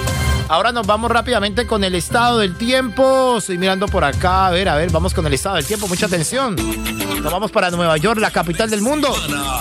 [0.50, 3.38] Ahora nos vamos rápidamente con el estado del tiempo.
[3.38, 4.48] Estoy mirando por acá.
[4.48, 5.88] A ver, a ver, vamos con el estado del tiempo.
[5.88, 6.56] Mucha atención.
[6.56, 9.10] Nos vamos para Nueva York, la capital del mundo.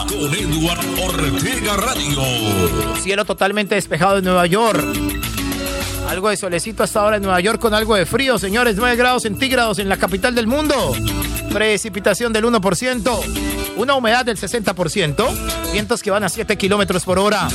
[0.08, 2.96] Con Eduard Ortega Radio.
[3.00, 5.31] Cielo totalmente despejado en Nueva York.
[6.12, 8.76] Algo de solecito hasta ahora en Nueva York con algo de frío, señores.
[8.76, 10.92] 9 grados centígrados en la capital del mundo.
[11.50, 13.20] Precipitación del 1%.
[13.76, 15.72] Una humedad del 60%.
[15.72, 17.48] Vientos que van a 7 kilómetros por hora.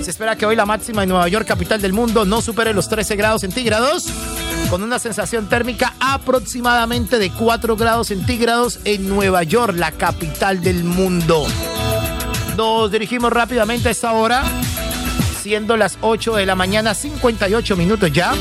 [0.00, 2.88] Se espera que hoy la máxima en Nueva York, capital del mundo, no supere los
[2.88, 4.06] 13 grados centígrados.
[4.70, 10.84] Con una sensación térmica aproximadamente de 4 grados centígrados en Nueva York, la capital del
[10.84, 11.44] mundo.
[12.56, 14.44] Nos dirigimos rápidamente a esta hora
[15.44, 18.32] siendo las 8 de la mañana, 58 minutos ya,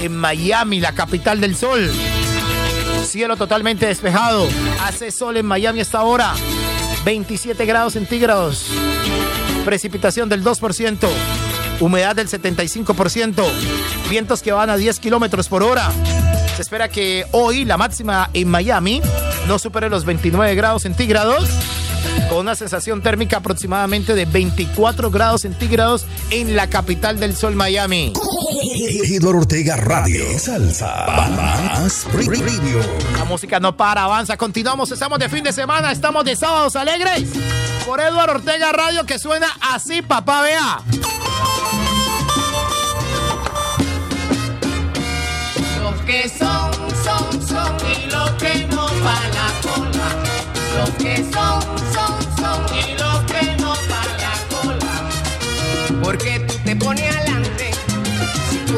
[0.00, 1.92] en Miami, la capital del sol.
[3.04, 4.48] Cielo totalmente despejado.
[4.80, 6.32] Hace sol en Miami hasta ahora.
[7.04, 8.64] 27 grados centígrados.
[9.66, 11.06] Precipitación del 2%.
[11.80, 13.44] Humedad del 75%.
[14.08, 15.92] Vientos que van a 10 kilómetros por hora.
[16.56, 19.02] Se espera que hoy la máxima en Miami
[19.46, 21.46] no supere los 29 grados centígrados
[22.28, 28.12] con una sensación térmica aproximadamente de 24 grados centígrados en la capital del sol, Miami.
[29.04, 30.24] Eduard Ortega Radio.
[30.38, 31.06] Salsa.
[31.30, 32.80] Más Radio.
[33.16, 37.28] La música no para, avanza, continuamos, estamos de fin de semana, estamos de sábados alegres.
[37.86, 40.82] Por Eduardo Ortega Radio que suena así, papá, vea.
[45.82, 46.70] Los que son,
[47.04, 50.08] son, son y los que no van la cola.
[50.78, 51.77] Los que son,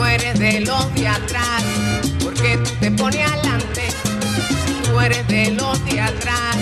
[0.00, 1.62] Tú eres de los de atrás,
[2.24, 3.88] porque tú te pones adelante.
[4.82, 6.56] Tú eres de los de atrás,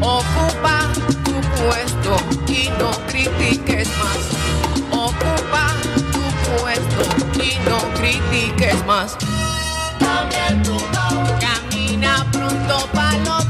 [0.00, 0.90] ocupa
[1.22, 2.16] tu puesto
[2.48, 4.18] y no critiques más.
[4.90, 5.74] Ocupa
[6.12, 6.22] tu
[6.62, 7.04] puesto
[7.44, 9.18] y no critiques más.
[11.40, 13.47] Camina pronto para los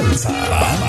[0.00, 0.79] Salsa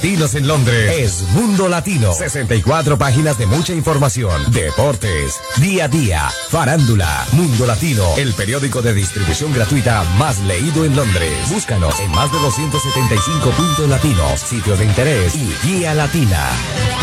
[0.00, 2.14] latinos en Londres es Mundo Latino.
[2.14, 7.26] 64 páginas de mucha información, deportes, día a día, farándula.
[7.32, 11.50] Mundo Latino, el periódico de distribución gratuita más leído en Londres.
[11.50, 16.48] Búscanos en más de 275 puntos latinos, sitios de interés y guía latina.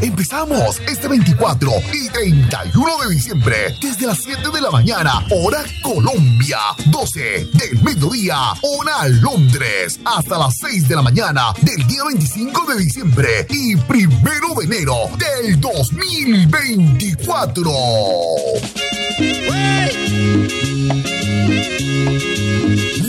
[0.01, 6.57] Empezamos este 24 y 31 de diciembre desde las 7 de la mañana, hora Colombia,
[6.87, 12.79] 12 del mediodía, hora Londres, hasta las 6 de la mañana del día 25 de
[12.83, 17.71] diciembre y primero de enero del 2024.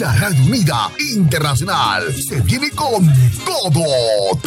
[0.04, 2.14] La Radio Unida Internacional.
[2.28, 3.10] Se viene con
[3.46, 4.38] todo.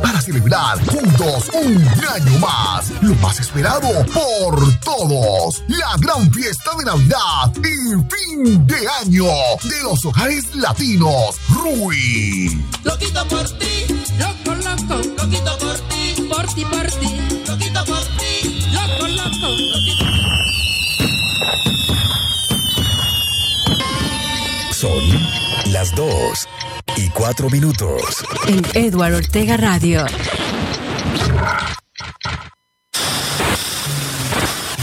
[0.00, 6.84] Para celebrar juntos un año más, lo más esperado por todos, la gran fiesta de
[6.84, 9.26] Navidad y fin de año
[9.64, 11.40] de los hogares latinos.
[11.48, 12.64] RUI.
[12.84, 13.73] Loquito por ti,
[27.24, 27.44] Son las 2 y 4.
[27.44, 28.24] 24 minutos.
[28.48, 30.04] En Edward Ortega Radio.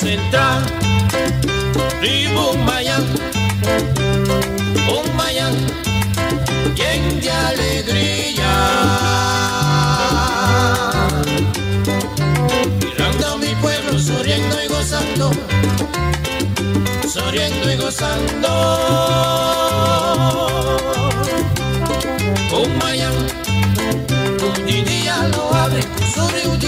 [0.00, 0.62] Que concentrar.
[2.00, 3.04] Vivo un mayán,
[6.74, 8.52] lleno de alegría.
[12.82, 15.30] Mirando a mi pueblo, sonriendo y gozando,
[17.12, 18.48] sonriendo y gozando.
[22.52, 23.14] Un mayán,
[24.42, 25.82] un día lo abre,
[26.46, 26.59] un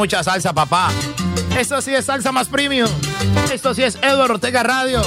[0.00, 0.90] mucha salsa, papá.
[1.58, 2.88] Esto sí es salsa más premium.
[3.52, 5.02] Esto sí es Eduardo Ortega Radio.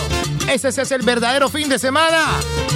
[0.47, 2.25] Ese sí es el verdadero fin de semana.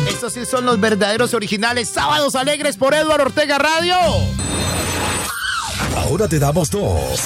[0.09, 3.95] Estos sí son los verdaderos originales sábados alegres por Eduardo Ortega Radio.
[5.95, 7.19] Ahora te damos dos.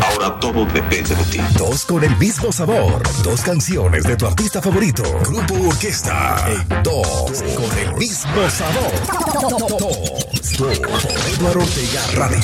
[0.00, 1.38] Ahora todo depende de ti.
[1.56, 3.04] Dos con el mismo sabor.
[3.22, 5.04] Dos canciones de tu artista favorito.
[5.26, 6.44] Grupo Orquesta.
[6.48, 10.11] En dos con el mismo sabor.
[10.62, 10.80] Dos.
[10.80, 11.04] Dos.
[11.26, 12.38] Eduardo Ortega Radio.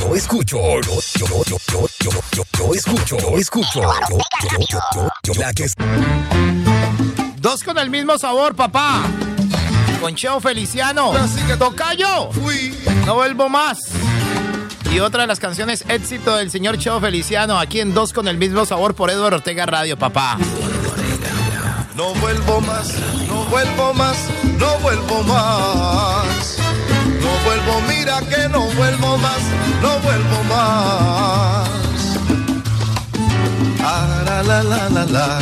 [0.00, 0.58] Yo escucho.
[0.58, 3.16] Yo, yo, yo, yo, yo, yo, yo escucho.
[3.16, 3.80] Yo escucho.
[3.80, 5.74] Yo, yo, yo, yo, yo, la que es.
[7.36, 9.04] Dos con el mismo sabor, papá.
[10.00, 11.12] Con Cheo Feliciano.
[11.60, 12.30] Tocayo.
[13.06, 13.78] No vuelvo más.
[14.92, 18.36] Y otra de las canciones éxito del señor Cheo Feliciano, aquí en Dos con el
[18.36, 20.38] mismo sabor por Eduardo Ortega Radio, papá.
[21.94, 22.94] No vuelvo más,
[23.28, 24.16] no vuelvo más,
[24.58, 26.39] no vuelvo más.
[27.20, 29.40] No vuelvo, mira que no vuelvo más,
[29.82, 31.70] no vuelvo más.
[34.30, 35.38] La, la, la, la, la.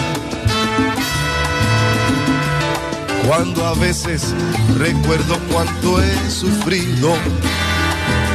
[3.27, 4.35] Cuando a veces
[4.79, 7.15] recuerdo cuánto he sufrido,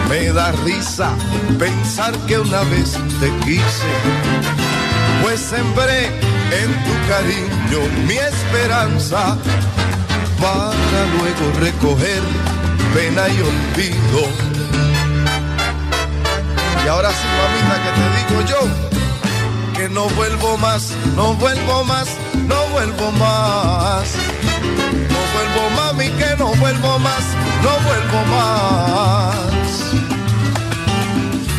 [0.10, 1.11] me da risa
[1.57, 3.91] pensar que una vez te quise,
[5.22, 9.38] pues sembré en tu cariño mi esperanza
[10.40, 12.22] para luego recoger
[12.94, 14.22] pena y olvido.
[16.84, 18.61] Y ahora sí, mamita, que te digo yo,
[19.74, 22.07] que no vuelvo más, no vuelvo más,
[22.48, 24.07] no vuelvo más.
[25.10, 27.24] No vuelvo mami, que no vuelvo más,
[27.64, 29.36] no vuelvo más.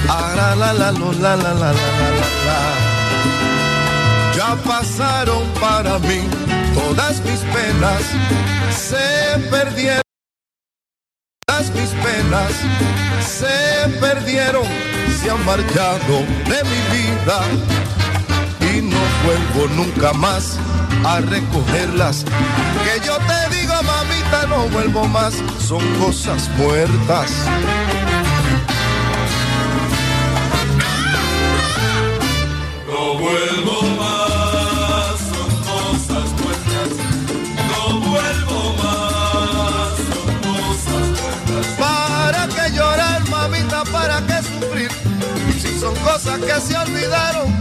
[0.09, 2.61] Ah, la, la, lo, la, la, la, la, la.
[4.37, 6.29] Ya pasaron para mí
[6.75, 8.03] todas mis penas,
[8.71, 10.04] se perdieron.
[13.21, 14.65] Se perdieron,
[15.21, 17.41] se han marchado de mi vida
[18.61, 20.59] y no vuelvo nunca más
[21.05, 22.25] a recogerlas.
[22.85, 27.31] Que yo te digo, mamita, no vuelvo más, son cosas muertas.
[32.87, 33.94] No vuelvo
[46.25, 47.53] cosas que se olvidaron.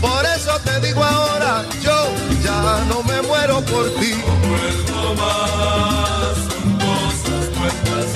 [0.00, 2.08] Por eso te digo ahora, yo
[2.44, 4.14] ya no me muero por ti.
[4.14, 8.10] No vuelvo más, son cosas buenas.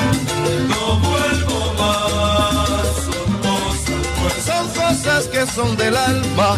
[0.68, 4.44] No vuelvo más, son cosas.
[4.44, 6.56] Son cosas que son del alma.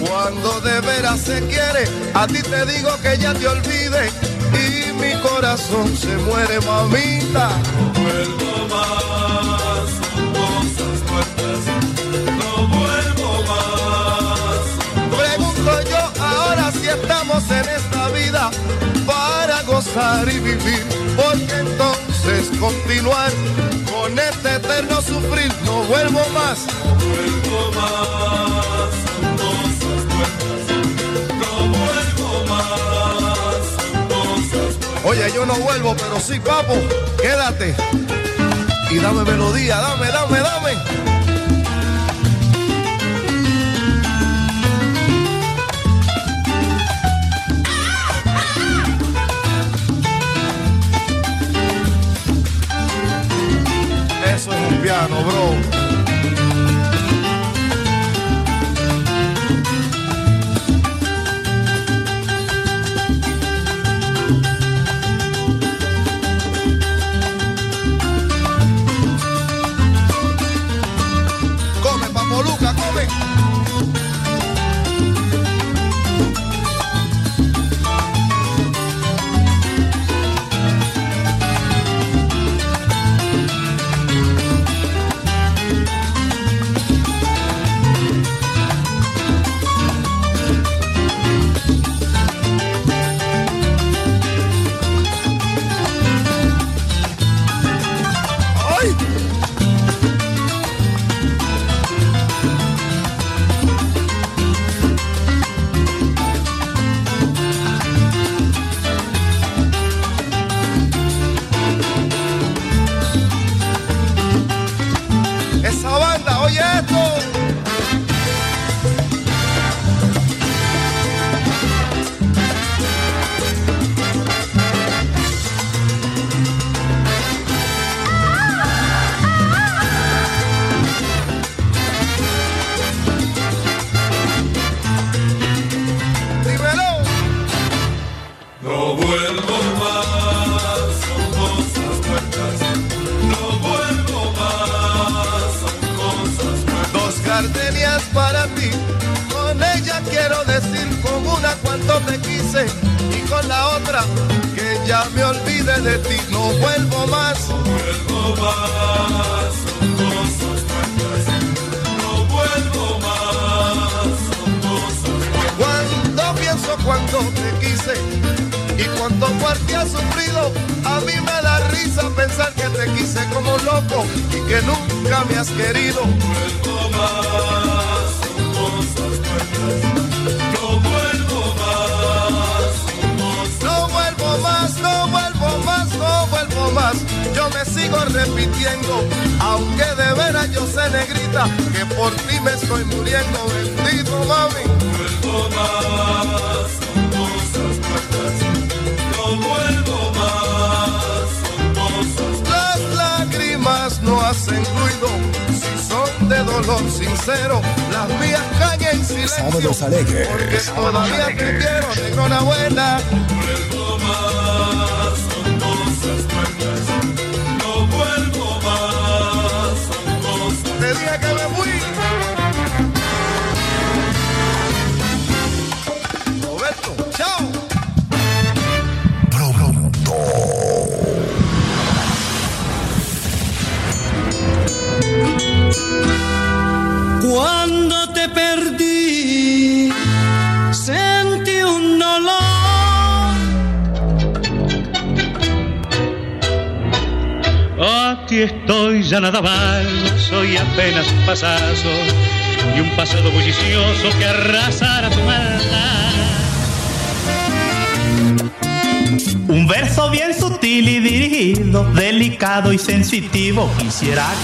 [0.00, 4.10] Cuando de veras se quiere, a ti te digo que ya te olvide.
[4.52, 7.50] Y mi corazón se muere, mamita.
[7.78, 11.79] No vuelvo más, son cosas buenas.
[16.90, 18.50] Estamos en esta vida
[19.06, 20.84] para gozar y vivir,
[21.16, 23.30] porque entonces continuar
[23.90, 26.58] con este eterno sufrir no vuelvo más.
[26.84, 30.62] No vuelvo más, son cosas buenas.
[31.40, 35.04] No vuelvo más, son cosas buenas.
[35.04, 36.74] Oye, yo no vuelvo, pero sí, papo,
[37.20, 37.74] quédate
[38.90, 41.19] y dame melodía, dame, dame, dame.
[54.52, 55.79] Es piano, bro.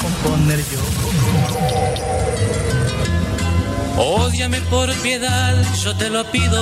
[0.02, 0.81] Componer yo.
[3.98, 6.60] Ódiame por piedad, yo te lo pido.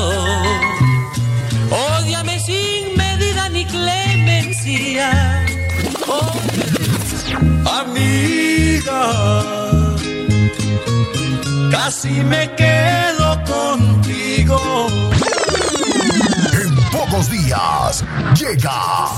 [1.99, 5.45] Ódiame sin medida ni clemencia.
[7.81, 9.03] Amiga,
[11.71, 14.87] casi me quedo contigo.
[16.53, 18.05] En pocos días
[18.39, 19.09] llega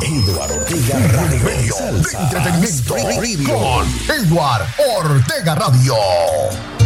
[0.00, 4.66] Eduardo Ortega Radio de entretenimiento con Eduardo
[4.98, 5.94] Ortega Radio.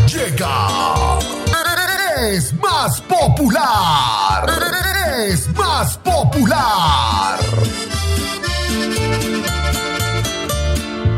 [0.06, 1.18] Llega.
[2.20, 4.46] Es más popular.
[5.18, 7.38] Es más popular.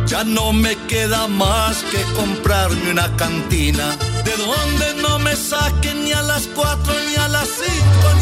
[0.07, 6.13] Ya no me queda más que comprarme una cantina de donde no me saquen ni
[6.13, 7.69] a las 4 ni a las 5
[8.17, 8.22] ni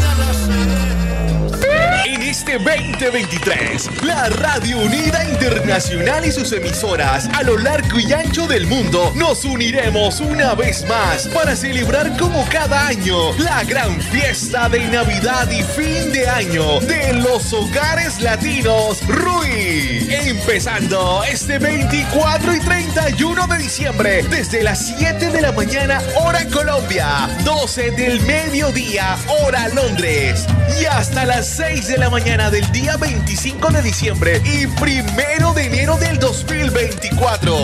[2.03, 8.47] En este 2023, la Radio Unida Internacional y sus emisoras a lo largo y ancho
[8.47, 14.67] del mundo nos uniremos una vez más para celebrar como cada año la gran fiesta
[14.67, 20.07] de Navidad y fin de año de los hogares latinos RUI.
[20.09, 27.29] Empezando este 24 y 31 de diciembre desde las 7 de la mañana hora Colombia,
[27.43, 30.47] 12 del mediodía hora Londres
[30.81, 35.65] y hasta las 6 de la mañana del día 25 de diciembre y primero de
[35.65, 37.55] enero del 2024.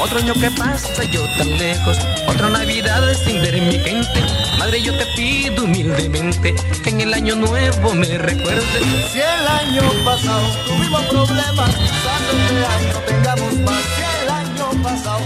[0.00, 4.24] Otro año que pasa yo tan lejos, otra Navidad sin ver mi gente.
[4.58, 8.64] Madre, yo te pido humildemente que en el año nuevo me recuerdes.
[9.12, 13.82] Si el año pasado tuvimos problemas, quizás este año tengamos más.
[13.96, 15.20] Si el año pasado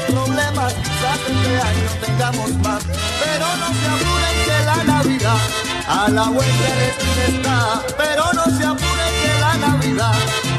[0.00, 2.82] tuvimos problemas, quizás este año tengamos más.
[3.22, 5.38] Pero no se apuren que la Navidad
[5.86, 7.82] a la vuelta de esquina está.
[7.96, 10.14] Pero no se apuren que la Navidad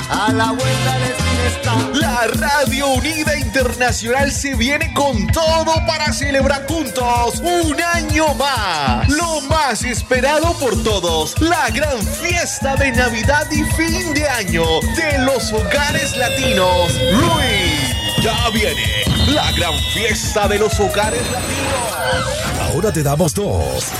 [0.09, 1.99] a la vuelta de esquina está.
[1.99, 9.09] La Radio Unida Internacional se viene con todo para celebrar juntos un año más.
[9.09, 14.63] Lo más esperado por todos, la gran fiesta de Navidad y fin de año
[14.95, 16.93] de los hogares latinos.
[17.13, 17.94] Luis,
[18.25, 22.71] ya viene la gran fiesta de los hogares latinos.
[22.71, 23.91] Ahora te damos dos.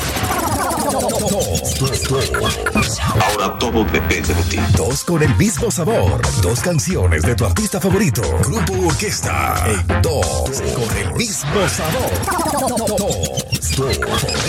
[3.21, 4.57] Ahora todo depende de ti.
[4.75, 6.21] Dos con el mismo sabor.
[6.41, 8.23] Dos canciones de tu artista favorito.
[8.39, 9.63] Grupo Orquesta.
[9.67, 12.97] En dos con el mismo sabor.
[12.97, 13.75] Dos.
[13.77, 13.99] Dos.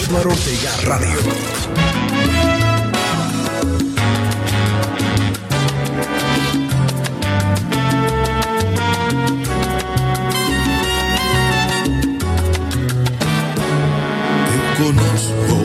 [0.06, 2.15] Eduardo Ortega Radio.
[14.78, 15.56] Conozco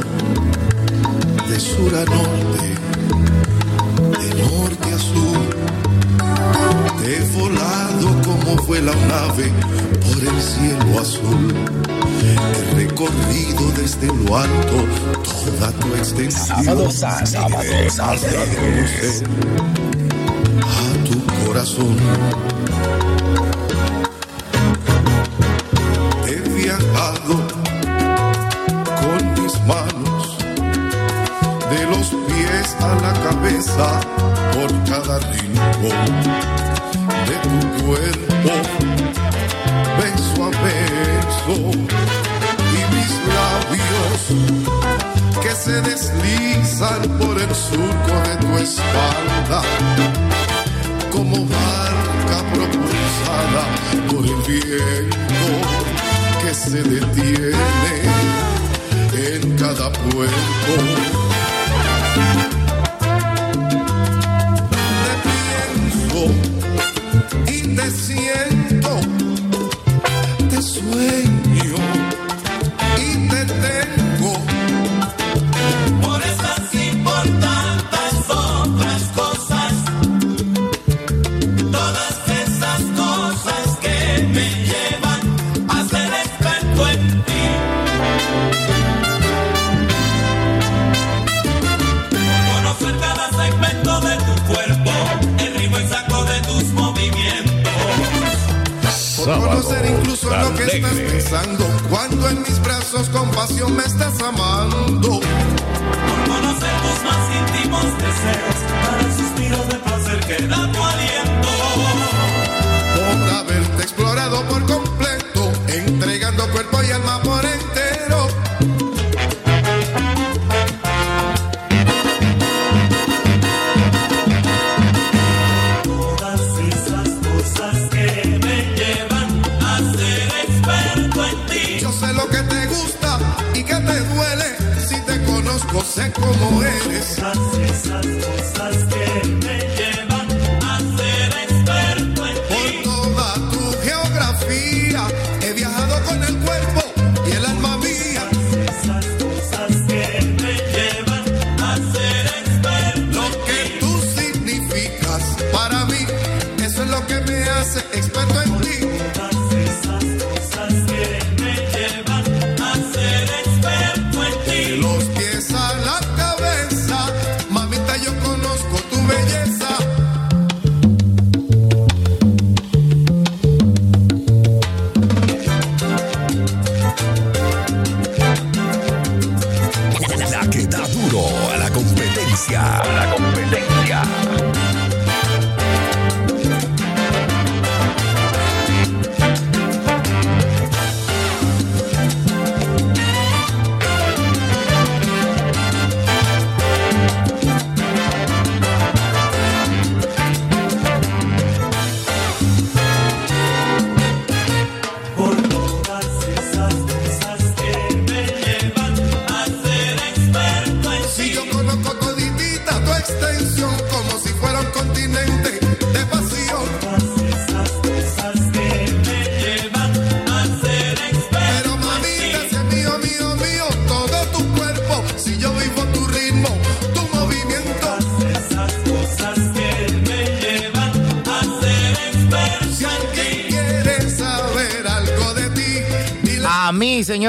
[1.47, 2.67] de sur a norte,
[4.19, 5.41] de norte a sur.
[7.01, 7.31] Te
[9.31, 9.51] suave
[10.01, 11.53] por el cielo azul.
[12.23, 14.85] He recorrido desde lo alto
[15.23, 16.63] toda tu extensión.
[16.63, 18.15] Sábados a sábados, a
[21.05, 21.97] tu corazón.
[34.53, 36.05] Por cada rincón
[37.27, 38.53] de tu cuerpo,
[39.97, 41.55] beso a beso,
[42.75, 44.21] y mis labios
[45.41, 49.61] que se deslizan por el surco de tu espalda,
[51.11, 53.63] como barca propulsada
[54.09, 55.51] por el viento
[56.43, 57.55] que se detiene
[59.13, 61.01] en cada puerto.
[70.91, 71.30] Te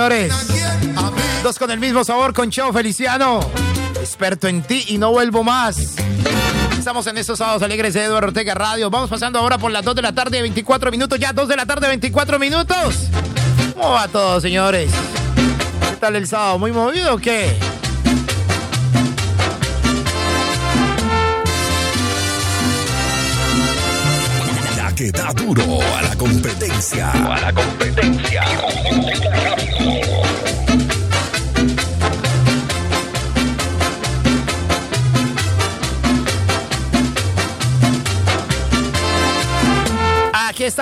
[0.02, 0.32] señores.
[1.44, 3.40] Dos con el mismo sabor con Cheo Feliciano.
[4.00, 5.96] Experto en ti y no vuelvo más.
[6.76, 8.90] Estamos en estos sábados alegres de Eduardo Ortega Radio.
[8.90, 11.20] Vamos pasando ahora por las 2 de la tarde, 24 minutos.
[11.20, 13.08] Ya 2 de la tarde, 24 minutos.
[13.74, 14.90] ¿Cómo va todo, señores?
[15.90, 16.58] ¿Qué tal el sábado?
[16.58, 17.56] ¿Muy movido o qué?
[24.76, 25.62] La que da duro
[25.96, 27.12] a la competencia.
[27.12, 28.42] A la competencia.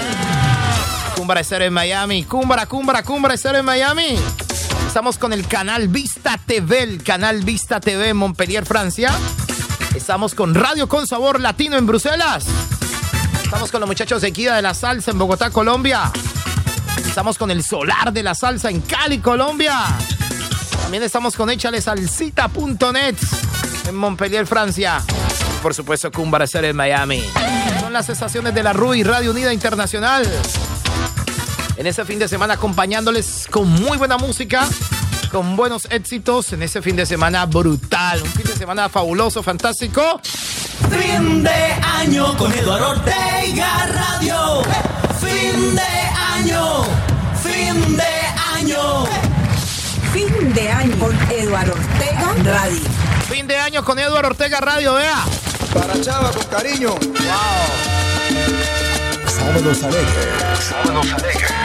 [1.15, 2.25] Cumbra Estero en Miami.
[2.25, 4.17] Cumbra, Cumbra, Cumbra Estero en Miami.
[4.87, 9.13] Estamos con el canal Vista TV, el canal Vista TV en Montpellier, Francia.
[9.95, 12.43] Estamos con Radio con Sabor Latino en Bruselas.
[13.41, 16.11] Estamos con los muchachos de Equida de la Salsa en Bogotá, Colombia.
[17.07, 19.85] Estamos con el Solar de la Salsa en Cali, Colombia.
[20.91, 23.15] También estamos con échalesalcita.net
[23.87, 25.01] en Montpellier, Francia.
[25.63, 27.23] Por supuesto, Cumbracer en Miami.
[27.79, 30.29] Son las estaciones de la RUI Radio Unida Internacional.
[31.77, 34.67] En ese fin de semana acompañándoles con muy buena música,
[35.31, 38.21] con buenos éxitos en ese fin de semana brutal.
[38.21, 40.19] Un fin de semana fabuloso, fantástico.
[40.89, 44.61] Fin de año con Eduardo Ortega Radio.
[45.21, 45.81] Fin de
[46.33, 46.83] año.
[47.41, 48.03] Fin de
[48.57, 49.30] año.
[50.27, 52.79] Fin de año con Eduardo Ortega Radio.
[53.27, 55.23] Fin de año con Eduardo Ortega Radio, vea.
[55.73, 56.89] Para Chava, con cariño.
[56.91, 56.99] Wow.
[59.25, 60.63] Sábados alegres.
[60.69, 61.60] Sábados alegres.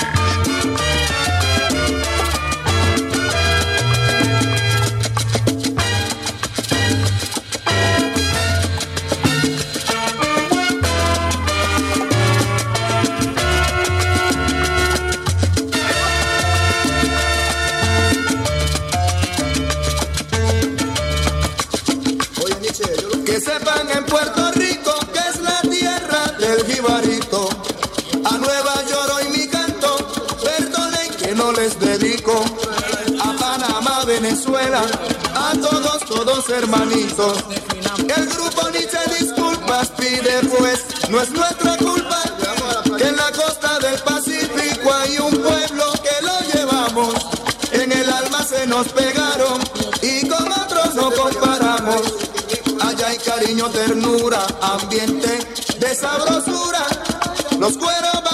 [34.21, 34.81] Venezuela,
[35.35, 37.37] a todos, todos hermanitos.
[38.17, 42.23] El grupo Nietzsche disculpas pide pues, no es nuestra culpa.
[42.99, 47.15] En la costa del Pacífico hay un pueblo que lo llevamos.
[47.73, 49.61] En el alma se nos pegaron
[50.01, 52.03] y con otros no comparamos.
[52.81, 55.41] Allá hay cariño, ternura, ambiente
[55.79, 56.87] de sabrosura.
[57.59, 58.26] Los cueros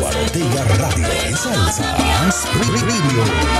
[0.00, 1.96] Ortega Radio en salsa.
[1.96, 3.53] Radio.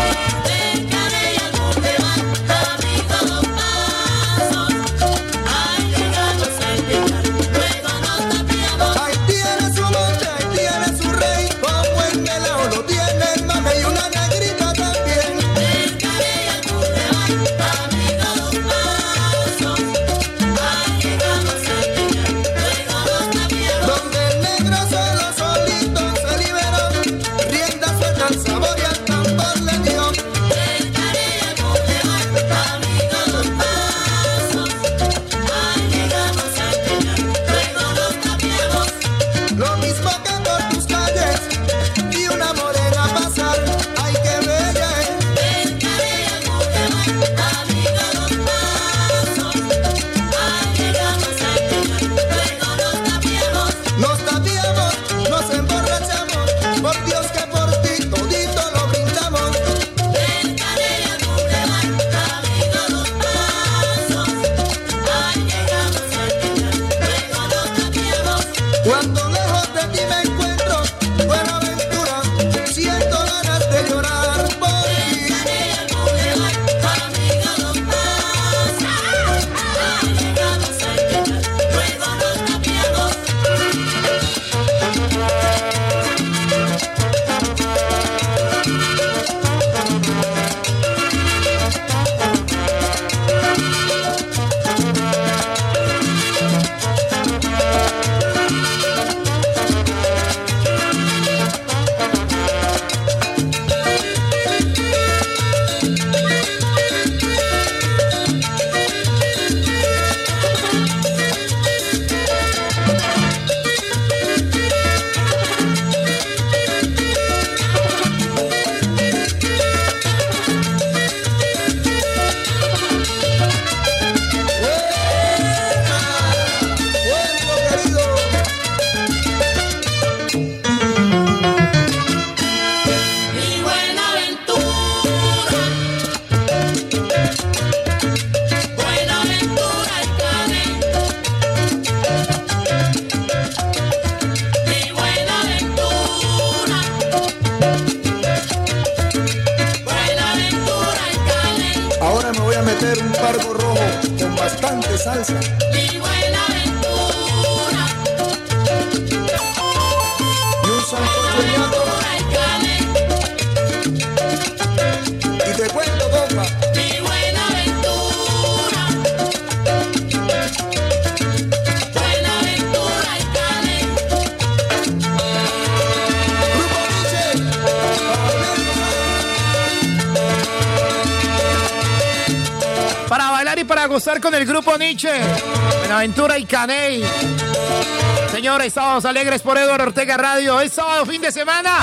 [188.31, 190.61] Señores, sábados alegres por Eduardo Ortega Radio.
[190.63, 191.79] Es sábado, fin de semana.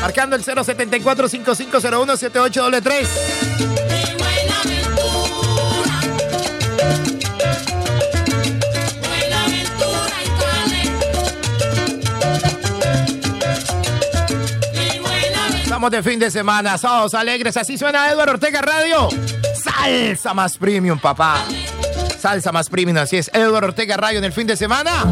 [0.00, 3.08] Marcando el 074 5501 7833
[15.62, 17.56] Estamos de fin de semana, sábados alegres.
[17.56, 19.08] Así suena Eduardo Ortega Radio.
[19.62, 21.44] Salsa más premium, papá.
[22.22, 23.32] Salsa más premium, así es.
[23.34, 25.10] Eduardo Ortega Radio en el fin de semana.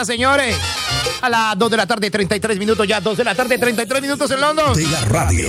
[0.00, 0.56] Casa, señores.
[1.20, 3.00] A las 2 de la tarde, 33 minutos ya.
[3.00, 4.70] 2 de la tarde, 33 minutos en London.
[4.70, 5.48] Ortega Radio.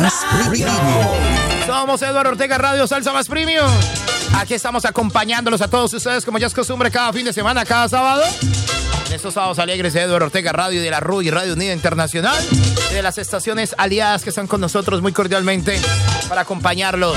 [0.00, 0.14] Más
[0.48, 0.70] premium.
[1.66, 3.66] Somos Eduardo Ortega Radio Salsa Más Premium.
[4.36, 7.88] Aquí estamos acompañándolos a todos ustedes, como ya es costumbre, cada fin de semana, cada
[7.88, 8.22] sábado.
[9.08, 12.36] En estos sábados alegres de Eduardo Ortega Radio y de la RUI Radio Unida Internacional.
[12.90, 15.78] y De las estaciones aliadas que están con nosotros muy cordialmente
[16.28, 17.16] para acompañarlos.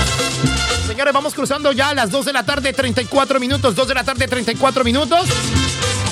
[0.86, 3.74] Señores, vamos cruzando ya a las 2 de la tarde, 34 minutos.
[3.74, 5.28] 2 de la tarde, 34 minutos.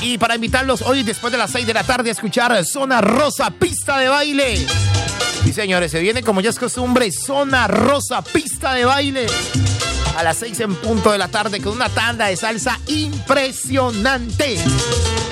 [0.08, 3.50] Y para invitarlos hoy, después de las 6 de la tarde, a escuchar Zona Rosa,
[3.50, 4.66] pista de baile.
[5.44, 9.26] Sí, señores, se viene como ya es costumbre, Zona Rosa, pista de baile.
[10.16, 14.56] A las 6 en punto de la tarde con una tanda de salsa impresionante.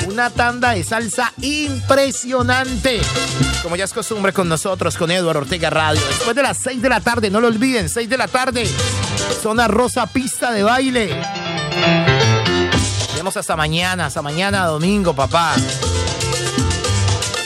[0.09, 3.01] Una tanda de salsa impresionante.
[3.63, 6.03] Como ya es costumbre con nosotros, con Eduardo Ortega Radio.
[6.07, 8.69] Después de las 6 de la tarde, no lo olviden, 6 de la tarde,
[9.41, 12.36] Zona Rosa, pista de baile.
[13.35, 15.57] Hasta mañana, hasta mañana domingo, papá.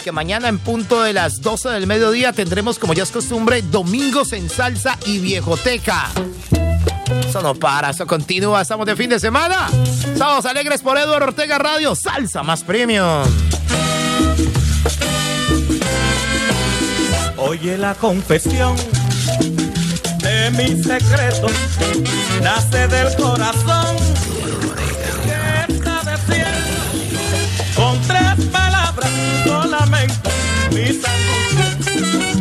[0.05, 4.35] Que mañana en punto de las 12 del mediodía tendremos, como ya es costumbre, domingos
[4.35, 6.11] en salsa y viejoteca.
[7.27, 8.61] Eso no para, eso continúa.
[8.61, 9.71] Estamos de fin de semana.
[10.17, 11.95] Sábados alegres por Eduardo Ortega Radio.
[11.95, 13.25] Salsa más premium.
[17.39, 18.77] Oye la confesión
[20.19, 21.47] de mi secreto
[22.43, 24.10] nace del corazón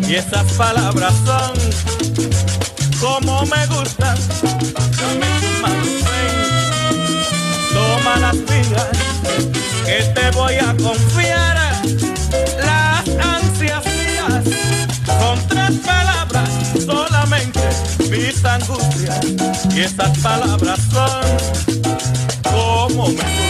[0.07, 1.53] y esas palabras son
[2.99, 4.17] como me gustan.
[7.73, 8.89] Toma las vidas
[9.85, 11.57] que te voy a confiar.
[12.63, 14.43] Las ansias mías
[15.05, 16.49] son tres palabras
[16.85, 17.59] solamente
[18.09, 19.19] mis angustias
[19.75, 21.21] y esas palabras son
[22.43, 23.48] como me gustan.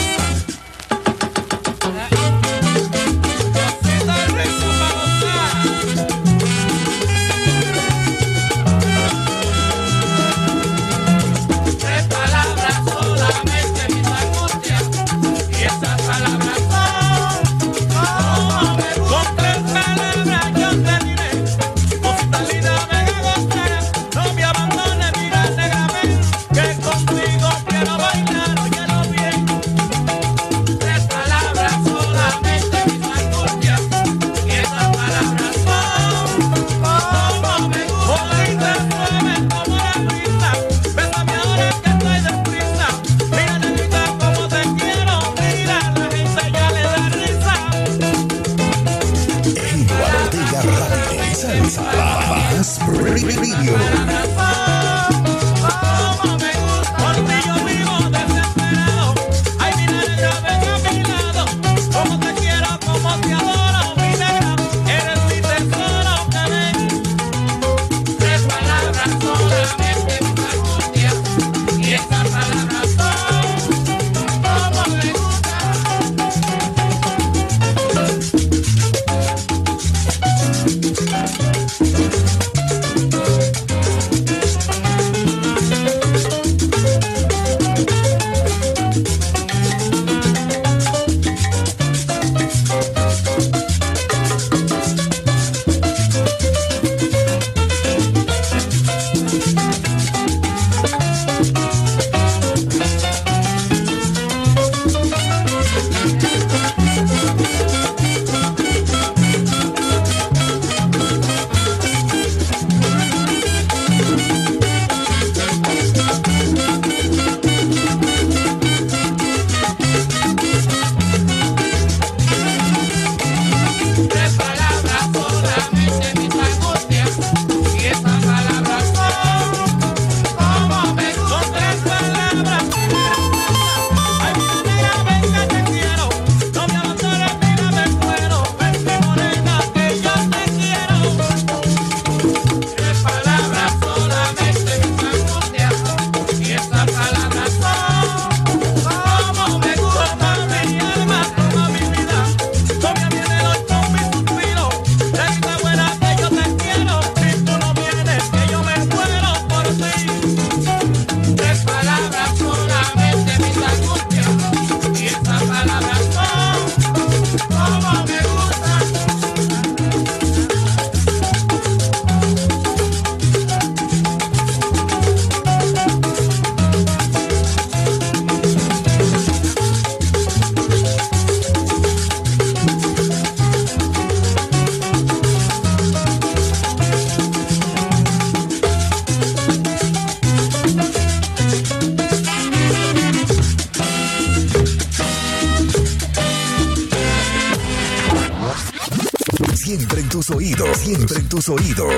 [201.50, 201.94] tus oídos.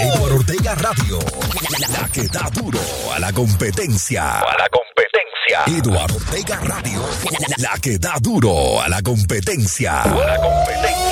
[0.00, 1.18] Eduardo Ortega Radio,
[1.90, 2.80] la que da duro
[3.14, 4.38] a la competencia.
[4.38, 5.78] A la competencia.
[5.78, 7.02] Eduardo Ortega Radio,
[7.58, 10.02] la que da duro a la competencia.
[10.02, 11.09] A la competencia.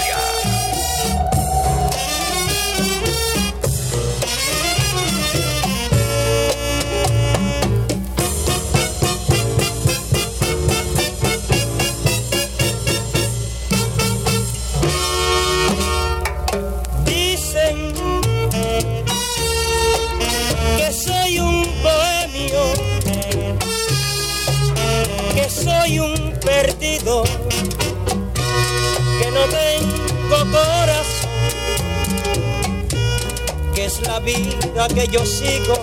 [35.10, 35.74] yo sigo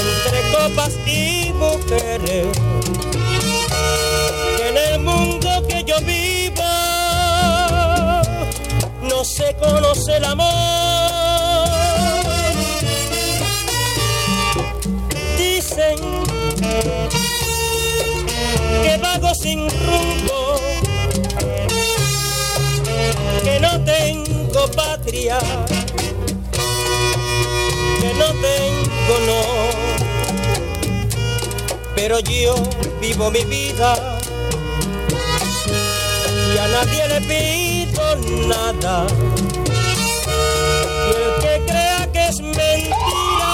[0.00, 2.46] entre copas y mujeres.
[4.56, 6.62] Que en el mundo que yo vivo
[9.02, 10.48] no se conoce el amor.
[15.38, 15.96] Dicen
[18.82, 20.60] que vago sin rumbo,
[23.44, 25.38] que no tengo patria
[28.44, 29.42] tengo no,
[31.94, 32.54] pero yo
[33.00, 34.18] vivo mi vida
[36.52, 38.04] y a nadie le pido
[38.48, 39.06] nada.
[41.06, 43.52] Y el que crea que es mentira,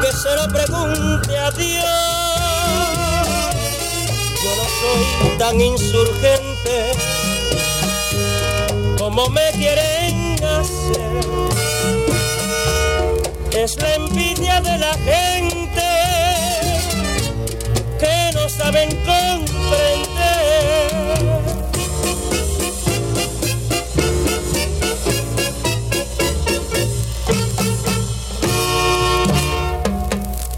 [0.00, 2.12] que se lo pregunte a Dios.
[4.42, 5.02] Yo no soy
[5.38, 6.76] tan insurgente
[8.98, 11.12] como me quieren hacer
[13.62, 15.88] es la envidia de la gente
[18.00, 20.02] que no saben comprender.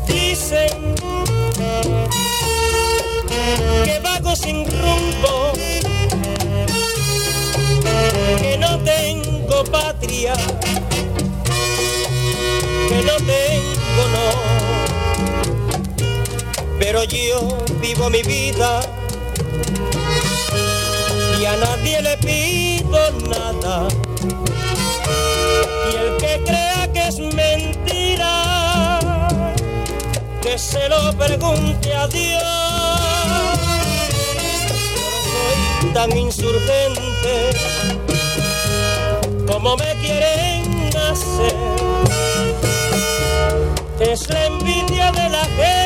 [0.07, 0.95] Dicen
[3.85, 5.53] que vago sin rumbo,
[8.41, 10.35] que no tengo patria
[16.95, 18.81] pero yo vivo mi vida
[21.41, 23.89] y a nadie le pido nada.
[25.91, 29.01] Y el que crea que es mentira,
[30.41, 32.43] que se lo pregunte a Dios.
[34.41, 34.53] Yo
[35.83, 37.51] soy tan insurgente
[39.49, 41.57] como me quieren hacer.
[43.99, 45.84] Es la envidia de la gente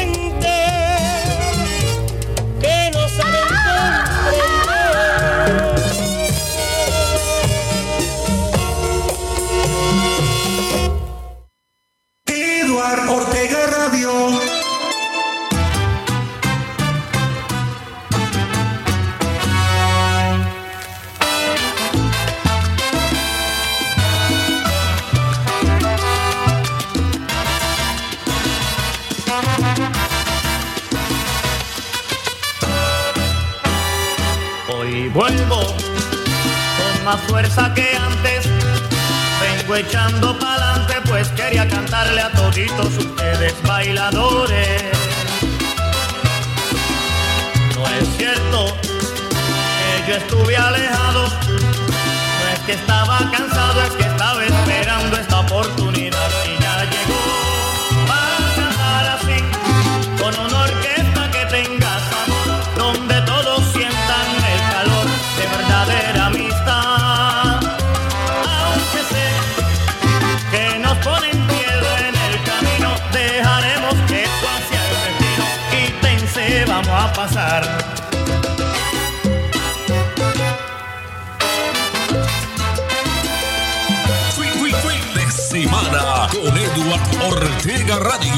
[87.99, 88.38] radio.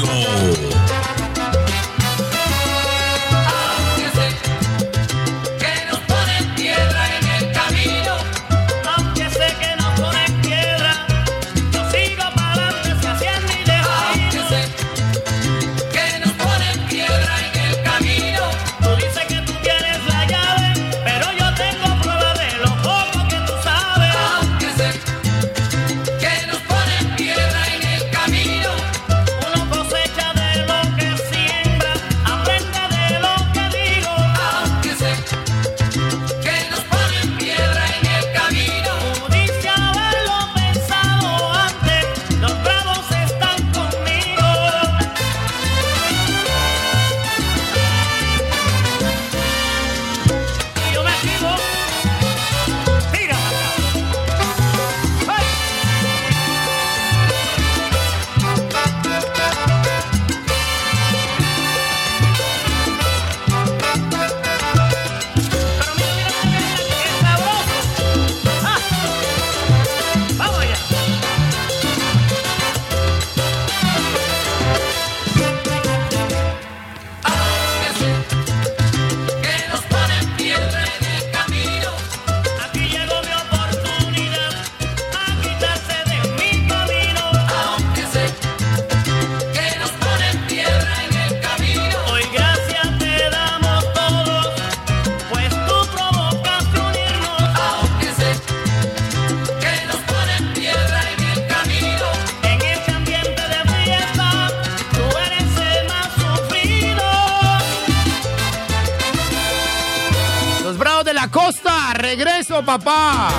[112.65, 113.29] Papá.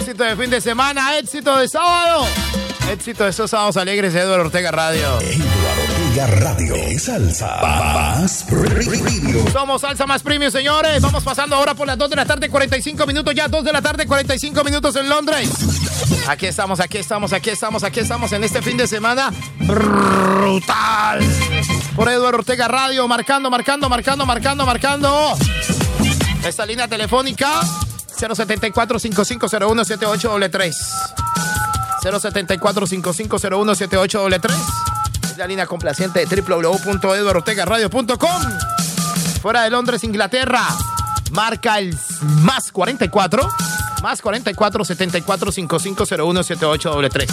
[0.00, 2.26] Éxito de fin de semana, éxito de sábado.
[2.90, 5.20] Éxito de esos sábados alegres de Eduardo Ortega Radio.
[5.20, 9.52] Eduardo Ortega Radio es salsa más premium.
[9.52, 11.00] Somos salsa más premium, señores.
[11.02, 13.82] Vamos pasando ahora por las 2 de la tarde, 45 minutos ya, 2 de la
[13.82, 15.50] tarde, 45 minutos en Londres.
[16.26, 21.20] Aquí estamos, aquí estamos, aquí estamos, aquí estamos en este fin de semana brutal.
[21.94, 25.36] Por Eduardo Ortega Radio, marcando, marcando, marcando, marcando, marcando.
[26.44, 27.60] Esta línea telefónica
[28.18, 30.74] 074-5501-7833.
[32.02, 34.50] 074-5501-7833.
[35.30, 38.42] Es la línea complaciente de www.eduardortegaradio.com.
[39.42, 40.62] Fuera de Londres, Inglaterra.
[41.30, 41.96] Marca el
[42.42, 43.48] más 44.
[44.02, 47.30] Más 44 74 5501 7833.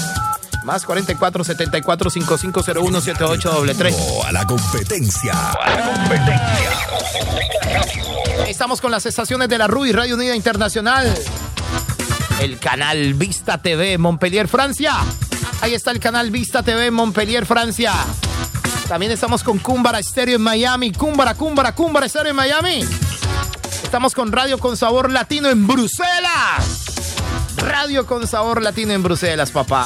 [0.63, 3.95] Más 44 74 5501 7833.
[4.25, 5.51] A la competencia.
[5.51, 6.71] A la competencia.
[8.55, 11.13] Estamos con las estaciones de la RUI, Radio Unida Internacional.
[12.39, 14.93] El canal Vista TV Montpellier, Francia.
[15.59, 17.91] Ahí está el canal Vista TV Montpellier, Francia.
[18.87, 20.93] También estamos con Cúmbara Estéreo en Miami.
[20.93, 22.85] Cúmbara, Cúmbara, Cúmbara Estéreo en Miami.
[23.83, 26.85] Estamos con Radio con Sabor Latino en Bruselas.
[27.57, 29.85] Radio con Sabor Latino en Bruselas, papá.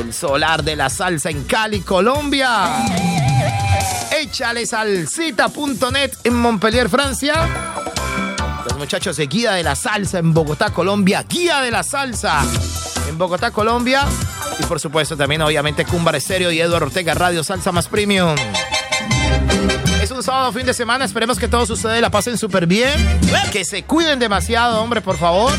[0.00, 2.86] El solar de la salsa en Cali, Colombia.
[4.18, 7.34] Échale salsita.net en Montpellier, Francia.
[8.66, 11.26] Los muchachos de Guía de la Salsa en Bogotá, Colombia.
[11.28, 12.42] Guía de la Salsa
[13.10, 14.06] en Bogotá, Colombia.
[14.58, 18.34] Y por supuesto también obviamente Cúmbar Estéreo y Eduardo Ortega Radio Salsa Más Premium.
[20.02, 23.20] Es un sábado fin de semana, esperemos que todos ustedes la pasen súper bien.
[23.52, 25.52] Que se cuiden demasiado, hombre, por favor.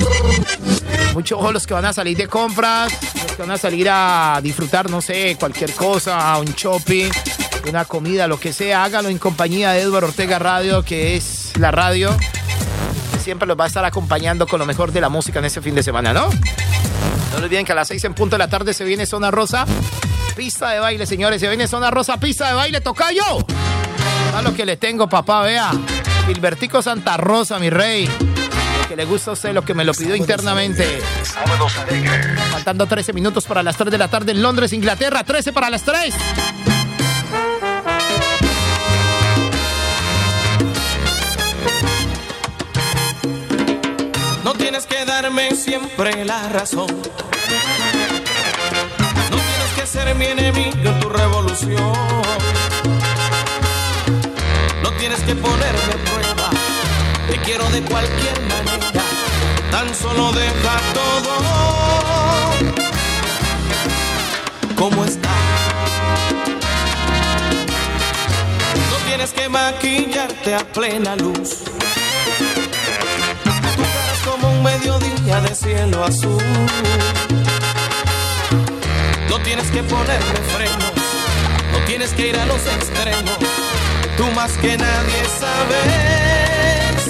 [1.14, 2.92] Mucho ojo los que van a salir de compras,
[3.24, 7.10] los que van a salir a disfrutar, no sé, cualquier cosa, un shopping,
[7.70, 11.72] una comida, lo que sea, hágalo en compañía de Eduardo Ortega Radio, que es la
[11.72, 12.16] radio
[13.22, 15.76] siempre los va a estar acompañando con lo mejor de la música en ese fin
[15.76, 16.30] de semana, ¿no?
[17.32, 19.66] No olviden que a las 6 en punto de la tarde se viene Zona Rosa.
[20.36, 21.40] Pista de baile, señores.
[21.40, 23.46] Se viene Zona Rosa, pista de baile, toca yo.
[24.36, 25.72] A lo que le tengo, papá, vea.
[26.28, 28.10] Gilbertico Santa Rosa, mi rey.
[28.92, 31.00] Que le gusta a usted, lo que me lo pidió internamente.
[32.52, 35.24] Faltando 13 minutos para las 3 de la tarde en Londres, Inglaterra.
[35.24, 36.14] 13 para las 3.
[44.44, 46.88] No tienes que darme siempre la razón.
[49.30, 51.94] No tienes que ser mi enemigo en tu revolución.
[54.84, 56.31] No tienes que ponerme prueba.
[57.30, 59.04] Te quiero de cualquier manera.
[59.72, 61.72] Tan solo deja todo
[64.76, 65.30] como está.
[68.90, 71.64] No tienes que maquillarte a plena luz.
[73.44, 76.44] Tu cara como un mediodía de cielo azul.
[79.30, 80.94] No tienes que ponerme frenos,
[81.72, 83.71] no tienes que ir a los extremos.
[84.22, 87.02] Tú más que nadie sabes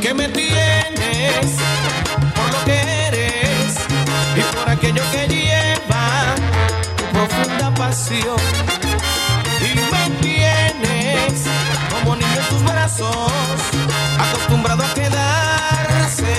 [0.00, 1.46] que me tienes
[2.34, 3.76] por lo que eres
[4.34, 6.34] y por aquello que lleva
[6.96, 8.40] tu profunda pasión.
[9.60, 11.34] Y me tienes
[11.92, 13.60] como niño en tus brazos,
[14.18, 16.34] acostumbrado a quedarse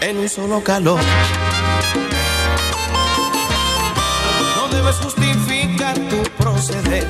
[0.00, 0.98] en un solo calor.
[4.84, 7.06] Debes justificar tu proceder.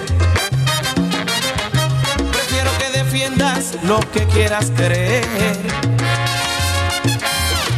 [2.33, 5.59] Prefiero que defiendas lo que quieras creer.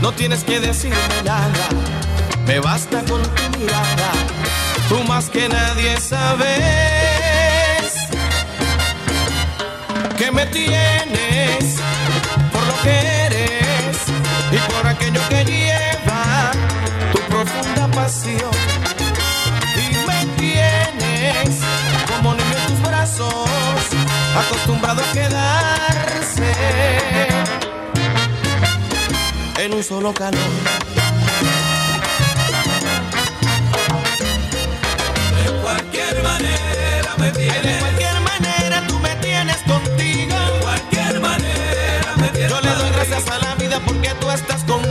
[0.03, 1.69] No tienes que decirme nada,
[2.47, 4.13] me basta con tu mirada.
[4.89, 6.47] Tú más que nadie sabes
[10.19, 11.77] que me tienes
[12.53, 13.97] por lo que eres
[14.53, 16.53] y por aquello que lleva
[17.13, 18.96] tu profunda pasión.
[23.25, 26.53] Acostumbrado a quedarse
[29.59, 30.41] en un solo calor.
[35.45, 37.63] De cualquier manera me tienes.
[37.63, 40.37] De cualquier manera tú me tienes contigo.
[40.37, 42.51] De cualquier manera me tienes.
[42.51, 44.86] Yo le doy gracias a la vida porque tú estás conmigo.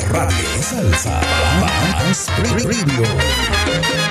[0.00, 0.62] Radio.
[0.62, 1.20] Salsa
[1.60, 4.01] más premium.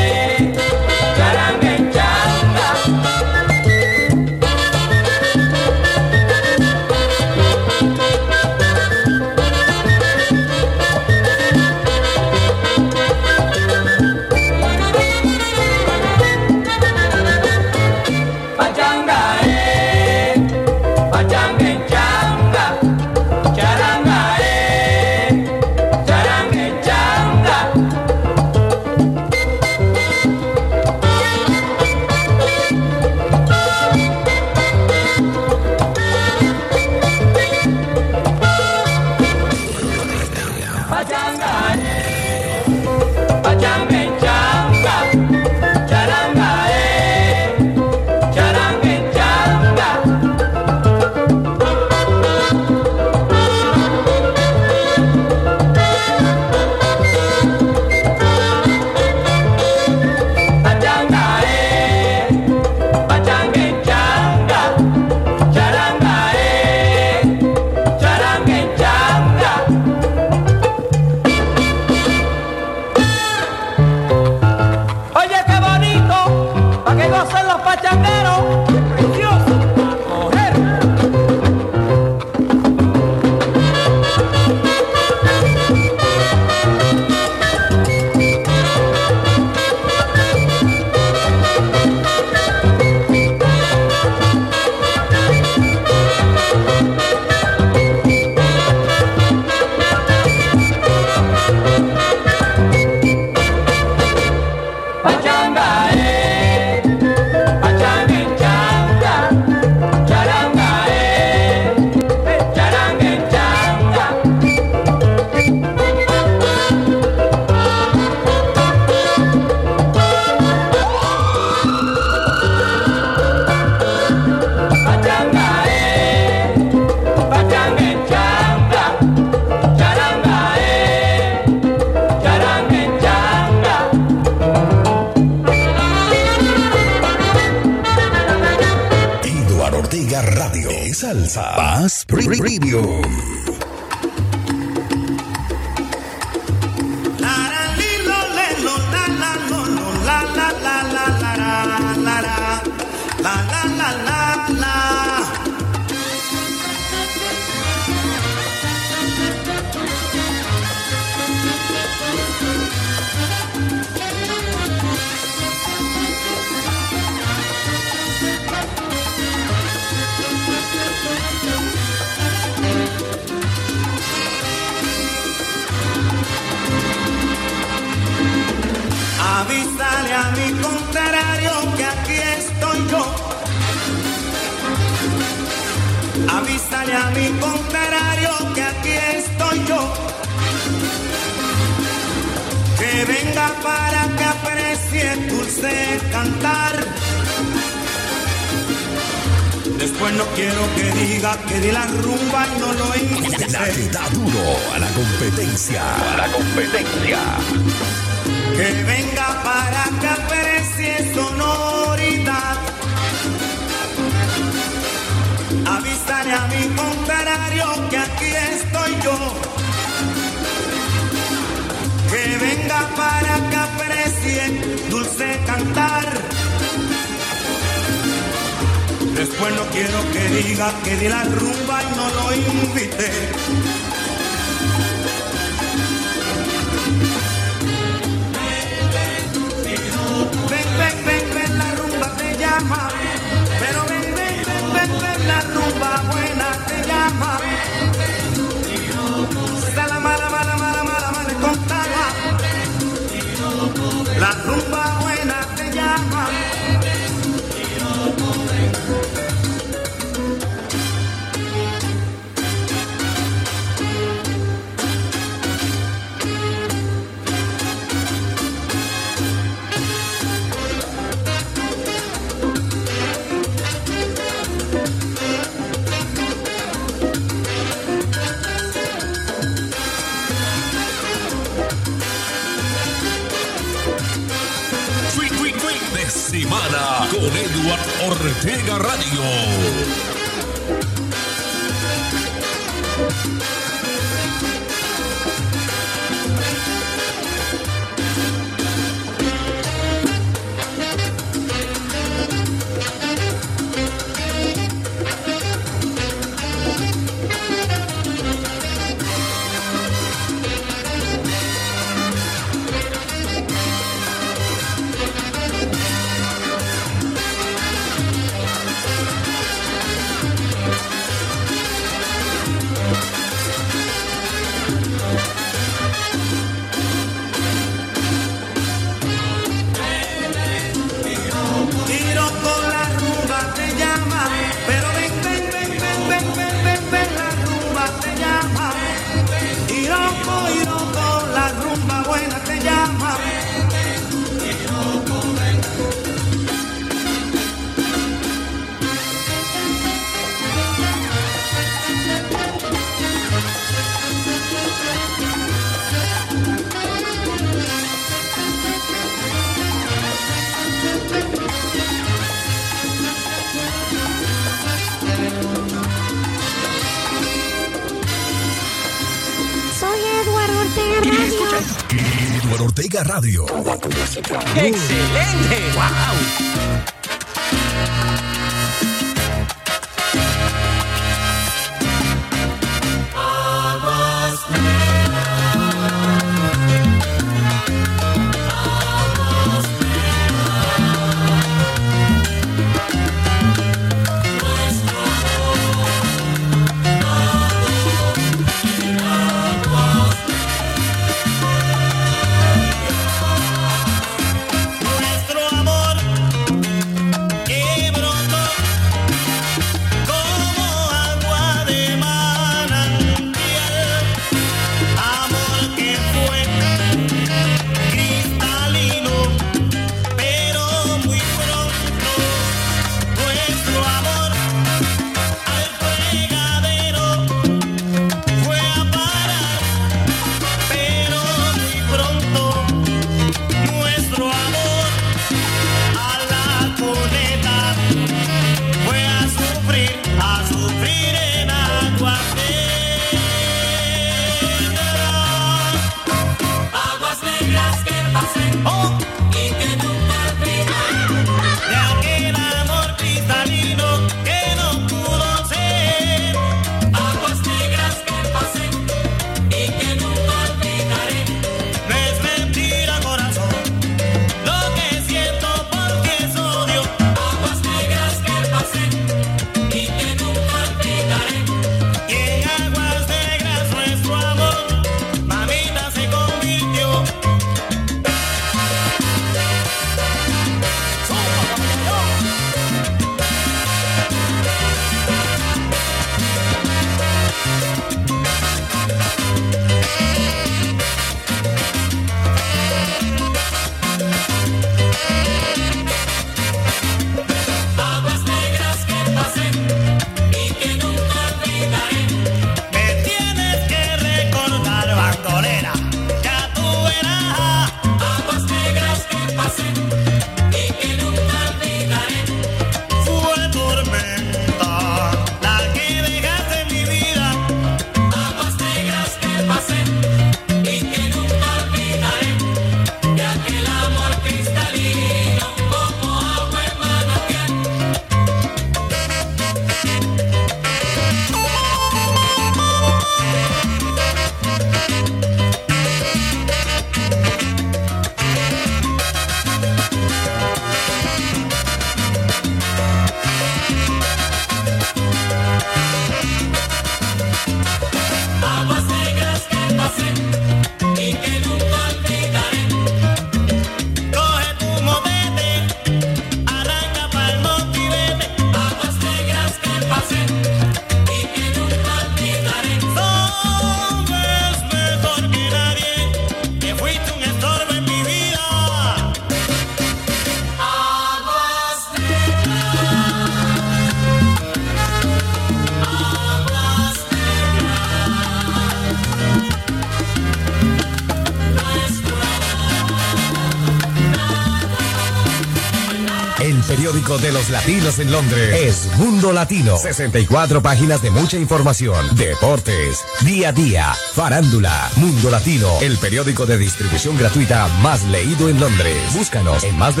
[587.18, 589.76] De los latinos en Londres es Mundo Latino.
[589.76, 594.90] 64 páginas de mucha información, deportes, día a día, farándula.
[594.96, 598.96] Mundo Latino, el periódico de distribución gratuita más leído en Londres.
[599.14, 600.00] Búscanos en más de